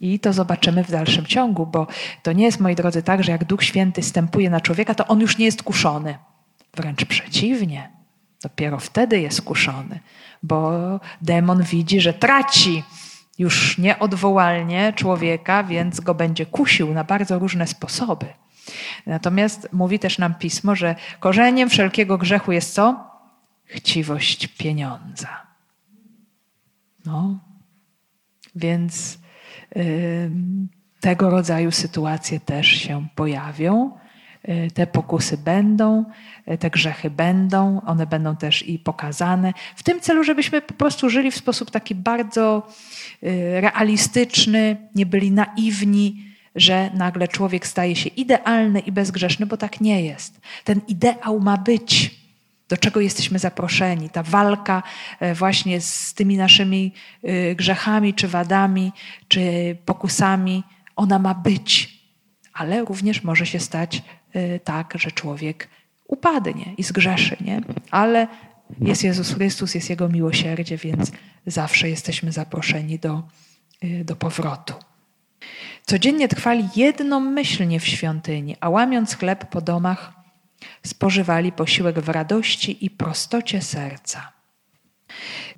I 0.00 0.20
to 0.20 0.32
zobaczymy 0.32 0.84
w 0.84 0.90
dalszym 0.90 1.26
ciągu, 1.26 1.66
bo 1.66 1.86
to 2.22 2.32
nie 2.32 2.44
jest, 2.44 2.60
moi 2.60 2.74
drodzy, 2.74 3.02
tak, 3.02 3.24
że 3.24 3.32
jak 3.32 3.44
Duch 3.44 3.64
Święty 3.64 4.02
stępuje 4.02 4.50
na 4.50 4.60
człowieka, 4.60 4.94
to 4.94 5.06
on 5.06 5.20
już 5.20 5.38
nie 5.38 5.44
jest 5.44 5.62
kuszony. 5.62 6.18
Wręcz 6.76 7.04
przeciwnie. 7.04 7.90
Dopiero 8.42 8.78
wtedy 8.78 9.20
jest 9.20 9.42
kuszony, 9.42 10.00
bo 10.42 10.72
demon 11.22 11.62
widzi, 11.62 12.00
że 12.00 12.12
traci 12.12 12.82
już 13.38 13.78
nieodwołalnie 13.78 14.92
człowieka, 14.96 15.64
więc 15.64 16.00
go 16.00 16.14
będzie 16.14 16.46
kusił 16.46 16.94
na 16.94 17.04
bardzo 17.04 17.38
różne 17.38 17.66
sposoby. 17.66 18.26
Natomiast 19.06 19.68
mówi 19.72 19.98
też 19.98 20.18
nam 20.18 20.34
pismo, 20.34 20.76
że 20.76 20.94
korzeniem 21.20 21.70
wszelkiego 21.70 22.18
grzechu 22.18 22.52
jest 22.52 22.74
co? 22.74 23.10
Chciwość 23.64 24.46
pieniądza. 24.46 25.46
No, 27.04 27.38
więc 28.54 29.18
y, 29.76 30.30
tego 31.00 31.30
rodzaju 31.30 31.70
sytuacje 31.70 32.40
też 32.40 32.66
się 32.66 33.06
pojawią. 33.14 33.98
Y, 34.48 34.70
te 34.70 34.86
pokusy 34.86 35.38
będą, 35.38 36.04
y, 36.50 36.58
te 36.58 36.70
grzechy 36.70 37.10
będą, 37.10 37.80
one 37.86 38.06
będą 38.06 38.36
też 38.36 38.68
i 38.68 38.78
pokazane, 38.78 39.52
w 39.76 39.82
tym 39.82 40.00
celu, 40.00 40.24
żebyśmy 40.24 40.62
po 40.62 40.74
prostu 40.74 41.10
żyli 41.10 41.30
w 41.30 41.36
sposób 41.36 41.70
taki 41.70 41.94
bardzo 41.94 42.68
y, 43.22 43.60
realistyczny, 43.60 44.76
nie 44.94 45.06
byli 45.06 45.30
naiwni, 45.30 46.24
że 46.54 46.90
nagle 46.94 47.28
człowiek 47.28 47.66
staje 47.66 47.96
się 47.96 48.08
idealny 48.08 48.80
i 48.80 48.92
bezgrzeszny, 48.92 49.46
bo 49.46 49.56
tak 49.56 49.80
nie 49.80 50.02
jest. 50.02 50.40
Ten 50.64 50.80
ideał 50.88 51.40
ma 51.40 51.56
być. 51.56 52.18
Do 52.68 52.76
czego 52.76 53.00
jesteśmy 53.00 53.38
zaproszeni? 53.38 54.10
Ta 54.10 54.22
walka 54.22 54.82
właśnie 55.34 55.80
z 55.80 56.14
tymi 56.14 56.36
naszymi 56.36 56.92
grzechami, 57.56 58.14
czy 58.14 58.28
wadami, 58.28 58.92
czy 59.28 59.40
pokusami, 59.84 60.64
ona 60.96 61.18
ma 61.18 61.34
być, 61.34 61.98
ale 62.52 62.84
również 62.84 63.24
może 63.24 63.46
się 63.46 63.60
stać 63.60 64.02
tak, 64.64 64.94
że 64.96 65.10
człowiek 65.10 65.68
upadnie 66.06 66.74
i 66.78 66.82
zgrzeszy, 66.82 67.36
nie? 67.40 67.60
Ale 67.90 68.26
jest 68.80 69.04
Jezus 69.04 69.34
Chrystus, 69.34 69.74
jest 69.74 69.90
Jego 69.90 70.08
miłosierdzie, 70.08 70.76
więc 70.76 71.12
zawsze 71.46 71.90
jesteśmy 71.90 72.32
zaproszeni 72.32 72.98
do, 72.98 73.22
y, 73.84 74.04
do 74.04 74.16
powrotu. 74.16 74.74
Codziennie 75.86 76.28
trwali 76.28 76.68
jednomyślnie 76.76 77.80
w 77.80 77.86
świątyni, 77.86 78.56
a 78.60 78.68
łamiąc 78.68 79.16
chleb 79.16 79.50
po 79.50 79.60
domach, 79.60 80.12
spożywali 80.86 81.52
posiłek 81.52 82.00
w 82.00 82.08
radości 82.08 82.84
i 82.84 82.90
prostocie 82.90 83.62
serca. 83.62 84.32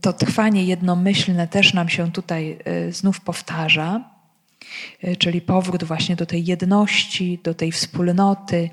To 0.00 0.12
trwanie 0.12 0.64
jednomyślne 0.64 1.48
też 1.48 1.74
nam 1.74 1.88
się 1.88 2.12
tutaj 2.12 2.58
y, 2.88 2.92
znów 2.92 3.20
powtarza. 3.20 4.19
E, 5.02 5.16
czyli 5.16 5.40
powrót 5.40 5.84
właśnie 5.84 6.16
do 6.16 6.26
tej 6.26 6.44
jedności, 6.44 7.38
do 7.44 7.54
tej 7.54 7.72
wspólnoty. 7.72 8.70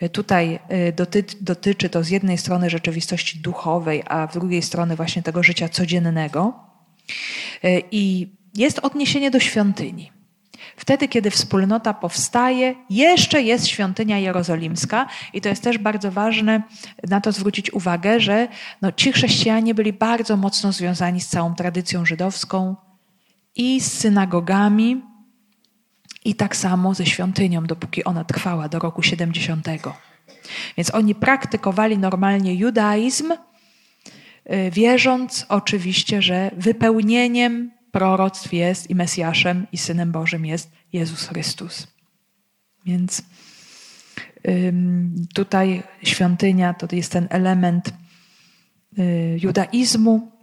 E, 0.00 0.08
tutaj 0.08 0.58
e, 0.68 0.92
dotyczy, 0.92 1.36
dotyczy 1.40 1.88
to 1.88 2.04
z 2.04 2.08
jednej 2.08 2.38
strony 2.38 2.70
rzeczywistości 2.70 3.38
duchowej, 3.38 4.02
a 4.06 4.28
z 4.30 4.32
drugiej 4.32 4.62
strony 4.62 4.96
właśnie 4.96 5.22
tego 5.22 5.42
życia 5.42 5.68
codziennego. 5.68 6.54
I 7.90 8.28
jest 8.56 8.78
odniesienie 8.78 9.30
do 9.30 9.40
świątyni. 9.40 10.12
Wtedy, 10.76 11.08
kiedy 11.08 11.30
wspólnota 11.30 11.94
powstaje, 11.94 12.74
jeszcze 12.90 13.42
jest 13.42 13.66
świątynia 13.66 14.18
jerozolimska, 14.18 15.06
i 15.32 15.40
to 15.40 15.48
jest 15.48 15.62
też 15.62 15.78
bardzo 15.78 16.12
ważne 16.12 16.62
na 17.08 17.20
to 17.20 17.32
zwrócić 17.32 17.72
uwagę, 17.72 18.20
że 18.20 18.48
no, 18.82 18.92
ci 18.92 19.12
chrześcijanie 19.12 19.74
byli 19.74 19.92
bardzo 19.92 20.36
mocno 20.36 20.72
związani 20.72 21.20
z 21.20 21.28
całą 21.28 21.54
tradycją 21.54 22.06
żydowską 22.06 22.76
i 23.56 23.80
z 23.80 23.92
synagogami, 23.92 25.02
i 26.30 26.34
tak 26.34 26.56
samo 26.56 26.94
ze 26.94 27.06
świątynią, 27.06 27.64
dopóki 27.64 28.04
ona 28.04 28.24
trwała 28.24 28.68
do 28.68 28.78
roku 28.78 29.02
70. 29.02 29.66
Więc 30.76 30.94
oni 30.94 31.14
praktykowali 31.14 31.98
normalnie 31.98 32.54
judaizm, 32.54 33.32
y, 33.32 34.70
wierząc 34.70 35.46
oczywiście, 35.48 36.22
że 36.22 36.50
wypełnieniem 36.56 37.70
proroctw 37.92 38.52
jest 38.52 38.90
i 38.90 38.94
Mesjaszem 38.94 39.66
i 39.72 39.78
Synem 39.78 40.12
Bożym 40.12 40.46
jest 40.46 40.70
Jezus 40.92 41.28
Chrystus. 41.28 41.86
Więc 42.86 43.22
tutaj 45.34 45.82
świątynia 46.02 46.74
to 46.74 46.96
jest 46.96 47.12
ten 47.12 47.26
element 47.30 47.92
y, 48.98 49.38
judaizmu, 49.42 50.39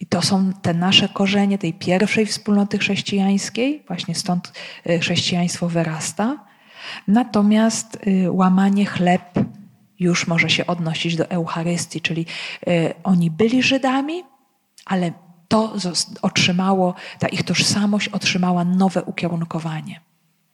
i 0.00 0.06
to 0.06 0.22
są 0.22 0.52
te 0.52 0.74
nasze 0.74 1.08
korzenie 1.08 1.58
tej 1.58 1.74
pierwszej 1.74 2.26
wspólnoty 2.26 2.78
chrześcijańskiej, 2.78 3.82
właśnie 3.86 4.14
stąd 4.14 4.52
y, 4.90 4.98
chrześcijaństwo 4.98 5.68
wyrasta. 5.68 6.44
Natomiast 7.08 7.98
y, 8.06 8.32
łamanie 8.32 8.86
chleb 8.86 9.22
już 10.00 10.26
może 10.26 10.50
się 10.50 10.66
odnosić 10.66 11.16
do 11.16 11.30
Eucharystii, 11.30 12.00
czyli 12.00 12.26
y, 12.68 12.94
oni 13.04 13.30
byli 13.30 13.62
Żydami, 13.62 14.22
ale 14.84 15.12
to 15.48 15.74
otrzymało, 16.22 16.94
ta 17.18 17.28
ich 17.28 17.42
tożsamość 17.42 18.08
otrzymała 18.08 18.64
nowe 18.64 19.02
ukierunkowanie. 19.02 20.00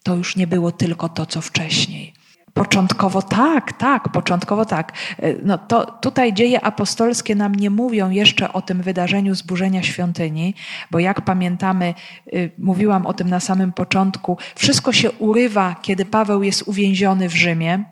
To 0.03 0.15
już 0.15 0.37
nie 0.37 0.47
było 0.47 0.73
tylko 0.73 1.09
to, 1.09 1.27
co 1.27 1.41
wcześniej. 1.41 2.13
Początkowo 2.61 3.23
tak, 3.23 3.73
tak, 3.73 4.09
początkowo 4.09 4.65
tak. 4.65 4.93
E, 5.19 5.35
no 5.43 5.59
to 5.59 5.87
tutaj 5.87 6.33
dzieje 6.33 6.65
apostolskie 6.65 7.35
nam 7.35 7.55
nie 7.55 7.71
mówią 7.71 8.11
jeszcze 8.11 8.53
o 8.53 8.63
tym 8.63 8.83
wydarzeniu 8.83 9.35
zburzenia 9.35 9.83
świątyni, 9.83 10.55
bo 10.91 10.99
jak 10.99 11.21
pamiętamy, 11.21 11.95
y, 12.35 12.51
mówiłam 12.59 13.07
o 13.07 13.15
tym 13.15 13.31
na 13.31 13.41
samym 13.41 13.73
początku, 13.73 14.39
wszystko 14.55 14.93
się 14.93 15.11
urywa, 15.13 15.77
kiedy 15.83 16.05
Paweł 16.05 16.43
jest 16.43 16.63
uwięziony 16.63 17.29
w 17.29 17.35
Rzymie, 17.35 17.85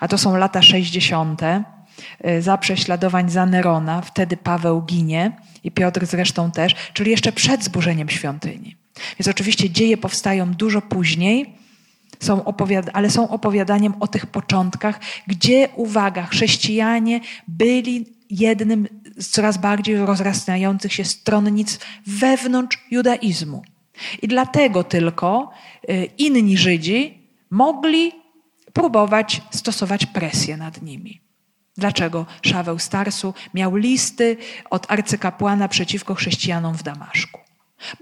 a 0.00 0.08
to 0.08 0.18
są 0.18 0.36
lata 0.36 0.62
60. 0.62 1.42
Y, 1.42 2.42
za 2.42 2.58
prześladowań 2.58 3.30
za 3.30 3.46
Nerona, 3.46 4.00
wtedy 4.00 4.36
Paweł 4.36 4.82
ginie 4.82 5.36
i 5.64 5.70
Piotr 5.70 6.06
zresztą 6.06 6.50
też, 6.50 6.74
czyli 6.92 7.10
jeszcze 7.10 7.32
przed 7.32 7.64
zburzeniem 7.64 8.08
świątyni. 8.08 8.76
Więc 9.18 9.28
oczywiście 9.28 9.70
dzieje 9.70 9.96
powstają 9.96 10.52
dużo 10.52 10.82
później, 10.82 11.63
są 12.24 12.44
opowiad- 12.44 12.90
ale 12.92 13.10
są 13.10 13.28
opowiadaniem 13.28 13.94
o 14.00 14.06
tych 14.06 14.26
początkach, 14.26 15.00
gdzie, 15.26 15.68
uwaga, 15.76 16.26
chrześcijanie 16.26 17.20
byli 17.48 18.06
jednym 18.30 18.88
z 19.18 19.28
coraz 19.28 19.58
bardziej 19.58 19.96
rozrastających 19.96 20.92
się 20.92 21.04
stronnic 21.04 21.78
wewnątrz 22.06 22.78
judaizmu. 22.90 23.62
I 24.22 24.28
dlatego 24.28 24.84
tylko 24.84 25.50
y, 25.90 26.08
inni 26.18 26.58
Żydzi 26.58 27.28
mogli 27.50 28.12
próbować 28.72 29.42
stosować 29.50 30.06
presję 30.06 30.56
nad 30.56 30.82
nimi. 30.82 31.20
Dlaczego 31.76 32.26
Szaweł 32.42 32.78
Starsu 32.78 33.34
miał 33.54 33.76
listy 33.76 34.36
od 34.70 34.92
arcykapłana 34.92 35.68
przeciwko 35.68 36.14
chrześcijanom 36.14 36.74
w 36.74 36.82
Damaszku? 36.82 37.43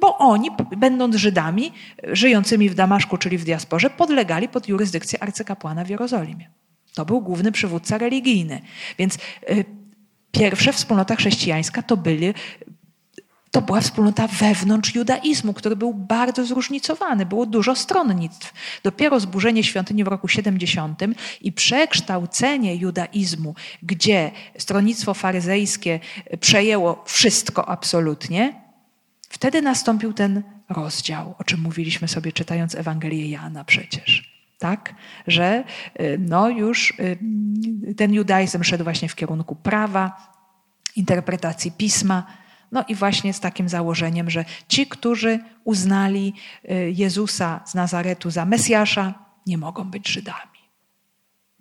Bo 0.01 0.19
oni, 0.19 0.51
będąc 0.77 1.17
Żydami, 1.17 1.73
żyjącymi 2.03 2.71
w 2.71 2.75
Damaszku, 2.75 3.19
czyli 3.19 3.39
w 3.39 3.45
diasporze, 3.45 3.91
podlegali 3.91 4.49
pod 4.49 4.69
jurysdykcję 4.69 5.23
arcykapłana 5.23 5.85
w 5.85 5.89
Jerozolimie. 5.89 6.51
To 6.95 7.05
był 7.05 7.21
główny 7.21 7.53
przywódca 7.53 7.99
religijny. 7.99 8.61
Więc 8.99 9.15
y, 9.51 9.65
pierwsza 10.33 10.73
wspólnota 10.73 11.17
chrześcijańska 11.17 11.83
to 11.83 11.97
byli 11.97 12.35
to 13.53 13.63
była 13.63 13.81
wspólnota 13.81 14.27
wewnątrz 14.27 14.95
judaizmu, 14.95 15.53
który 15.53 15.77
był 15.77 15.95
bardzo 15.95 16.45
zróżnicowany. 16.45 17.27
Było 17.27 17.47
dużo 17.47 17.77
stronnictw. 17.77 18.53
Dopiero 18.83 19.21
zburzenie 19.21 19.65
świątyni 19.65 20.05
w 20.05 20.09
roku 20.09 20.29
70 20.29 21.01
i 21.41 21.53
przekształcenie 21.53 22.77
judaizmu, 22.77 23.55
gdzie 23.83 24.31
stronnictwo 24.59 25.15
faryzejskie 25.15 26.01
przejęło 26.41 27.03
wszystko 27.07 27.69
absolutnie, 27.69 28.62
Wtedy 29.33 29.63
nastąpił 29.63 30.13
ten 30.13 30.43
rozdział, 30.69 31.35
o 31.39 31.45
czym 31.45 31.61
mówiliśmy 31.61 32.09
sobie 32.09 32.33
czytając 32.33 32.75
Ewangelię 32.75 33.31
Jana 33.31 33.65
przecież. 33.65 34.33
Tak, 34.59 34.95
że 35.27 35.65
y, 36.01 36.19
no 36.21 36.49
już 36.49 36.91
y, 36.91 37.95
ten 37.97 38.15
judaizm 38.15 38.63
szedł 38.63 38.85
właśnie 38.85 39.09
w 39.09 39.15
kierunku 39.15 39.57
prawa, 39.57 40.33
interpretacji 40.97 41.73
pisma, 41.73 42.27
no 42.73 42.85
i 42.89 42.95
właśnie 42.95 43.33
z 43.33 43.41
takim 43.41 43.69
założeniem, 43.69 44.31
że 44.31 44.45
ci, 44.69 44.87
którzy 44.87 45.39
uznali 45.65 46.35
y, 46.71 46.93
Jezusa 46.97 47.61
z 47.65 47.75
Nazaretu 47.75 48.31
za 48.31 48.45
Mesjasza, 48.45 49.15
nie 49.47 49.59
mogą 49.59 49.85
być 49.85 50.09
Żydami. 50.09 50.52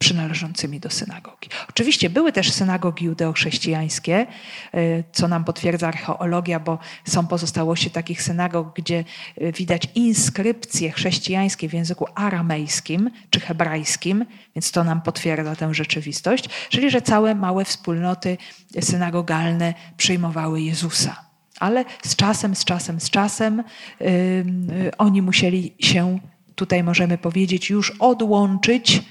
Przynależącymi 0.02 0.80
do 0.80 0.90
synagogi. 0.90 1.50
Oczywiście 1.70 2.10
były 2.10 2.32
też 2.32 2.52
synagogi 2.52 3.06
judeochrześcijańskie, 3.06 4.28
y, 4.76 5.04
co 5.12 5.28
nam 5.28 5.44
potwierdza 5.44 5.88
archeologia, 5.88 6.60
bo 6.60 6.80
są 7.06 7.28
pozostałości 7.28 7.90
takich 7.92 8.24
synagog, 8.24 8.76
gdzie 8.76 9.04
y, 9.42 9.52
widać 9.52 9.88
inskrypcje 9.96 10.92
chrześcijańskie 10.92 11.70
w 11.70 11.74
języku 11.74 12.06
aramejskim 12.16 13.10
czy 13.30 13.40
hebrajskim, 13.40 14.26
więc 14.56 14.72
to 14.72 14.84
nam 14.84 15.02
potwierdza 15.02 15.56
tę 15.56 15.74
rzeczywistość, 15.74 16.50
czyli 16.70 16.92
że 16.92 17.02
całe 17.02 17.36
małe 17.36 17.66
wspólnoty 17.66 18.38
synagogalne 18.80 19.74
przyjmowały 19.98 20.62
Jezusa. 20.62 21.26
Ale 21.60 21.86
z 22.04 22.16
czasem, 22.16 22.56
z 22.56 22.66
czasem, 22.66 23.00
z 23.00 23.10
czasem 23.10 23.64
yy, 24.00 24.92
oni 24.98 25.22
musieli 25.22 25.74
się, 25.80 26.20
tutaj 26.56 26.84
możemy 26.84 27.18
powiedzieć, 27.18 27.70
już 27.70 27.92
odłączyć 27.92 29.02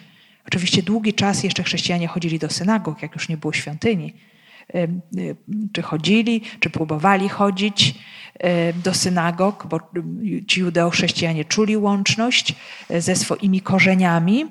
Oczywiście 0.47 0.82
długi 0.82 1.14
czas 1.14 1.43
jeszcze 1.43 1.62
chrześcijanie 1.62 2.09
chodzili 2.09 2.38
do 2.38 2.51
synagog, 2.51 3.03
jak 3.03 3.14
już 3.14 3.28
nie 3.28 3.36
było 3.36 3.53
świątyni. 3.53 4.14
Czy 5.72 5.82
chodzili, 5.82 6.43
czy 6.61 6.70
próbowali 6.70 7.28
chodzić 7.28 7.95
do 8.84 8.95
synagog, 8.95 9.66
bo 9.66 9.80
ci 10.47 10.61
judeo-chrześcijanie 10.61 11.45
czuli 11.45 11.76
łączność 11.76 12.55
e, 12.88 13.01
ze 13.01 13.16
swoimi 13.16 13.61
korzeniami. 13.61 14.47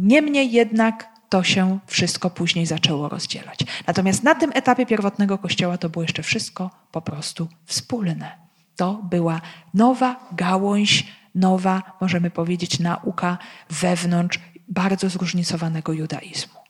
Niemniej 0.00 0.52
jednak 0.52 1.08
to 1.28 1.42
się 1.42 1.78
wszystko 1.86 2.30
później 2.30 2.66
zaczęło 2.66 3.08
rozdzielać. 3.08 3.58
Natomiast 3.86 4.22
na 4.22 4.34
tym 4.34 4.50
etapie 4.54 4.86
pierwotnego 4.86 5.38
kościoła 5.38 5.78
to 5.78 5.88
było 5.88 6.02
jeszcze 6.02 6.22
wszystko 6.22 6.70
po 6.92 7.02
prostu 7.02 7.48
wspólne. 7.66 8.32
To 8.76 9.02
była 9.10 9.40
nowa 9.74 10.28
gałąź 10.32 11.06
nowa, 11.34 11.82
możemy 12.00 12.30
powiedzieć, 12.30 12.78
nauka 12.78 13.38
wewnątrz 13.70 14.38
bardzo 14.68 15.08
zróżnicowanego 15.08 15.92
judaizmu. 15.92 16.60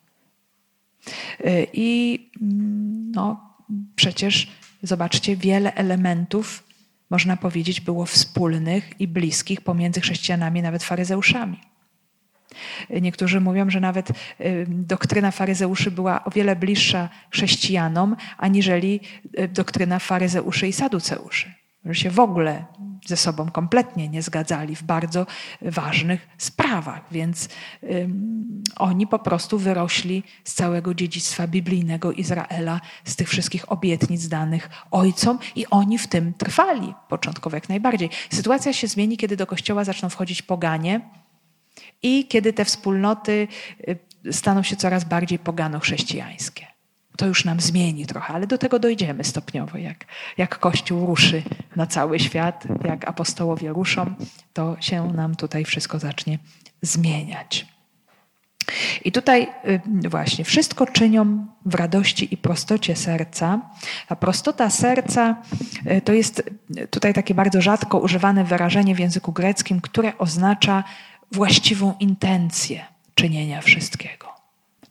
Y, 1.41 1.67
I 1.73 2.19
mm, 2.43 3.13
no, 3.13 3.55
przecież 3.97 4.51
zobaczcie, 4.83 5.37
wiele 5.37 5.75
elementów, 5.75 6.65
można 7.11 7.37
powiedzieć, 7.37 7.81
było 7.81 8.07
wspólnych 8.07 9.01
i 9.01 9.09
bliskich 9.09 9.61
pomiędzy 9.61 10.01
chrześcijanami, 10.01 10.63
nawet 10.63 10.83
faryzeuszami. 10.83 11.61
Y, 12.91 13.01
niektórzy 13.01 13.41
mówią, 13.41 13.71
że 13.71 13.81
nawet 13.81 14.11
y, 14.11 14.15
doktryna 14.69 15.31
faryzeuszy 15.31 15.91
była 15.91 16.25
o 16.25 16.31
wiele 16.31 16.57
bliższa 16.57 17.09
chrześcijanom, 17.31 18.17
aniżeli 18.39 19.01
doktryna 19.49 19.99
faryzeuszy 19.99 20.69
i 20.69 20.73
saduceuszy 20.73 21.62
że 21.85 21.95
się 21.95 22.11
w 22.11 22.21
ogóle 22.21 22.65
ze 23.07 23.17
sobą 23.17 23.51
kompletnie 23.51 24.09
nie 24.09 24.23
zgadzali 24.23 24.77
w 24.77 24.83
bardzo 24.83 25.27
ważnych 25.63 26.29
sprawach, 26.39 27.01
więc 27.11 27.49
um, 27.83 28.63
oni 28.77 29.07
po 29.07 29.19
prostu 29.19 29.59
wyrośli 29.59 30.23
z 30.45 30.55
całego 30.55 30.95
dziedzictwa 30.95 31.47
biblijnego 31.47 32.13
Izraela, 32.13 32.81
z 33.05 33.17
tych 33.17 33.29
wszystkich 33.29 33.73
obietnic 33.73 34.29
danych 34.29 34.71
ojcom 34.91 35.39
i 35.57 35.67
oni 35.67 35.99
w 35.99 36.07
tym 36.07 36.35
trwali 36.35 36.95
początkowo 37.09 37.57
jak 37.57 37.69
najbardziej. 37.69 38.11
Sytuacja 38.31 38.73
się 38.73 38.87
zmieni, 38.87 39.17
kiedy 39.17 39.37
do 39.37 39.47
kościoła 39.47 39.85
zaczną 39.85 40.09
wchodzić 40.09 40.43
poganie 40.43 41.01
i 42.03 42.27
kiedy 42.27 42.53
te 42.53 42.65
wspólnoty 42.65 43.49
y, 44.27 44.33
staną 44.33 44.63
się 44.63 44.77
coraz 44.77 45.05
bardziej 45.05 45.39
pogano-chrześcijańskie 45.39 46.72
to 47.17 47.27
już 47.27 47.45
nam 47.45 47.61
zmieni 47.61 48.07
trochę, 48.07 48.35
ale 48.35 48.47
do 48.47 48.59
tego 48.59 48.79
dojdziemy 48.79 49.25
stopniowo. 49.25 49.79
Jak, 49.79 50.05
jak 50.39 50.59
Kościół 50.59 51.07
ruszy 51.07 51.43
na 51.77 51.87
cały 51.87 52.21
świat, 52.21 52.65
jak 52.85 53.09
apostołowie 53.09 53.69
ruszą, 53.69 54.15
to 54.53 54.77
się 54.81 55.13
nam 55.13 55.35
tutaj 55.35 55.65
wszystko 55.65 55.99
zacznie 55.99 56.39
zmieniać. 56.83 57.67
I 59.05 59.13
tutaj 59.13 59.49
y, 60.05 60.09
właśnie 60.09 60.45
wszystko 60.45 60.87
czynią 60.87 61.47
w 61.67 61.75
radości 61.75 62.35
i 62.35 62.37
prostocie 62.37 62.97
serca. 62.97 63.61
A 64.09 64.17
prostota 64.17 64.71
serca 64.71 65.37
y, 65.87 66.01
to 66.01 66.13
jest 66.13 66.51
tutaj 66.91 67.15
takie 67.15 67.35
bardzo 67.35 67.61
rzadko 67.63 67.99
używane 67.99 68.45
wyrażenie 68.45 68.95
w 68.95 68.99
języku 68.99 69.33
greckim, 69.33 69.81
które 69.81 70.19
oznacza 70.19 70.85
właściwą 71.33 71.95
intencję 72.01 72.85
czynienia 73.15 73.61
wszystkiego. 73.61 74.32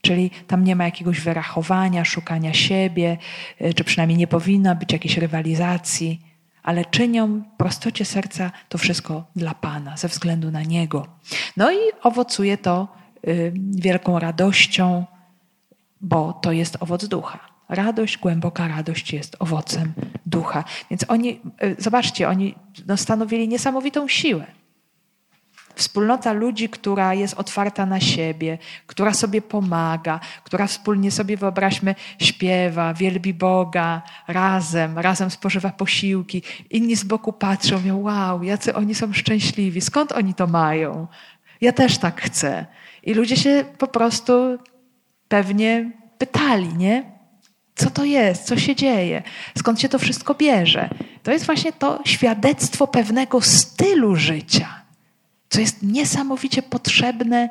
Czyli 0.01 0.31
tam 0.47 0.63
nie 0.63 0.75
ma 0.75 0.85
jakiegoś 0.85 1.19
wyrachowania, 1.19 2.05
szukania 2.05 2.53
siebie, 2.53 3.17
y, 3.61 3.73
czy 3.73 3.83
przynajmniej 3.83 4.17
nie 4.17 4.27
powinno 4.27 4.75
być 4.75 4.93
jakiejś 4.93 5.17
rywalizacji, 5.17 6.19
ale 6.63 6.85
czynią 6.85 7.27
w 7.27 7.57
prostocie 7.57 8.05
serca 8.05 8.51
to 8.69 8.77
wszystko 8.77 9.25
dla 9.35 9.53
Pana, 9.53 9.97
ze 9.97 10.07
względu 10.07 10.51
na 10.51 10.61
Niego. 10.63 11.07
No 11.57 11.71
i 11.71 11.77
owocuje 12.03 12.57
to 12.57 12.87
y, 13.27 13.53
wielką 13.71 14.19
radością, 14.19 15.05
bo 16.01 16.33
to 16.33 16.51
jest 16.51 16.77
owoc 16.79 17.05
ducha. 17.05 17.39
Radość, 17.69 18.17
głęboka 18.17 18.67
radość 18.67 19.13
jest 19.13 19.35
owocem 19.39 19.93
ducha. 20.25 20.63
Więc 20.89 21.05
oni, 21.07 21.39
y, 21.63 21.75
zobaczcie, 21.79 22.29
oni 22.29 22.55
no, 22.87 22.97
stanowili 22.97 23.47
niesamowitą 23.47 24.07
siłę. 24.07 24.45
Wspólnota 25.75 26.33
ludzi, 26.33 26.69
która 26.69 27.13
jest 27.13 27.33
otwarta 27.33 27.85
na 27.85 27.99
siebie, 27.99 28.57
która 28.87 29.13
sobie 29.13 29.41
pomaga, 29.41 30.19
która 30.43 30.67
wspólnie 30.67 31.11
sobie, 31.11 31.37
wyobraźmy, 31.37 31.95
śpiewa, 32.19 32.93
wielbi 32.93 33.33
Boga 33.33 34.01
razem, 34.27 34.99
razem 34.99 35.31
spożywa 35.31 35.69
posiłki. 35.69 36.43
Inni 36.69 36.95
z 36.95 37.03
boku 37.03 37.33
patrzą, 37.33 37.75
mówią, 37.75 37.97
wow, 37.97 38.43
jacy 38.43 38.75
oni 38.75 38.95
są 38.95 39.13
szczęśliwi, 39.13 39.81
skąd 39.81 40.11
oni 40.11 40.33
to 40.33 40.47
mają? 40.47 41.07
Ja 41.61 41.71
też 41.71 41.97
tak 41.97 42.21
chcę. 42.21 42.65
I 43.03 43.13
ludzie 43.13 43.37
się 43.37 43.65
po 43.77 43.87
prostu 43.87 44.57
pewnie 45.27 45.91
pytali, 46.17 46.73
nie? 46.73 47.11
Co 47.75 47.89
to 47.89 48.05
jest? 48.05 48.43
Co 48.43 48.57
się 48.57 48.75
dzieje? 48.75 49.23
Skąd 49.57 49.81
się 49.81 49.89
to 49.89 49.99
wszystko 49.99 50.35
bierze? 50.35 50.89
To 51.23 51.31
jest 51.31 51.45
właśnie 51.45 51.73
to 51.73 51.99
świadectwo 52.05 52.87
pewnego 52.87 53.41
stylu 53.41 54.15
życia 54.15 54.80
co 55.51 55.59
jest 55.59 55.83
niesamowicie 55.83 56.61
potrzebne 56.61 57.49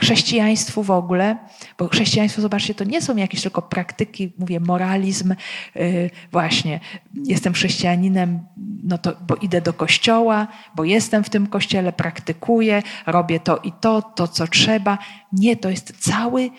chrześcijaństwu 0.00 0.82
w 0.82 0.90
ogóle, 0.90 1.36
bo 1.78 1.88
chrześcijaństwo, 1.88 2.42
zobaczcie, 2.42 2.74
to 2.74 2.84
nie 2.84 3.02
są 3.02 3.16
jakieś 3.16 3.42
tylko 3.42 3.62
praktyki, 3.62 4.32
mówię, 4.38 4.60
moralizm, 4.60 5.34
yy, 5.74 6.10
właśnie, 6.32 6.80
jestem 7.24 7.52
chrześcijaninem, 7.52 8.40
no 8.84 8.98
to, 8.98 9.16
bo 9.28 9.36
idę 9.36 9.60
do 9.60 9.72
kościoła, 9.72 10.46
bo 10.74 10.84
jestem 10.84 11.24
w 11.24 11.30
tym 11.30 11.46
kościele, 11.46 11.92
praktykuję, 11.92 12.82
robię 13.06 13.40
to 13.40 13.56
i 13.56 13.72
to, 13.72 14.02
to 14.02 14.28
co 14.28 14.46
trzeba. 14.46 14.98
Nie, 15.32 15.56
to 15.56 15.70
jest 15.70 15.94
cały 15.98 16.50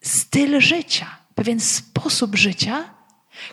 styl 0.00 0.60
życia, 0.60 1.06
pewien 1.34 1.60
sposób 1.60 2.36
życia, 2.36 2.84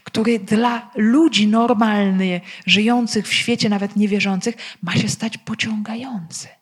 który 0.03 0.39
dla 0.39 0.91
ludzi 0.95 1.47
normalnych, 1.47 2.41
żyjących 2.65 3.27
w 3.27 3.33
świecie, 3.33 3.69
nawet 3.69 3.95
niewierzących, 3.95 4.55
ma 4.81 4.95
się 4.95 5.09
stać 5.09 5.37
pociągający. 5.37 6.60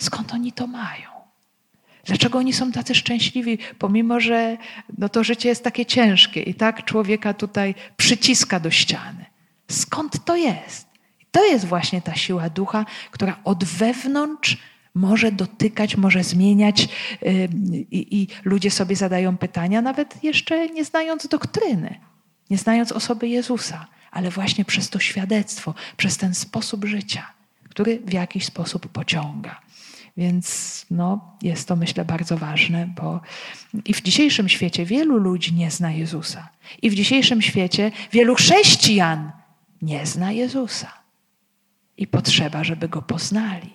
Skąd 0.00 0.34
oni 0.34 0.52
to 0.52 0.66
mają? 0.66 1.10
Dlaczego 2.04 2.38
oni 2.38 2.52
są 2.52 2.72
tacy 2.72 2.94
szczęśliwi, 2.94 3.58
pomimo 3.78 4.20
że 4.20 4.56
no 4.98 5.08
to 5.08 5.24
życie 5.24 5.48
jest 5.48 5.64
takie 5.64 5.86
ciężkie 5.86 6.42
i 6.42 6.54
tak 6.54 6.84
człowieka 6.84 7.34
tutaj 7.34 7.74
przyciska 7.96 8.60
do 8.60 8.70
ściany? 8.70 9.24
Skąd 9.70 10.24
to 10.24 10.36
jest? 10.36 10.86
To 11.30 11.44
jest 11.44 11.64
właśnie 11.64 12.02
ta 12.02 12.14
siła 12.14 12.50
ducha, 12.50 12.86
która 13.10 13.36
od 13.44 13.64
wewnątrz 13.64 14.56
może 14.94 15.32
dotykać, 15.32 15.96
może 15.96 16.24
zmieniać 16.24 16.88
yy, 17.22 17.48
i 17.90 18.28
ludzie 18.44 18.70
sobie 18.70 18.96
zadają 18.96 19.36
pytania, 19.36 19.82
nawet 19.82 20.24
jeszcze 20.24 20.68
nie 20.68 20.84
znając 20.84 21.26
doktryny, 21.26 22.00
nie 22.50 22.58
znając 22.58 22.92
osoby 22.92 23.28
Jezusa, 23.28 23.86
ale 24.10 24.30
właśnie 24.30 24.64
przez 24.64 24.90
to 24.90 24.98
świadectwo, 24.98 25.74
przez 25.96 26.16
ten 26.16 26.34
sposób 26.34 26.84
życia, 26.84 27.32
który 27.68 28.00
w 28.04 28.12
jakiś 28.12 28.44
sposób 28.44 28.88
pociąga. 28.88 29.60
Więc 30.20 30.86
no, 30.90 31.36
jest 31.42 31.68
to, 31.68 31.76
myślę, 31.76 32.04
bardzo 32.04 32.36
ważne, 32.36 32.86
bo 32.86 33.20
i 33.84 33.94
w 33.94 34.02
dzisiejszym 34.02 34.48
świecie 34.48 34.84
wielu 34.84 35.16
ludzi 35.16 35.54
nie 35.54 35.70
zna 35.70 35.90
Jezusa. 35.90 36.48
I 36.82 36.90
w 36.90 36.94
dzisiejszym 36.94 37.42
świecie 37.42 37.92
wielu 38.12 38.34
chrześcijan 38.34 39.32
nie 39.82 40.06
zna 40.06 40.32
Jezusa. 40.32 40.92
I 41.96 42.06
potrzeba, 42.06 42.64
żeby 42.64 42.88
go 42.88 43.02
poznali. 43.02 43.72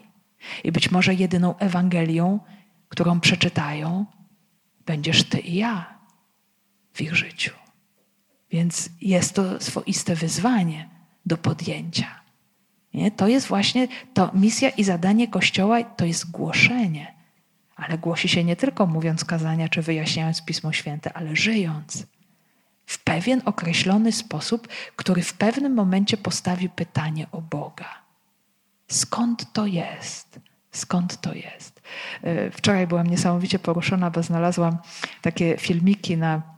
I 0.64 0.72
być 0.72 0.92
może 0.92 1.14
jedyną 1.14 1.58
Ewangelią, 1.58 2.40
którą 2.90 3.20
przeczytają, 3.20 4.06
będziesz 4.86 5.24
ty 5.24 5.40
i 5.40 5.56
ja 5.56 6.00
w 6.94 7.02
ich 7.02 7.16
życiu. 7.16 7.52
Więc 8.52 8.90
jest 9.02 9.34
to 9.34 9.62
swoiste 9.62 10.16
wyzwanie 10.16 10.90
do 11.26 11.38
podjęcia. 11.38 12.25
Nie? 12.96 13.12
To 13.12 13.28
jest 13.28 13.48
właśnie 13.48 13.88
to 14.14 14.32
misja 14.34 14.70
i 14.70 14.84
zadanie 14.84 15.28
Kościoła, 15.28 15.84
to 15.84 16.06
jest 16.06 16.32
głoszenie. 16.32 17.16
Ale 17.76 17.98
głosi 17.98 18.28
się 18.28 18.44
nie 18.44 18.56
tylko 18.56 18.88
mówiąc 18.88 19.26
kazania 19.26 19.70
czy 19.70 19.82
wyjaśniając 19.82 20.46
Pismo 20.46 20.74
Święte, 20.74 21.14
ale 21.14 21.36
żyjąc 21.36 22.08
w 22.86 23.04
pewien 23.04 23.42
określony 23.46 24.12
sposób, 24.12 24.68
który 24.96 25.22
w 25.22 25.34
pewnym 25.34 25.74
momencie 25.74 26.18
postawi 26.18 26.70
pytanie 26.70 27.28
o 27.32 27.42
Boga. 27.42 27.90
Skąd 28.88 29.54
to 29.54 29.66
jest? 29.66 30.40
Skąd 30.72 31.22
to 31.22 31.34
jest? 31.34 31.82
E, 32.24 32.52
wczoraj 32.52 32.88
byłam 32.88 33.08
niesamowicie 33.08 33.60
poruszona, 33.60 34.12
bo 34.12 34.24
znalazłam 34.24 34.78
takie 35.22 35.58
filmiki 35.58 36.18
na, 36.18 36.55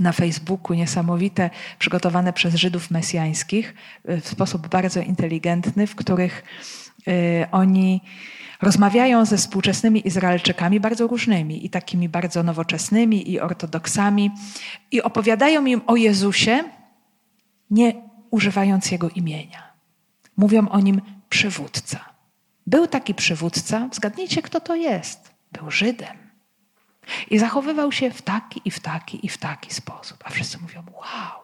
na 0.00 0.12
Facebooku, 0.12 0.76
niesamowite, 0.76 1.50
przygotowane 1.78 2.32
przez 2.32 2.54
Żydów 2.54 2.90
mesjańskich 2.90 3.74
e, 4.04 4.20
w 4.20 4.28
sposób 4.28 4.68
bardzo 4.68 5.00
inteligentny, 5.00 5.86
w 5.86 5.94
których 5.94 6.44
e, 7.08 7.50
oni 7.50 8.00
rozmawiają 8.62 9.24
ze 9.24 9.36
współczesnymi 9.36 10.06
Izraelczykami 10.08 10.80
bardzo 10.80 11.06
różnymi 11.06 11.66
i 11.66 11.70
takimi 11.70 12.08
bardzo 12.08 12.42
nowoczesnymi 12.42 13.30
i 13.30 13.40
ortodoksami 13.40 14.30
i 14.90 15.02
opowiadają 15.02 15.66
im 15.66 15.80
o 15.86 15.96
Jezusie, 15.96 16.64
nie 17.70 17.94
używając 18.30 18.90
Jego 18.90 19.08
imienia. 19.08 19.72
Mówią 20.36 20.68
o 20.68 20.80
Nim 20.80 21.00
przywódca. 21.28 22.04
Był 22.66 22.86
taki 22.86 23.14
przywódca, 23.14 23.88
zgadnijcie 23.92 24.42
kto 24.42 24.60
to 24.60 24.74
jest. 24.74 25.30
Był 25.52 25.70
Żydem. 25.70 26.19
I 27.30 27.38
zachowywał 27.38 27.92
się 27.92 28.10
w 28.10 28.22
taki 28.22 28.60
i 28.64 28.70
w 28.70 28.80
taki 28.80 29.26
i 29.26 29.28
w 29.28 29.38
taki 29.38 29.74
sposób. 29.74 30.18
A 30.24 30.30
wszyscy 30.30 30.58
mówią: 30.58 30.82
Wow, 30.92 31.40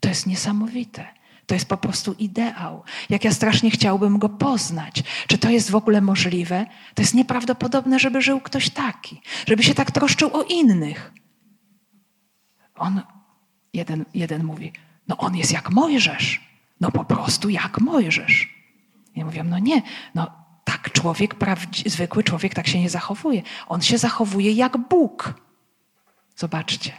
to 0.00 0.08
jest 0.08 0.26
niesamowite. 0.26 1.06
To 1.46 1.54
jest 1.54 1.68
po 1.68 1.76
prostu 1.76 2.12
ideał. 2.18 2.82
Jak 3.10 3.24
ja 3.24 3.32
strasznie 3.32 3.70
chciałbym 3.70 4.18
go 4.18 4.28
poznać. 4.28 5.02
Czy 5.26 5.38
to 5.38 5.50
jest 5.50 5.70
w 5.70 5.74
ogóle 5.74 6.00
możliwe? 6.00 6.66
To 6.94 7.02
jest 7.02 7.14
nieprawdopodobne, 7.14 7.98
żeby 7.98 8.22
żył 8.22 8.40
ktoś 8.40 8.70
taki, 8.70 9.20
żeby 9.46 9.62
się 9.62 9.74
tak 9.74 9.90
troszczył 9.90 10.36
o 10.36 10.42
innych. 10.42 11.12
On, 12.74 13.02
jeden, 13.72 14.04
jeden 14.14 14.44
mówi, 14.44 14.72
no 15.08 15.16
on 15.16 15.36
jest 15.36 15.52
jak 15.52 15.70
Mojżesz. 15.70 16.40
No 16.80 16.90
po 16.90 17.04
prostu 17.04 17.48
jak 17.48 17.80
Mojżesz. 17.80 18.54
Ja 19.16 19.24
mówię, 19.24 19.44
no 19.44 19.58
nie, 19.58 19.82
no 20.14 20.43
tak 20.64 20.92
człowiek, 20.92 21.34
zwykły 21.86 22.24
człowiek 22.24 22.54
tak 22.54 22.66
się 22.66 22.80
nie 22.80 22.90
zachowuje. 22.90 23.42
On 23.66 23.82
się 23.82 23.98
zachowuje 23.98 24.52
jak 24.52 24.76
Bóg. 24.76 25.34
Zobaczcie. 26.36 26.92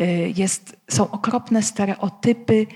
Y, 0.00 0.32
jest, 0.36 0.76
są 0.90 1.10
okropne 1.10 1.62
stereotypy 1.62 2.66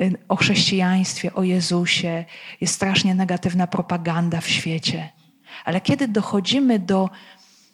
y, 0.00 0.14
o 0.28 0.36
chrześcijaństwie, 0.36 1.34
o 1.34 1.42
Jezusie. 1.42 2.24
Jest 2.60 2.74
strasznie 2.74 3.14
negatywna 3.14 3.66
propaganda 3.66 4.40
w 4.40 4.48
świecie. 4.48 5.12
Ale 5.64 5.80
kiedy 5.80 6.08
dochodzimy 6.08 6.78
do 6.78 7.10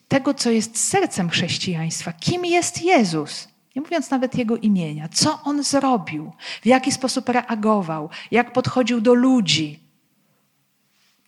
tego, 0.08 0.34
co 0.34 0.50
jest 0.50 0.88
sercem 0.88 1.30
chrześcijaństwa, 1.30 2.12
kim 2.12 2.44
jest 2.44 2.82
Jezus, 2.82 3.48
nie 3.76 3.82
mówiąc 3.82 4.10
nawet 4.10 4.34
jego 4.34 4.56
imienia, 4.56 5.08
co 5.08 5.42
on 5.42 5.62
zrobił, 5.62 6.32
w 6.62 6.66
jaki 6.66 6.92
sposób 6.92 7.28
reagował, 7.28 8.10
jak 8.30 8.52
podchodził 8.52 9.00
do 9.00 9.14
ludzi, 9.14 9.89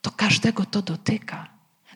to 0.03 0.11
każdego 0.11 0.65
to 0.65 0.83
dotyka. 0.83 1.49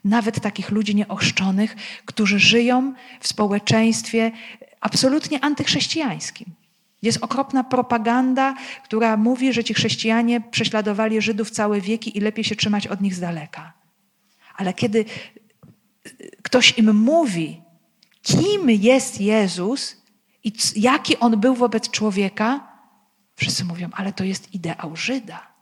Nawet 0.04 0.40
takich 0.40 0.70
ludzi 0.70 0.94
nieochrzczonych, 0.94 1.76
którzy 2.04 2.38
żyją 2.38 2.94
w 3.20 3.28
społeczeństwie 3.28 4.32
absolutnie 4.80 5.44
antychrześcijańskim. 5.44 6.54
Jest 7.02 7.18
okropna 7.20 7.64
propaganda, 7.64 8.54
która 8.84 9.16
mówi, 9.16 9.52
że 9.52 9.64
ci 9.64 9.74
chrześcijanie 9.74 10.40
prześladowali 10.40 11.22
Żydów 11.22 11.50
całe 11.50 11.80
wieki 11.80 12.18
i 12.18 12.20
lepiej 12.20 12.44
się 12.44 12.56
trzymać 12.56 12.86
od 12.86 13.00
nich 13.00 13.14
z 13.14 13.20
daleka. 13.20 13.72
Ale 14.56 14.74
kiedy 14.74 15.04
ktoś 16.42 16.78
im 16.78 16.96
mówi, 16.96 17.62
kim 18.22 18.70
jest 18.70 19.20
Jezus 19.20 20.02
i 20.44 20.52
jaki 20.76 21.18
on 21.18 21.40
był 21.40 21.54
wobec 21.54 21.90
człowieka, 21.90 22.68
wszyscy 23.36 23.64
mówią, 23.64 23.88
ale 23.92 24.12
to 24.12 24.24
jest 24.24 24.54
ideał 24.54 24.96
Żyda 24.96 25.55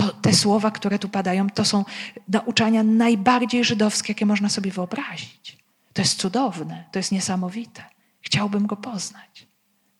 to 0.00 0.08
te 0.08 0.34
słowa, 0.34 0.70
które 0.70 0.98
tu 0.98 1.08
padają, 1.08 1.50
to 1.50 1.64
są 1.64 1.84
nauczania 2.28 2.82
najbardziej 2.82 3.64
żydowskie, 3.64 4.12
jakie 4.12 4.26
można 4.26 4.48
sobie 4.48 4.70
wyobrazić. 4.70 5.58
To 5.92 6.02
jest 6.02 6.18
cudowne, 6.18 6.84
to 6.92 6.98
jest 6.98 7.12
niesamowite. 7.12 7.84
Chciałbym 8.20 8.66
go 8.66 8.76
poznać. 8.76 9.46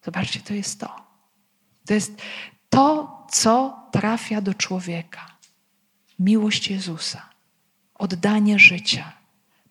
Zobaczcie, 0.04 0.40
to 0.40 0.54
jest 0.54 0.80
to. 0.80 0.96
To 1.86 1.94
jest 1.94 2.22
to, 2.68 3.26
co 3.30 3.82
trafia 3.92 4.40
do 4.40 4.54
człowieka. 4.54 5.26
Miłość 6.18 6.70
Jezusa, 6.70 7.28
oddanie 7.94 8.58
życia, 8.58 9.12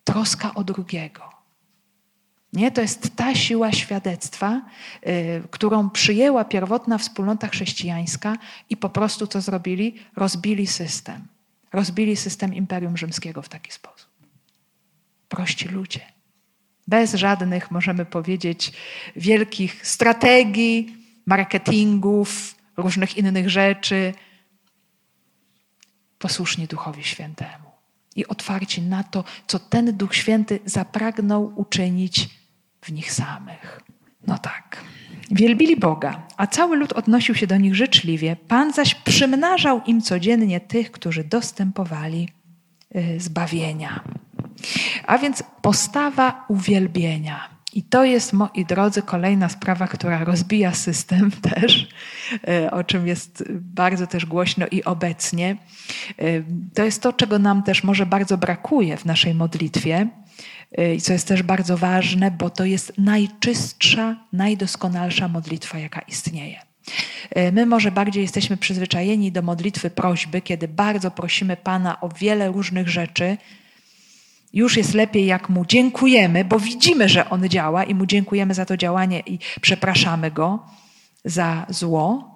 troska 0.04 0.54
o 0.54 0.64
drugiego. 0.64 1.30
Nie? 2.54 2.72
To 2.72 2.82
jest 2.82 3.16
ta 3.16 3.36
siła 3.36 3.72
świadectwa, 3.72 4.62
y, 5.08 5.44
którą 5.52 5.90
przyjęła 5.90 6.46
pierwotna 6.46 6.98
wspólnota 6.98 7.48
chrześcijańska 7.48 8.38
i 8.70 8.78
po 8.78 8.90
prostu 8.90 9.28
co 9.28 9.42
zrobili? 9.42 9.96
Rozbili 10.16 10.68
system. 10.68 11.28
Rozbili 11.74 12.16
system 12.16 12.54
Imperium 12.54 12.98
Rzymskiego 12.98 13.42
w 13.42 13.50
taki 13.50 13.72
sposób. 13.72 14.10
Prości 15.30 15.68
ludzie. 15.68 16.02
Bez 16.88 17.14
żadnych, 17.14 17.72
możemy 17.72 18.06
powiedzieć, 18.06 18.72
wielkich 19.16 19.88
strategii, 19.88 20.98
marketingów, 21.26 22.56
różnych 22.78 23.18
innych 23.18 23.50
rzeczy. 23.50 24.14
Posłuszni 26.20 26.68
Duchowi 26.68 27.04
Świętemu 27.04 27.70
i 28.16 28.28
otwarci 28.28 28.82
na 28.82 29.04
to, 29.04 29.24
co 29.48 29.60
ten 29.60 29.98
Duch 29.98 30.16
Święty 30.16 30.60
zapragnął 30.66 31.54
uczynić 31.56 32.39
w 32.82 32.92
nich 32.92 33.12
samych. 33.12 33.82
No 34.28 34.38
tak. 34.38 34.84
Wielbili 35.32 35.78
Boga, 35.78 36.28
a 36.38 36.48
cały 36.48 36.78
lud 36.78 36.94
odnosił 36.94 37.36
się 37.36 37.48
do 37.48 37.58
nich 37.58 37.76
życzliwie. 37.76 38.36
Pan 38.48 38.74
zaś 38.74 38.96
przymnażał 38.96 39.82
im 39.86 40.02
codziennie 40.02 40.60
tych, 40.60 40.92
którzy 40.92 41.24
dostępowali 41.24 42.30
y, 42.96 43.20
zbawienia. 43.20 44.04
A 45.06 45.18
więc 45.18 45.44
postawa 45.62 46.46
uwielbienia. 46.48 47.50
I 47.74 47.84
to 47.84 48.04
jest, 48.04 48.34
moi 48.34 48.66
drodzy, 48.66 49.02
kolejna 49.02 49.50
sprawa, 49.50 49.88
która 49.88 50.24
rozbija 50.24 50.74
system 50.74 51.32
też, 51.52 51.90
y, 52.66 52.72
o 52.72 52.84
czym 52.84 53.08
jest 53.08 53.44
bardzo 53.52 54.08
też 54.08 54.26
głośno 54.26 54.66
i 54.72 54.84
obecnie. 54.84 55.58
Y, 56.22 56.46
to 56.74 56.84
jest 56.84 57.02
to, 57.02 57.14
czego 57.14 57.40
nam 57.40 57.64
też 57.64 57.84
może 57.84 58.06
bardzo 58.06 58.38
brakuje 58.38 58.98
w 58.98 59.06
naszej 59.06 59.34
modlitwie 59.34 60.08
I 60.78 61.02
co 61.02 61.14
jest 61.14 61.28
też 61.28 61.44
bardzo 61.44 61.78
ważne, 61.78 62.32
bo 62.32 62.50
to 62.50 62.66
jest 62.66 62.94
najczystsza, 62.98 64.16
najdoskonalsza 64.34 65.28
modlitwa, 65.28 65.80
jaka 65.80 66.02
istnieje. 66.02 66.60
Y, 67.38 67.52
my 67.52 67.66
może 67.66 67.92
bardziej 67.92 68.22
jesteśmy 68.22 68.58
przyzwyczajeni 68.58 69.32
do 69.32 69.42
modlitwy 69.42 69.90
prośby, 69.90 70.42
kiedy 70.42 70.68
bardzo 70.68 71.12
prosimy 71.12 71.58
Pana 71.58 72.02
o 72.02 72.10
wiele 72.10 72.48
różnych 72.48 72.90
rzeczy. 72.90 73.38
Już 74.54 74.78
jest 74.78 74.94
lepiej, 74.94 75.26
jak 75.26 75.50
Mu 75.50 75.66
dziękujemy, 75.66 76.46
bo 76.46 76.60
widzimy, 76.60 77.10
że 77.10 77.30
On 77.30 77.50
działa 77.50 77.84
i 77.84 77.96
Mu 77.96 78.06
dziękujemy 78.06 78.54
za 78.54 78.66
to 78.66 78.78
działanie 78.78 79.20
i 79.26 79.40
przepraszamy 79.62 80.32
Go 80.32 80.66
za 81.26 81.66
zło. 81.70 82.36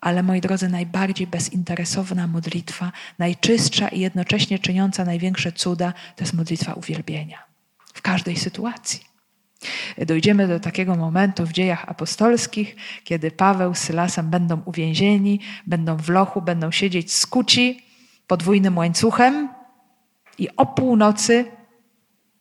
Ale 0.00 0.22
moi 0.22 0.40
drodzy, 0.40 0.68
najbardziej 0.68 1.26
bezinteresowna 1.26 2.26
modlitwa, 2.26 2.92
najczystsza 3.18 3.88
i 3.88 4.00
jednocześnie 4.00 4.58
czyniąca 4.58 5.04
największe 5.04 5.52
cuda, 5.52 5.92
to 6.16 6.24
jest 6.24 6.34
modlitwa 6.34 6.74
uwielbienia 6.74 7.49
w 8.00 8.02
każdej 8.02 8.36
sytuacji. 8.36 9.00
Dojdziemy 10.06 10.48
do 10.48 10.60
takiego 10.60 10.96
momentu 10.96 11.46
w 11.46 11.52
dziejach 11.52 11.88
apostolskich, 11.88 12.76
kiedy 13.04 13.30
Paweł 13.30 13.74
z 13.74 13.78
Sylasem 13.78 14.30
będą 14.30 14.62
uwięzieni, 14.64 15.40
będą 15.66 15.96
w 15.96 16.08
lochu, 16.08 16.42
będą 16.42 16.70
siedzieć 16.70 17.12
skuci 17.12 17.82
podwójnym 18.26 18.78
łańcuchem 18.78 19.48
i 20.38 20.48
o 20.56 20.66
północy 20.66 21.44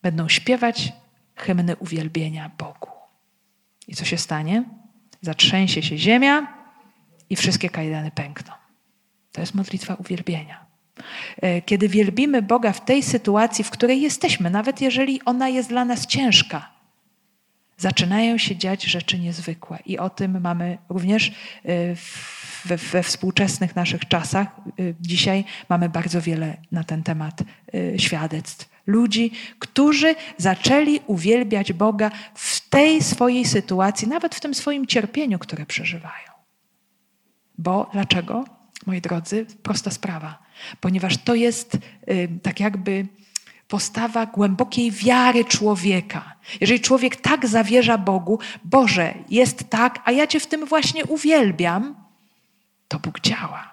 będą 0.02 0.30
śpiewać 0.30 0.94
hymny 1.36 1.76
uwielbienia 1.76 2.52
Bogu. 2.58 2.90
I 3.88 3.96
co 3.96 4.06
się 4.06 4.18
stanie? 4.18 4.64
Zatrzęsie 5.22 5.82
się 5.82 5.98
ziemia 5.98 6.48
i 7.30 7.36
wszystkie 7.36 7.70
kajdany 7.70 8.12
pękną. 8.12 8.54
To 9.32 9.42
jest 9.42 9.56
modlitwa 9.56 9.96
uwielbienia. 9.96 10.69
E, 11.42 11.62
kiedy 11.62 11.90
wielbimy 11.90 12.42
Boga 12.42 12.72
w 12.72 12.86
tej 12.86 13.04
sytuacji, 13.04 13.64
w 13.64 13.70
której 13.70 14.02
jesteśmy, 14.02 14.50
nawet 14.50 14.82
jeżeli 14.82 15.22
ona 15.26 15.50
jest 15.50 15.70
dla 15.70 15.86
nas 15.86 16.08
ciężka, 16.08 16.70
zaczynają 17.78 18.38
się 18.38 18.56
dziać 18.56 18.84
rzeczy 18.84 19.20
niezwykłe. 19.20 19.80
I 19.86 19.98
o 19.98 20.10
tym 20.10 20.42
mamy 20.42 20.78
również 20.90 21.28
e, 21.28 21.32
we, 22.66 22.78
we 22.78 23.04
współczesnych 23.04 23.76
naszych 23.76 24.08
czasach. 24.08 24.48
E, 24.48 24.72
dzisiaj 25.02 25.44
mamy 25.70 25.90
bardzo 25.90 26.22
wiele 26.22 26.58
na 26.72 26.84
ten 26.84 27.04
temat 27.04 27.44
świadectw. 27.98 28.70
Ludzi, 28.88 29.32
którzy 29.60 30.16
zaczęli 30.38 31.00
uwielbiać 31.08 31.74
Boga 31.74 32.12
w 32.34 32.70
tej 32.70 33.04
swojej 33.04 33.46
sytuacji, 33.46 34.08
nawet 34.08 34.36
w 34.36 34.40
tym 34.40 34.54
swoim 34.54 34.88
cierpieniu, 34.88 35.40
które 35.40 35.66
przeżywają. 35.66 36.30
Bo 37.58 37.90
dlaczego? 37.94 38.46
Moi 38.86 39.02
drodzy, 39.02 39.46
prosta 39.64 39.92
sprawa 39.92 40.49
ponieważ 40.82 41.18
to 41.18 41.36
jest 41.36 41.78
tak 42.44 42.60
jakby 42.60 43.06
postawa 43.68 44.26
głębokiej 44.26 44.92
wiary 44.92 45.46
człowieka. 45.46 46.36
Jeżeli 46.62 46.80
człowiek 46.80 47.16
tak 47.16 47.48
zawierza 47.48 47.98
Bogu, 47.98 48.40
Boże, 48.64 49.14
jest 49.30 49.70
tak, 49.70 50.00
a 50.06 50.12
ja 50.12 50.28
Cię 50.28 50.40
w 50.40 50.48
tym 50.48 50.66
właśnie 50.66 51.06
uwielbiam, 51.06 51.96
to 52.88 53.00
Bóg 53.00 53.20
działa. 53.20 53.72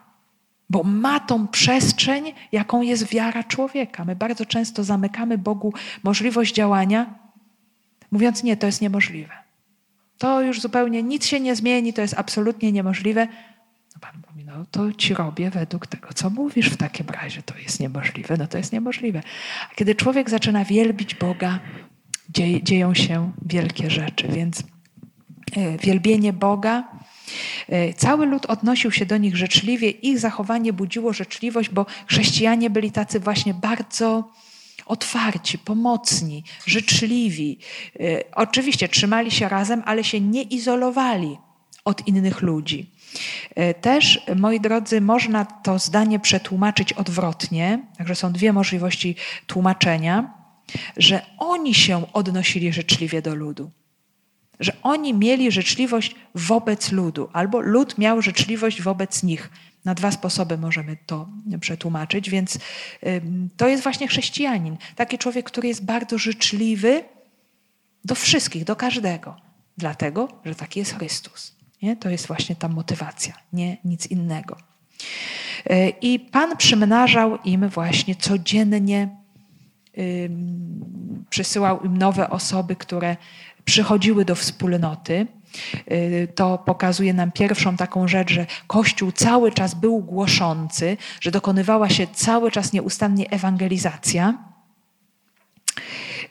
bo 0.71 0.83
ma 0.83 1.21
tą 1.21 1.49
przestrzeń, 1.49 2.33
jaką 2.53 2.83
jest 2.83 3.05
wiara 3.09 3.45
człowieka. 3.45 4.05
My 4.05 4.17
bardzo 4.17 4.47
często 4.47 4.85
zamykamy 4.85 5.39
Bogu 5.39 5.73
możliwość 6.03 6.55
działania, 6.55 7.15
mówiąc: 8.13 8.43
Nie, 8.43 8.57
to 8.57 8.67
jest 8.67 8.81
niemożliwe. 8.81 9.33
To 10.19 10.41
już 10.43 10.61
zupełnie 10.61 11.03
nic 11.03 11.27
się 11.27 11.41
nie 11.41 11.57
zmieni, 11.57 11.93
to 11.93 12.03
jest 12.03 12.15
absolutnie 12.19 12.73
niemożliwe. 12.73 13.29
No 13.97 14.01
Pan 14.01 14.23
mówi: 14.31 14.45
No 14.45 14.67
to 14.71 14.93
ci 14.93 15.15
robię 15.15 15.51
według 15.51 15.87
tego, 15.87 16.09
co 16.15 16.31
mówisz 16.31 16.71
w 16.71 16.77
takim 16.77 17.07
razie. 17.07 17.43
To 17.43 17.59
jest 17.59 17.81
niemożliwe, 17.81 18.37
no 18.37 18.47
to 18.47 18.59
jest 18.59 18.73
niemożliwe. 18.73 19.23
A 19.71 19.75
kiedy 19.75 19.95
człowiek 19.95 20.31
zaczyna 20.31 20.65
wielbić 20.65 21.15
Boga, 21.15 21.61
dzieją 22.63 22.95
się 22.95 23.33
wielkie 23.47 23.91
rzeczy. 23.91 24.29
Więc 24.29 24.63
e, 25.57 25.79
wielbienie 25.79 26.33
Boga 26.33 26.85
E, 27.69 27.95
cały 27.95 28.27
lud 28.27 28.47
odnosił 28.47 28.93
się 28.93 29.07
do 29.07 29.17
nich 29.17 29.37
życzliwie, 29.37 29.91
ich 29.91 30.19
zachowanie 30.19 30.73
budziło 30.73 31.13
życzliwość, 31.13 31.71
bo 31.71 31.87
chrześcijanie 32.07 32.71
byli 32.71 32.93
tacy 32.93 33.21
właśnie 33.21 33.55
bardzo 33.55 34.31
otwarci, 34.87 35.59
pomocni, 35.59 36.45
życzliwi. 36.67 37.59
E, 38.01 38.03
oczywiście 38.33 38.89
trzymali 38.89 39.31
się 39.31 39.49
razem, 39.49 39.83
ale 39.87 40.05
się 40.05 40.21
nie 40.21 40.43
izolowali 40.43 41.39
od 41.85 42.09
innych 42.09 42.43
ludzi. 42.43 42.91
E, 43.55 43.75
też, 43.75 44.21
moi 44.37 44.61
drodzy, 44.61 45.01
można 45.01 45.45
to 45.45 45.79
zdanie 45.79 46.21
przetłumaczyć 46.21 46.93
odwrotnie, 46.93 47.87
także 47.99 48.15
są 48.15 48.33
dwie 48.33 48.53
możliwości 48.53 49.17
tłumaczenia, 49.47 50.35
że 50.97 51.23
oni 51.39 51.75
się 51.75 52.13
odnosili 52.13 52.73
życzliwie 52.73 53.23
do 53.23 53.35
ludu 53.35 53.71
że 54.61 54.73
oni 54.83 55.15
mieli 55.15 55.53
życzliwość 55.53 56.15
wobec 56.35 56.93
ludu, 56.93 57.29
albo 57.33 57.61
lud 57.61 57.99
miał 57.99 58.23
życzliwość 58.23 58.83
wobec 58.83 59.23
nich. 59.23 59.51
Na 59.85 59.95
dwa 59.95 60.11
sposoby 60.11 60.59
możemy 60.59 60.97
to 61.07 61.29
przetłumaczyć, 61.61 62.31
więc 62.31 62.59
to 63.57 63.69
jest 63.69 63.83
właśnie 63.83 64.09
chrześcijanin. 64.09 64.77
Taki 64.97 65.19
człowiek, 65.19 65.47
który 65.47 65.69
jest 65.69 65.85
bardzo 65.85 66.19
życzliwy 66.19 67.05
do 68.05 68.15
wszystkich, 68.15 68.65
do 68.65 68.77
każdego, 68.77 69.37
dlatego, 69.79 70.29
że 70.45 70.55
taki 70.55 70.79
jest 70.79 70.95
Chrystus. 70.99 71.56
Nie? 71.83 71.97
To 71.97 72.11
jest 72.11 72.27
właśnie 72.27 72.57
ta 72.57 72.69
motywacja, 72.69 73.35
nie 73.53 73.77
nic 73.85 74.07
innego. 74.07 74.57
E, 75.71 75.89
I 75.89 76.21
Pan 76.21 76.57
przymnażał 76.57 77.39
im 77.45 77.69
właśnie 77.69 78.15
codziennie, 78.15 79.09
przysyłał 81.31 81.81
im 81.85 81.99
nowe 81.99 82.31
osoby, 82.31 82.77
które 82.77 83.17
przychodziły 83.65 84.25
do 84.25 84.35
wspólnoty. 84.35 85.27
Y, 85.93 86.29
to 86.35 86.59
pokazuje 86.59 87.15
nam 87.15 87.33
pierwszą 87.33 87.77
taką 87.77 88.09
rzecz, 88.09 88.31
że 88.31 88.47
Kościół 88.67 89.13
cały 89.13 89.53
czas 89.53 89.75
był 89.75 89.99
głoszący, 89.99 90.97
że 91.21 91.31
dokonywała 91.31 91.89
się 91.89 92.07
cały 92.07 92.51
czas 92.51 92.73
nieustannie 92.73 93.31
ewangelizacja, 93.31 94.35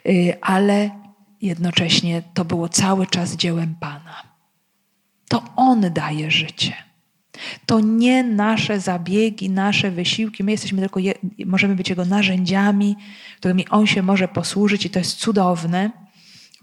y, 0.06 0.34
ale 0.40 0.90
jednocześnie 1.42 2.22
to 2.34 2.44
było 2.44 2.68
cały 2.68 3.06
czas 3.06 3.36
dziełem 3.36 3.74
Pana. 3.80 4.25
To 5.28 5.42
On 5.56 5.80
daje 5.80 6.30
życie. 6.30 6.72
To 7.66 7.80
nie 7.80 8.22
nasze 8.24 8.80
zabiegi, 8.80 9.50
nasze 9.50 9.90
wysiłki. 9.90 10.44
My 10.44 10.50
jesteśmy 10.50 10.80
tylko, 10.80 11.00
je, 11.00 11.14
możemy 11.46 11.76
być 11.76 11.90
Jego 11.90 12.04
narzędziami, 12.04 12.96
którymi 13.36 13.68
On 13.68 13.86
się 13.86 14.02
może 14.02 14.28
posłużyć 14.28 14.86
i 14.86 14.90
to 14.90 14.98
jest 14.98 15.16
cudowne. 15.16 15.90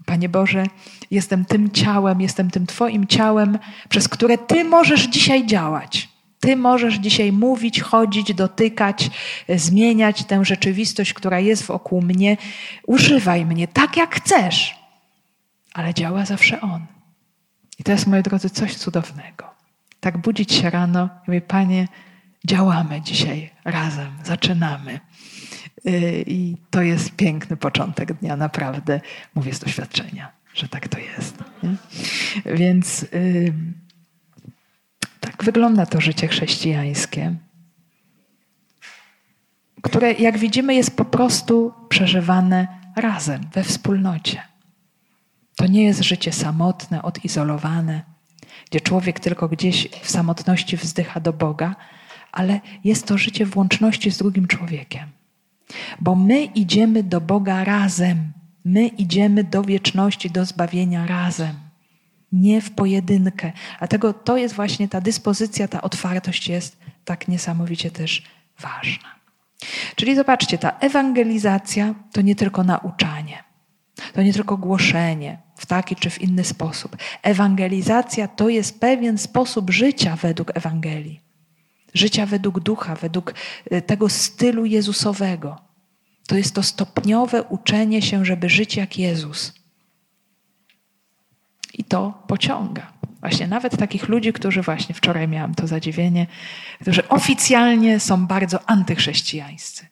Panie 0.06 0.28
Boże, 0.28 0.66
jestem 1.10 1.44
tym 1.44 1.70
ciałem, 1.70 2.20
jestem 2.20 2.50
tym 2.50 2.66
Twoim 2.66 3.06
ciałem, 3.06 3.58
przez 3.88 4.08
które 4.08 4.38
Ty 4.38 4.64
możesz 4.64 5.06
dzisiaj 5.06 5.46
działać. 5.46 6.08
Ty 6.40 6.56
możesz 6.56 6.94
dzisiaj 6.94 7.32
mówić, 7.32 7.80
chodzić, 7.80 8.34
dotykać, 8.34 9.10
zmieniać 9.48 10.24
tę 10.24 10.44
rzeczywistość, 10.44 11.12
która 11.12 11.40
jest 11.40 11.62
wokół 11.62 12.02
mnie. 12.02 12.36
Używaj 12.86 13.46
mnie 13.46 13.68
tak, 13.68 13.96
jak 13.96 14.14
chcesz, 14.14 14.74
ale 15.74 15.94
działa 15.94 16.24
zawsze 16.24 16.60
On. 16.60 16.93
To 17.84 17.92
jest, 17.92 18.06
moi 18.06 18.22
drodzy, 18.22 18.50
coś 18.50 18.76
cudownego. 18.76 19.54
Tak 20.00 20.18
budzić 20.18 20.52
się 20.52 20.70
rano 20.70 21.04
i 21.04 21.30
mówię, 21.30 21.40
Panie, 21.40 21.88
działamy 22.46 23.00
dzisiaj 23.00 23.50
razem, 23.64 24.12
zaczynamy. 24.24 25.00
Y, 25.88 26.24
I 26.26 26.56
to 26.70 26.82
jest 26.82 27.16
piękny 27.16 27.56
początek 27.56 28.12
dnia, 28.12 28.36
naprawdę 28.36 29.00
mówię 29.34 29.54
z 29.54 29.58
doświadczenia, 29.58 30.32
że 30.54 30.68
tak 30.68 30.88
to 30.88 30.98
jest. 30.98 31.38
Nie? 31.62 31.76
Więc 32.54 33.06
tak 35.20 35.44
wygląda 35.44 35.86
to 35.86 36.00
życie 36.00 36.28
chrześcijańskie, 36.28 37.34
które, 39.82 40.12
jak 40.12 40.38
widzimy, 40.38 40.74
jest 40.74 40.96
po 40.96 41.04
prostu 41.04 41.72
przeżywane 41.88 42.68
razem, 42.96 43.40
we 43.52 43.64
wspólnocie. 43.64 44.53
To 45.56 45.66
nie 45.66 45.84
jest 45.84 46.02
życie 46.02 46.32
samotne, 46.32 47.02
odizolowane, 47.02 48.02
gdzie 48.70 48.80
człowiek 48.80 49.20
tylko 49.20 49.48
gdzieś 49.48 49.88
w 50.02 50.10
samotności 50.10 50.76
wzdycha 50.76 51.20
do 51.20 51.32
Boga, 51.32 51.76
ale 52.32 52.60
jest 52.84 53.06
to 53.06 53.18
życie 53.18 53.46
w 53.46 53.56
łączności 53.56 54.10
z 54.10 54.18
drugim 54.18 54.46
człowiekiem. 54.46 55.08
Bo 56.00 56.14
my 56.14 56.44
idziemy 56.44 57.02
do 57.02 57.20
Boga 57.20 57.64
razem. 57.64 58.32
My 58.64 58.86
idziemy 58.86 59.44
do 59.44 59.62
wieczności, 59.62 60.30
do 60.30 60.44
zbawienia 60.44 61.06
razem. 61.06 61.54
Nie 62.32 62.60
w 62.60 62.70
pojedynkę. 62.70 63.52
Dlatego 63.78 64.12
to 64.12 64.36
jest 64.36 64.54
właśnie 64.54 64.88
ta 64.88 65.00
dyspozycja, 65.00 65.68
ta 65.68 65.82
otwartość 65.82 66.48
jest 66.48 66.76
tak 67.04 67.28
niesamowicie 67.28 67.90
też 67.90 68.22
ważna. 68.60 69.08
Czyli 69.96 70.16
zobaczcie, 70.16 70.58
ta 70.58 70.70
ewangelizacja 70.70 71.94
to 72.12 72.20
nie 72.20 72.34
tylko 72.34 72.64
nauczanie, 72.64 73.44
to 74.12 74.22
nie 74.22 74.32
tylko 74.32 74.56
głoszenie 74.56 75.43
w 75.56 75.66
taki 75.66 75.96
czy 75.96 76.10
w 76.10 76.20
inny 76.20 76.44
sposób. 76.44 76.96
Ewangelizacja 77.22 78.28
to 78.28 78.48
jest 78.48 78.80
pewien 78.80 79.18
sposób 79.18 79.70
życia 79.70 80.16
według 80.16 80.56
Ewangelii 80.56 81.24
życia 81.94 82.26
według 82.26 82.60
ducha, 82.60 82.94
według 82.94 83.34
y, 83.72 83.82
tego 83.82 84.08
stylu 84.08 84.64
Jezusowego. 84.64 85.58
To 86.26 86.36
jest 86.36 86.54
to 86.54 86.62
stopniowe 86.62 87.42
uczenie 87.42 88.02
się, 88.02 88.24
żeby 88.24 88.48
żyć 88.48 88.76
jak 88.76 88.98
Jezus. 88.98 89.54
I 91.74 91.84
to 91.84 92.22
pociąga. 92.26 92.92
Właśnie 93.20 93.46
nawet 93.46 93.76
takich 93.76 94.08
ludzi, 94.08 94.32
którzy 94.32 94.62
właśnie 94.62 94.94
wczoraj 94.94 95.28
miałam 95.28 95.54
to 95.54 95.66
zadziwienie, 95.66 96.26
którzy 96.80 97.08
oficjalnie 97.08 98.00
są 98.00 98.26
bardzo 98.26 98.70
antychrześcijańscy. 98.70 99.86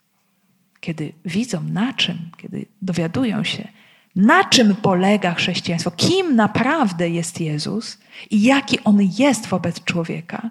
Kiedy 0.81 1.13
widzą 1.25 1.63
na 1.63 1.93
czym, 1.93 2.31
kiedy 2.37 2.67
dowiadują 2.83 3.45
się, 3.45 3.69
na 4.17 4.45
czym 4.45 4.77
polega 4.77 5.35
chrześcijaństwo, 5.35 5.91
kim 5.91 6.37
naprawdę 6.37 7.09
jest 7.09 7.41
Jezus 7.41 7.99
i 8.31 8.43
jaki 8.43 8.85
on 8.85 8.99
jest 9.19 9.47
wobec 9.47 9.85
człowieka, 9.85 10.51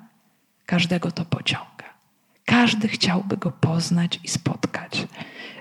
każdego 0.65 1.11
to 1.11 1.25
pociąga. 1.25 1.65
Każdy 2.45 2.87
chciałby 2.87 3.37
go 3.37 3.51
poznać 3.51 4.19
i 4.23 4.27
spotkać. 4.27 5.07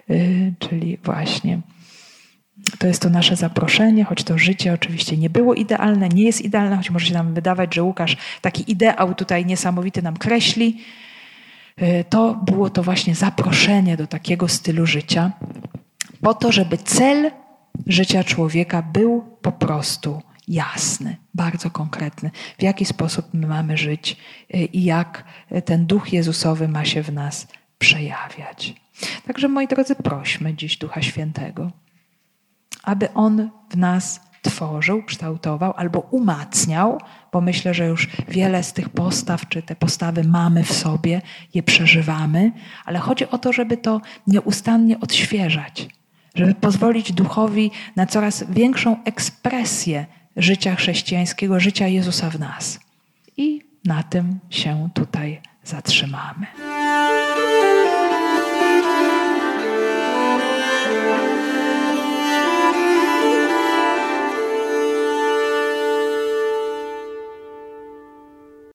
Yy, 0.08 0.54
czyli 0.58 0.98
właśnie 1.04 1.60
to 2.78 2.86
jest 2.86 3.02
to 3.02 3.10
nasze 3.10 3.36
zaproszenie, 3.36 4.04
choć 4.04 4.24
to 4.24 4.38
życie 4.38 4.72
oczywiście 4.72 5.16
nie 5.16 5.30
było 5.30 5.54
idealne, 5.54 6.08
nie 6.08 6.24
jest 6.24 6.40
idealne, 6.40 6.76
choć 6.76 6.90
może 6.90 7.06
się 7.06 7.14
nam 7.14 7.34
wydawać, 7.34 7.74
że 7.74 7.82
Łukasz 7.82 8.16
taki 8.40 8.72
ideał 8.72 9.14
tutaj 9.14 9.46
niesamowity 9.46 10.02
nam 10.02 10.16
kreśli. 10.16 10.80
Yy, 11.76 12.04
to 12.04 12.34
było 12.34 12.70
to 12.70 12.82
właśnie 12.82 13.14
zaproszenie 13.14 13.96
do 13.96 14.06
takiego 14.06 14.48
stylu 14.48 14.86
życia, 14.86 15.32
po 16.20 16.34
to, 16.34 16.52
żeby 16.52 16.78
cel 16.78 17.30
życia 17.86 18.24
człowieka 18.24 18.82
był 18.82 19.36
po 19.42 19.52
prostu 19.52 20.22
jasny, 20.48 21.16
bardzo 21.34 21.70
konkretny, 21.70 22.30
w 22.58 22.62
jaki 22.62 22.84
sposób 22.84 23.26
my 23.32 23.46
mamy 23.46 23.76
żyć 23.76 24.16
y, 24.54 24.58
i 24.58 24.84
jak 24.84 25.24
ten 25.64 25.86
duch 25.86 26.12
Jezusowy 26.12 26.68
ma 26.68 26.84
się 26.84 27.02
w 27.02 27.12
nas 27.12 27.48
przejawiać. 27.78 28.74
Także 29.26 29.48
moi 29.48 29.68
drodzy, 29.68 29.94
prośmy 29.94 30.54
dziś 30.54 30.76
Ducha 30.76 31.02
Świętego, 31.02 31.70
aby 32.82 33.12
On 33.12 33.50
w 33.70 33.76
nas 33.76 34.20
tworzył, 34.42 35.02
kształtował 35.02 35.74
albo 35.76 36.00
umacniał, 36.00 37.00
bo 37.32 37.40
myślę, 37.40 37.74
że 37.74 37.86
już 37.86 38.08
wiele 38.28 38.62
z 38.62 38.72
tych 38.72 38.88
postaw, 38.88 39.48
czy 39.48 39.62
te 39.62 39.76
postawy 39.76 40.24
mamy 40.24 40.64
w 40.64 40.72
sobie, 40.72 41.22
je 41.54 41.62
przeżywamy, 41.62 42.52
ale 42.84 42.98
chodzi 42.98 43.30
o 43.30 43.38
to, 43.38 43.52
żeby 43.52 43.76
to 43.76 44.00
nieustannie 44.26 45.00
odświeżać, 45.00 45.88
żeby 46.34 46.54
pozwolić 46.54 47.12
duchowi 47.12 47.70
na 47.96 48.06
coraz 48.06 48.44
większą 48.50 49.04
ekspresję 49.04 50.06
życia 50.36 50.74
chrześcijańskiego, 50.74 51.60
życia 51.60 51.88
Jezusa 51.88 52.30
w 52.30 52.38
nas. 52.40 52.80
I 53.36 53.62
na 53.84 54.02
tym 54.02 54.38
się 54.50 54.88
tutaj 54.94 55.40
zatrzymamy. 55.64 56.46